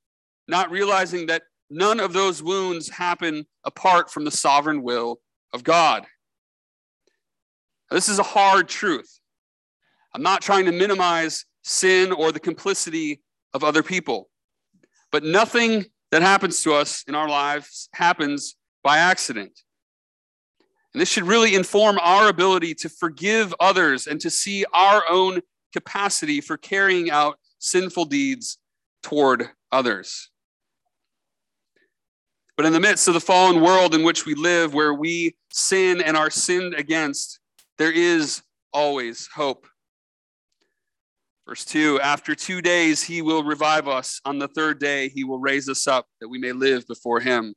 not 0.48 0.70
realizing 0.70 1.26
that 1.26 1.42
none 1.70 2.00
of 2.00 2.12
those 2.12 2.42
wounds 2.42 2.88
happen 2.88 3.46
apart 3.64 4.10
from 4.10 4.24
the 4.24 4.30
sovereign 4.30 4.82
will 4.82 5.20
of 5.52 5.62
God? 5.62 6.04
This 7.90 8.08
is 8.08 8.18
a 8.18 8.24
hard 8.24 8.68
truth. 8.68 9.20
I'm 10.14 10.22
not 10.22 10.42
trying 10.42 10.64
to 10.64 10.72
minimize 10.72 11.44
sin 11.62 12.10
or 12.10 12.32
the 12.32 12.40
complicity 12.40 13.22
of 13.54 13.62
other 13.62 13.82
people, 13.82 14.28
but 15.12 15.22
nothing 15.22 15.84
that 16.10 16.22
happens 16.22 16.62
to 16.62 16.74
us 16.74 17.04
in 17.06 17.14
our 17.14 17.28
lives 17.28 17.88
happens 17.94 18.56
by 18.82 18.98
accident. 18.98 19.60
And 20.92 21.00
this 21.00 21.08
should 21.08 21.24
really 21.24 21.54
inform 21.54 21.98
our 22.00 22.28
ability 22.28 22.74
to 22.76 22.88
forgive 22.88 23.54
others 23.60 24.06
and 24.06 24.20
to 24.20 24.28
see 24.28 24.64
our 24.74 25.04
own 25.08 25.40
capacity 25.72 26.40
for 26.40 26.56
carrying 26.56 27.10
out 27.10 27.38
sinful 27.58 28.06
deeds 28.06 28.58
toward 29.02 29.50
others. 29.70 30.30
But 32.56 32.66
in 32.66 32.72
the 32.72 32.80
midst 32.80 33.08
of 33.08 33.14
the 33.14 33.20
fallen 33.20 33.62
world 33.62 33.94
in 33.94 34.02
which 34.02 34.26
we 34.26 34.34
live, 34.34 34.74
where 34.74 34.94
we 34.94 35.36
sin 35.50 36.00
and 36.02 36.16
are 36.16 36.30
sinned 36.30 36.74
against, 36.74 37.40
there 37.78 37.92
is 37.92 38.42
always 38.72 39.28
hope. 39.34 39.66
Verse 41.48 41.64
2 41.64 42.00
After 42.00 42.34
two 42.34 42.62
days, 42.62 43.02
he 43.02 43.22
will 43.22 43.42
revive 43.42 43.88
us. 43.88 44.20
On 44.24 44.38
the 44.38 44.48
third 44.48 44.78
day, 44.78 45.08
he 45.08 45.24
will 45.24 45.38
raise 45.38 45.68
us 45.68 45.86
up 45.86 46.06
that 46.20 46.28
we 46.28 46.38
may 46.38 46.52
live 46.52 46.86
before 46.86 47.20
him. 47.20 47.54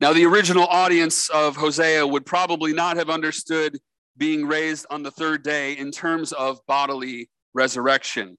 Now, 0.00 0.12
the 0.12 0.26
original 0.26 0.66
audience 0.66 1.28
of 1.30 1.56
Hosea 1.56 2.06
would 2.06 2.24
probably 2.24 2.72
not 2.72 2.96
have 2.96 3.10
understood 3.10 3.78
being 4.18 4.46
raised 4.46 4.86
on 4.90 5.02
the 5.02 5.10
third 5.10 5.42
day 5.42 5.72
in 5.74 5.90
terms 5.90 6.32
of 6.32 6.60
bodily 6.66 7.30
resurrection. 7.54 8.36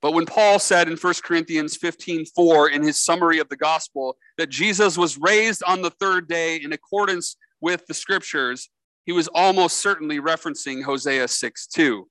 But 0.00 0.12
when 0.12 0.26
Paul 0.26 0.58
said 0.58 0.88
in 0.88 0.96
1 0.96 1.14
Corinthians 1.24 1.76
15 1.76 2.26
4 2.26 2.68
in 2.68 2.82
his 2.82 3.02
summary 3.02 3.38
of 3.38 3.48
the 3.48 3.56
gospel 3.56 4.16
that 4.36 4.50
Jesus 4.50 4.98
was 4.98 5.18
raised 5.18 5.62
on 5.64 5.82
the 5.82 5.90
third 5.90 6.28
day 6.28 6.56
in 6.56 6.72
accordance 6.72 7.36
with 7.60 7.86
the 7.86 7.94
scriptures, 7.94 8.68
he 9.06 9.12
was 9.12 9.28
almost 9.28 9.78
certainly 9.78 10.20
referencing 10.20 10.82
Hosea 10.82 11.28
6 11.28 11.66
2. 11.68 12.08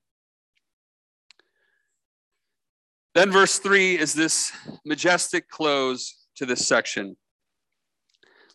Then, 3.15 3.31
verse 3.31 3.59
3 3.59 3.99
is 3.99 4.15
this 4.15 4.51
majestic 4.84 5.47
close 5.47 6.25
to 6.38 6.47
this 6.47 6.67
section. 6.67 7.15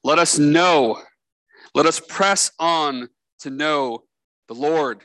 Let 0.03 0.19
us 0.19 0.37
know, 0.37 1.01
let 1.75 1.87
us 1.87 2.01
press 2.01 2.51
on 2.59 3.09
to 3.41 3.51
know 3.51 4.03
the 4.49 4.55
Lord. 4.55 5.03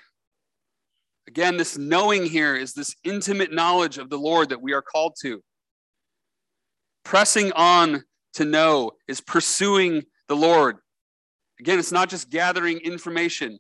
Again, 1.28 1.58
this 1.58 1.78
knowing 1.78 2.26
here 2.26 2.56
is 2.56 2.74
this 2.74 2.96
intimate 3.04 3.54
knowledge 3.54 3.98
of 3.98 4.10
the 4.10 4.18
Lord 4.18 4.50
that 4.50 4.62
we 4.62 4.74
are 4.74 4.82
called 4.82 5.16
to. 5.22 5.42
Pressing 7.04 7.52
on 7.54 8.04
to 8.34 8.46
know 8.46 8.92
is 9.08 9.22
pursuing 9.22 10.04
the 10.28 10.36
Lord. 10.36 10.78
Again, 11.60 11.80
it's 11.80 11.92
not 11.92 12.10
just 12.10 12.30
gathering 12.30 12.80
information, 12.80 13.60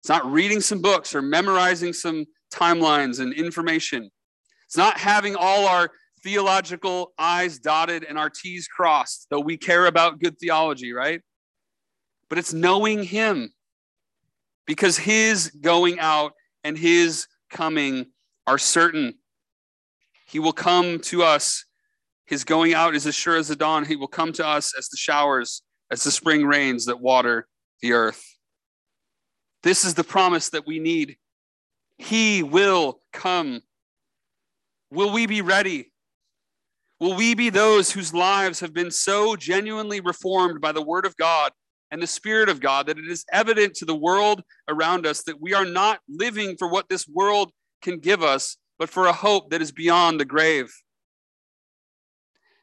it's 0.00 0.08
not 0.08 0.30
reading 0.30 0.60
some 0.60 0.82
books 0.82 1.14
or 1.14 1.22
memorizing 1.22 1.92
some 1.92 2.26
timelines 2.52 3.20
and 3.20 3.32
information. 3.32 4.10
It's 4.66 4.76
not 4.76 4.98
having 4.98 5.36
all 5.36 5.66
our 5.66 5.90
theological 6.22 7.12
I's 7.18 7.58
dotted 7.58 8.04
and 8.04 8.18
our 8.18 8.30
T's 8.30 8.66
crossed, 8.66 9.28
though 9.30 9.40
we 9.40 9.56
care 9.56 9.86
about 9.86 10.20
good 10.20 10.38
theology, 10.38 10.92
right? 10.92 11.20
But 12.28 12.38
it's 12.38 12.52
knowing 12.52 13.02
Him 13.02 13.53
because 14.66 14.96
His 14.96 15.50
going 15.60 15.98
out 15.98 16.32
and 16.62 16.76
His 16.76 17.26
coming 17.50 18.06
are 18.46 18.58
certain. 18.58 19.14
He 20.26 20.38
will 20.38 20.52
come 20.52 20.98
to 21.00 21.22
us. 21.22 21.64
His 22.26 22.44
going 22.44 22.74
out 22.74 22.94
is 22.94 23.06
as 23.06 23.14
sure 23.14 23.36
as 23.36 23.48
the 23.48 23.56
dawn. 23.56 23.84
He 23.84 23.96
will 23.96 24.08
come 24.08 24.32
to 24.34 24.46
us 24.46 24.74
as 24.76 24.88
the 24.88 24.96
showers, 24.96 25.62
as 25.90 26.02
the 26.04 26.10
spring 26.10 26.44
rains 26.46 26.86
that 26.86 27.00
water 27.00 27.46
the 27.82 27.92
earth. 27.92 28.24
This 29.62 29.84
is 29.84 29.94
the 29.94 30.04
promise 30.04 30.50
that 30.50 30.66
we 30.66 30.78
need. 30.78 31.16
He 31.98 32.42
will 32.42 33.00
come. 33.12 33.62
Will 34.90 35.12
we 35.12 35.26
be 35.26 35.42
ready? 35.42 35.92
Will 37.00 37.14
we 37.14 37.34
be 37.34 37.50
those 37.50 37.90
whose 37.90 38.14
lives 38.14 38.60
have 38.60 38.72
been 38.72 38.90
so 38.90 39.36
genuinely 39.36 40.00
reformed 40.00 40.60
by 40.60 40.72
the 40.72 40.82
Word 40.82 41.06
of 41.06 41.16
God 41.16 41.52
and 41.94 42.02
the 42.02 42.08
Spirit 42.08 42.48
of 42.48 42.58
God 42.58 42.88
that 42.88 42.98
it 42.98 43.08
is 43.08 43.24
evident 43.32 43.74
to 43.74 43.84
the 43.84 43.94
world 43.94 44.42
around 44.66 45.06
us 45.06 45.22
that 45.22 45.40
we 45.40 45.54
are 45.54 45.64
not 45.64 46.00
living 46.08 46.56
for 46.56 46.66
what 46.66 46.88
this 46.88 47.06
world 47.06 47.52
can 47.82 48.00
give 48.00 48.20
us, 48.20 48.56
but 48.80 48.90
for 48.90 49.06
a 49.06 49.12
hope 49.12 49.50
that 49.50 49.62
is 49.62 49.70
beyond 49.70 50.18
the 50.18 50.24
grave? 50.24 50.74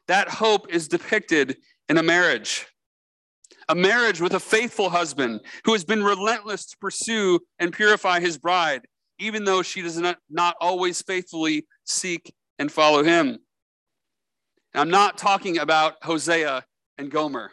That 0.06 0.28
hope 0.28 0.68
is 0.68 0.86
depicted 0.86 1.56
in 1.88 1.96
a 1.96 2.02
marriage. 2.02 2.66
A 3.70 3.74
marriage 3.74 4.20
with 4.20 4.34
a 4.34 4.38
faithful 4.38 4.90
husband 4.90 5.40
who 5.64 5.72
has 5.72 5.82
been 5.82 6.04
relentless 6.04 6.66
to 6.66 6.76
pursue 6.76 7.40
and 7.58 7.72
purify 7.72 8.20
his 8.20 8.36
bride, 8.36 8.82
even 9.18 9.44
though 9.44 9.62
she 9.62 9.80
does 9.80 9.96
not, 9.96 10.18
not 10.28 10.56
always 10.60 11.00
faithfully 11.00 11.64
seek 11.84 12.34
and 12.58 12.70
follow 12.70 13.02
him. 13.02 13.38
I'm 14.74 14.90
not 14.90 15.16
talking 15.16 15.56
about 15.56 15.94
Hosea 16.02 16.66
and 16.98 17.10
Gomer. 17.10 17.50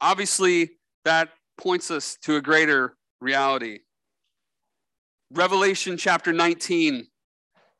Obviously, 0.00 0.70
that 1.04 1.30
points 1.58 1.90
us 1.90 2.16
to 2.22 2.36
a 2.36 2.40
greater 2.40 2.96
reality. 3.20 3.80
Revelation 5.32 5.96
chapter 5.96 6.32
19, 6.32 7.06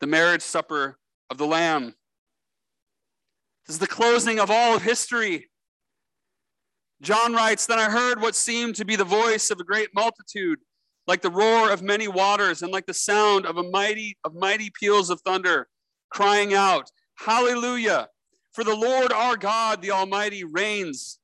the 0.00 0.06
marriage 0.06 0.42
supper 0.42 0.98
of 1.30 1.38
the 1.38 1.46
Lamb. 1.46 1.94
This 3.66 3.76
is 3.76 3.78
the 3.78 3.86
closing 3.86 4.38
of 4.38 4.50
all 4.50 4.76
of 4.76 4.82
history. 4.82 5.48
John 7.02 7.32
writes, 7.32 7.66
Then 7.66 7.78
I 7.78 7.90
heard 7.90 8.20
what 8.20 8.34
seemed 8.34 8.76
to 8.76 8.84
be 8.84 8.96
the 8.96 9.04
voice 9.04 9.50
of 9.50 9.58
a 9.58 9.64
great 9.64 9.88
multitude, 9.94 10.58
like 11.06 11.22
the 11.22 11.30
roar 11.30 11.70
of 11.70 11.82
many 11.82 12.08
waters, 12.08 12.62
and 12.62 12.70
like 12.70 12.86
the 12.86 12.94
sound 12.94 13.46
of 13.46 13.56
a 13.56 13.62
mighty 13.70 14.16
of 14.24 14.34
mighty 14.34 14.70
peals 14.78 15.08
of 15.08 15.20
thunder, 15.22 15.68
crying 16.10 16.52
out, 16.52 16.90
Hallelujah. 17.16 18.08
For 18.52 18.64
the 18.64 18.74
Lord 18.74 19.12
our 19.12 19.36
God, 19.36 19.82
the 19.82 19.90
Almighty, 19.90 20.44
reigns. 20.44 21.18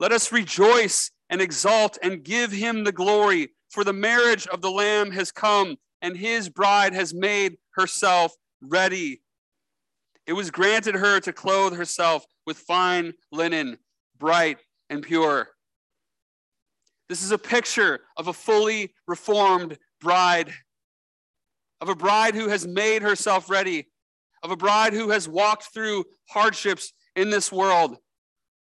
Let 0.00 0.12
us 0.12 0.32
rejoice 0.32 1.10
and 1.28 1.40
exult 1.40 1.98
and 2.02 2.24
give 2.24 2.50
him 2.50 2.82
the 2.82 2.92
glory. 2.92 3.50
For 3.70 3.84
the 3.84 3.92
marriage 3.92 4.48
of 4.48 4.62
the 4.62 4.70
Lamb 4.70 5.12
has 5.12 5.30
come, 5.30 5.76
and 6.02 6.16
his 6.16 6.48
bride 6.48 6.94
has 6.94 7.14
made 7.14 7.58
herself 7.76 8.34
ready. 8.60 9.22
It 10.26 10.32
was 10.32 10.50
granted 10.50 10.96
her 10.96 11.20
to 11.20 11.32
clothe 11.32 11.76
herself 11.76 12.24
with 12.46 12.56
fine 12.56 13.12
linen, 13.30 13.78
bright 14.18 14.58
and 14.88 15.02
pure. 15.02 15.48
This 17.08 17.22
is 17.22 17.30
a 17.30 17.38
picture 17.38 18.00
of 18.16 18.26
a 18.26 18.32
fully 18.32 18.94
reformed 19.06 19.78
bride, 20.00 20.52
of 21.80 21.88
a 21.88 21.94
bride 21.94 22.34
who 22.34 22.48
has 22.48 22.66
made 22.66 23.02
herself 23.02 23.48
ready 23.50 23.86
of 24.42 24.50
a 24.50 24.56
bride 24.56 24.92
who 24.92 25.10
has 25.10 25.28
walked 25.28 25.72
through 25.72 26.04
hardships 26.28 26.92
in 27.16 27.30
this 27.30 27.52
world 27.52 27.98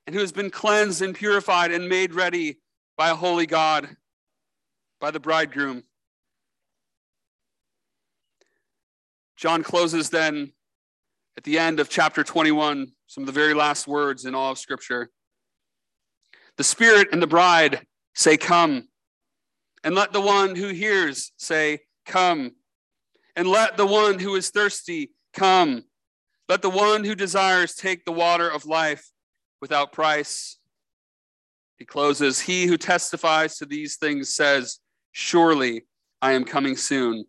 and 0.08 0.16
who 0.16 0.22
has 0.22 0.32
been 0.32 0.50
cleansed 0.50 1.02
and 1.02 1.14
purified 1.14 1.72
and 1.72 1.90
made 1.90 2.14
ready 2.14 2.58
by 2.98 3.10
a 3.10 3.16
holy 3.16 3.46
God, 3.46 3.98
by 5.02 5.12
the 5.12 5.20
bridegroom. 5.20 5.84
John 9.36 9.64
closes 9.64 10.10
then 10.10 10.54
at 11.36 11.44
the 11.44 11.60
end 11.60 11.82
of 11.82 11.90
chapter 11.90 12.24
21, 12.24 12.88
some 13.06 13.22
of 13.22 13.26
the 13.26 13.34
very 13.34 13.54
last 13.54 13.86
words 13.86 14.26
in 14.26 14.34
all 14.34 14.54
of 14.54 14.58
Scripture. 14.58 15.12
The 16.56 16.64
Spirit 16.64 17.10
and 17.12 17.22
the 17.22 17.28
bride 17.28 17.86
say, 18.16 18.38
Come. 18.38 18.88
And 19.84 19.94
let 19.94 20.14
the 20.14 20.22
one 20.22 20.56
who 20.56 20.70
hears 20.70 21.34
say, 21.38 21.82
Come. 22.06 22.54
And 23.36 23.48
let 23.48 23.78
the 23.78 23.86
one 23.86 24.18
who 24.18 24.36
is 24.36 24.50
thirsty 24.50 25.12
come. 25.34 25.84
Let 26.50 26.64
the 26.64 26.70
one 26.70 27.04
who 27.04 27.14
desires 27.14 27.76
take 27.76 28.06
the 28.06 28.12
water 28.12 28.50
of 28.50 28.66
life 28.66 29.12
without 29.62 29.92
price. 29.92 30.58
He 31.78 31.86
closes, 31.86 32.40
He 32.40 32.66
who 32.66 32.78
testifies 32.78 33.58
to 33.58 33.66
these 33.66 33.98
things 33.98 34.34
says, 34.34 34.80
Surely 35.12 35.86
I 36.22 36.34
am 36.34 36.46
coming 36.46 36.76
soon. 36.76 37.26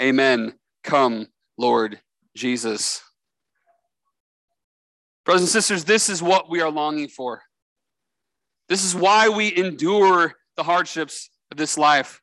Amen. 0.00 0.54
Come, 0.84 1.26
Lord 1.56 2.00
Jesus. 2.36 3.02
Brothers 5.24 5.42
and 5.42 5.50
sisters, 5.50 5.84
this 5.84 6.08
is 6.08 6.22
what 6.22 6.48
we 6.48 6.60
are 6.60 6.70
longing 6.70 7.08
for. 7.08 7.42
This 8.68 8.84
is 8.84 8.94
why 8.94 9.28
we 9.28 9.54
endure 9.56 10.34
the 10.56 10.62
hardships 10.62 11.30
of 11.50 11.56
this 11.56 11.76
life. 11.76 12.20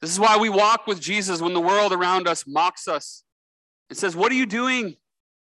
This 0.00 0.10
is 0.10 0.18
why 0.18 0.36
we 0.36 0.48
walk 0.48 0.86
with 0.86 1.00
Jesus 1.00 1.40
when 1.40 1.54
the 1.54 1.60
world 1.60 1.92
around 1.92 2.26
us 2.26 2.44
mocks 2.46 2.88
us 2.88 3.22
and 3.88 3.96
says, 3.96 4.16
What 4.16 4.32
are 4.32 4.36
you 4.36 4.46
doing? 4.46 4.96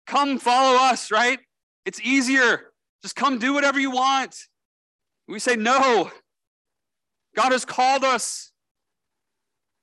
Come 0.07 0.39
follow 0.39 0.77
us, 0.77 1.11
right? 1.11 1.39
It's 1.85 2.01
easier. 2.01 2.68
Just 3.01 3.15
come 3.15 3.39
do 3.39 3.53
whatever 3.53 3.79
you 3.79 3.91
want. 3.91 4.35
We 5.27 5.39
say, 5.39 5.55
No. 5.55 6.11
God 7.35 7.51
has 7.51 7.63
called 7.63 8.03
us. 8.03 8.51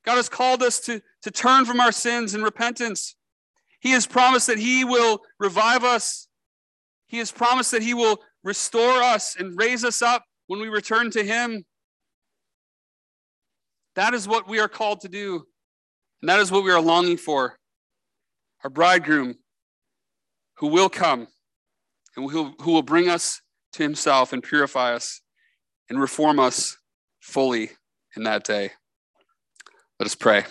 God 0.05 0.17
has 0.17 0.29
called 0.29 0.63
us 0.63 0.81
to, 0.81 1.01
to 1.23 1.31
turn 1.31 1.65
from 1.65 1.81
our 1.81 1.93
sins 1.93 2.35
in 2.35 2.43
repentance. 2.43 3.17
He 3.81 3.91
has 3.91 4.07
promised 4.07 4.47
that 4.49 4.59
He 4.59 4.85
will 4.85 5.21
revive 5.39 5.85
us. 5.85 6.29
He 7.07 7.19
has 7.19 7.31
promised 7.31 7.71
that 7.71 7.83
He 7.83 7.95
will 7.95 8.19
restore 8.43 9.03
us 9.03 9.37
and 9.37 9.59
raise 9.59 9.85
us 9.85 10.03
up 10.03 10.25
when 10.47 10.61
we 10.61 10.69
return 10.69 11.11
to 11.13 11.25
Him. 11.25 11.65
That 13.95 14.13
is 14.13 14.29
what 14.29 14.49
we 14.49 14.61
are 14.61 14.69
called 14.69 15.01
to 15.01 15.09
do. 15.09 15.47
And 16.21 16.29
that 16.29 16.41
is 16.41 16.51
what 16.51 16.65
we 16.65 16.71
are 16.71 16.81
longing 16.81 17.17
for. 17.17 17.59
Our 18.65 18.71
bridegroom 18.71 19.37
who 20.59 20.69
will 20.69 20.89
come 20.89 21.29
and 22.17 22.31
who, 22.31 22.55
will 22.65 22.83
bring 22.83 23.09
us 23.09 23.43
to 23.73 23.83
himself 23.83 24.33
and 24.33 24.43
purify 24.43 24.95
us 24.95 25.21
and 25.89 26.01
reform 26.01 26.41
us 26.41 26.79
fully 27.21 27.71
in 28.17 28.25
that 28.25 28.45
day. 28.45 28.71
Let 29.99 30.07
us 30.07 30.15
pray. 30.15 30.45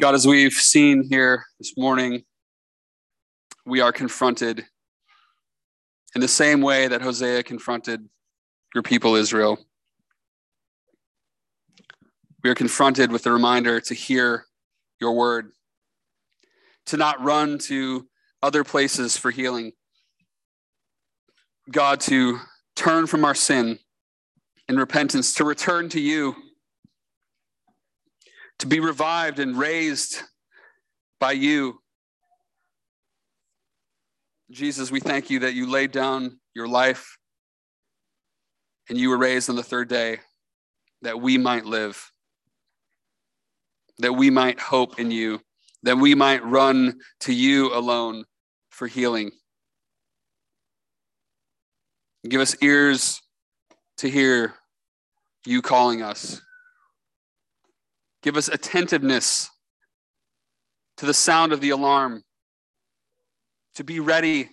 God, 0.00 0.14
as 0.14 0.26
we've 0.26 0.52
seen 0.52 1.06
here 1.08 1.44
this 1.58 1.74
morning, 1.76 2.24
we 3.66 3.80
are 3.80 3.92
confronted 3.92 4.64
in 6.14 6.20
the 6.20 6.28
same 6.28 6.60
way 6.60 6.88
that 6.88 7.02
Hosea 7.02 7.42
confronted 7.42 8.08
your 8.74 8.82
people 8.82 9.14
Israel. 9.14 9.58
We 12.44 12.50
are 12.50 12.54
confronted 12.54 13.10
with 13.10 13.24
the 13.24 13.32
reminder 13.32 13.80
to 13.80 13.94
hear 13.94 14.44
your 15.00 15.14
word, 15.14 15.50
to 16.86 16.96
not 16.96 17.20
run 17.24 17.58
to 17.60 18.06
other 18.42 18.62
places 18.62 19.16
for 19.16 19.32
healing. 19.32 19.72
God, 21.70 22.00
to 22.02 22.38
turn 22.76 23.06
from 23.06 23.24
our 23.24 23.34
sin 23.34 23.78
in 24.68 24.76
repentance, 24.76 25.34
to 25.34 25.44
return 25.44 25.88
to 25.88 26.00
you, 26.00 26.36
to 28.60 28.66
be 28.66 28.78
revived 28.78 29.40
and 29.40 29.58
raised 29.58 30.22
by 31.18 31.32
you 31.32 31.80
Jesus, 34.50 34.90
we 34.90 35.00
thank 35.00 35.30
you 35.30 35.40
that 35.40 35.54
you 35.54 35.68
laid 35.68 35.90
down 35.90 36.38
your 36.54 36.68
life 36.68 37.16
and 38.88 38.98
you 38.98 39.08
were 39.08 39.16
raised 39.16 39.48
on 39.48 39.56
the 39.56 39.62
third 39.62 39.88
day 39.88 40.18
that 41.02 41.20
we 41.20 41.38
might 41.38 41.64
live, 41.64 42.12
that 43.98 44.12
we 44.12 44.30
might 44.30 44.58
hope 44.60 44.98
in 44.98 45.10
you, 45.10 45.40
that 45.82 45.96
we 45.96 46.14
might 46.14 46.44
run 46.44 46.98
to 47.20 47.32
you 47.32 47.74
alone 47.74 48.24
for 48.70 48.86
healing. 48.86 49.30
Give 52.28 52.40
us 52.40 52.56
ears 52.62 53.20
to 53.98 54.08
hear 54.08 54.54
you 55.46 55.62
calling 55.62 56.02
us. 56.02 56.40
Give 58.22 58.36
us 58.36 58.48
attentiveness 58.48 59.50
to 60.96 61.06
the 61.06 61.14
sound 61.14 61.52
of 61.52 61.60
the 61.60 61.70
alarm 61.70 62.22
to 63.74 63.84
be 63.84 64.00
ready 64.00 64.48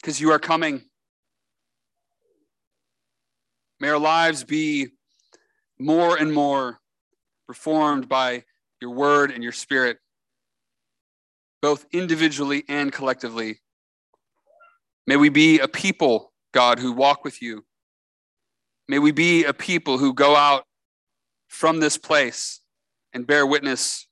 because 0.00 0.20
you 0.20 0.32
are 0.32 0.38
coming. 0.38 0.82
May 3.78 3.88
our 3.88 3.98
lives 3.98 4.44
be 4.44 4.88
more 5.78 6.16
and 6.16 6.32
more 6.32 6.80
reformed 7.48 8.08
by 8.08 8.44
your 8.80 8.90
word 8.90 9.30
and 9.30 9.42
your 9.42 9.52
spirit, 9.52 9.98
both 11.60 11.86
individually 11.92 12.64
and 12.68 12.92
collectively. 12.92 13.60
May 15.06 15.16
we 15.16 15.28
be 15.28 15.58
a 15.58 15.68
people, 15.68 16.32
God, 16.52 16.78
who 16.78 16.92
walk 16.92 17.24
with 17.24 17.42
you. 17.42 17.64
May 18.88 18.98
we 18.98 19.12
be 19.12 19.44
a 19.44 19.54
people 19.54 19.98
who 19.98 20.12
go 20.12 20.36
out 20.36 20.64
from 21.48 21.80
this 21.80 21.96
place 21.96 22.60
and 23.12 23.26
bear 23.26 23.46
witness 23.46 24.06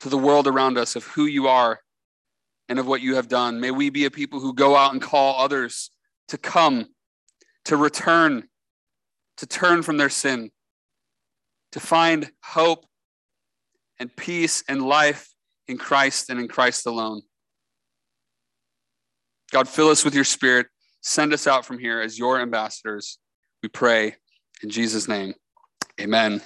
to 0.00 0.08
the 0.08 0.18
world 0.18 0.46
around 0.46 0.78
us 0.78 0.94
of 0.94 1.04
who 1.04 1.24
you 1.24 1.48
are 1.48 1.80
and 2.68 2.78
of 2.78 2.86
what 2.86 3.00
you 3.00 3.16
have 3.16 3.28
done. 3.28 3.60
May 3.60 3.70
we 3.70 3.90
be 3.90 4.04
a 4.04 4.10
people 4.10 4.40
who 4.40 4.52
go 4.52 4.76
out 4.76 4.92
and 4.92 5.00
call 5.00 5.40
others 5.40 5.90
to 6.28 6.38
come, 6.38 6.86
to 7.64 7.76
return, 7.76 8.48
to 9.38 9.46
turn 9.46 9.82
from 9.82 9.96
their 9.96 10.10
sin, 10.10 10.50
to 11.76 11.80
find 11.80 12.30
hope 12.42 12.86
and 14.00 14.14
peace 14.16 14.64
and 14.66 14.80
life 14.80 15.28
in 15.68 15.76
Christ 15.76 16.30
and 16.30 16.40
in 16.40 16.48
Christ 16.48 16.86
alone. 16.86 17.20
God, 19.52 19.68
fill 19.68 19.90
us 19.90 20.02
with 20.02 20.14
your 20.14 20.24
spirit. 20.24 20.68
Send 21.02 21.34
us 21.34 21.46
out 21.46 21.66
from 21.66 21.78
here 21.78 22.00
as 22.00 22.18
your 22.18 22.40
ambassadors. 22.40 23.18
We 23.62 23.68
pray 23.68 24.16
in 24.62 24.70
Jesus' 24.70 25.06
name. 25.06 25.34
Amen. 26.00 26.40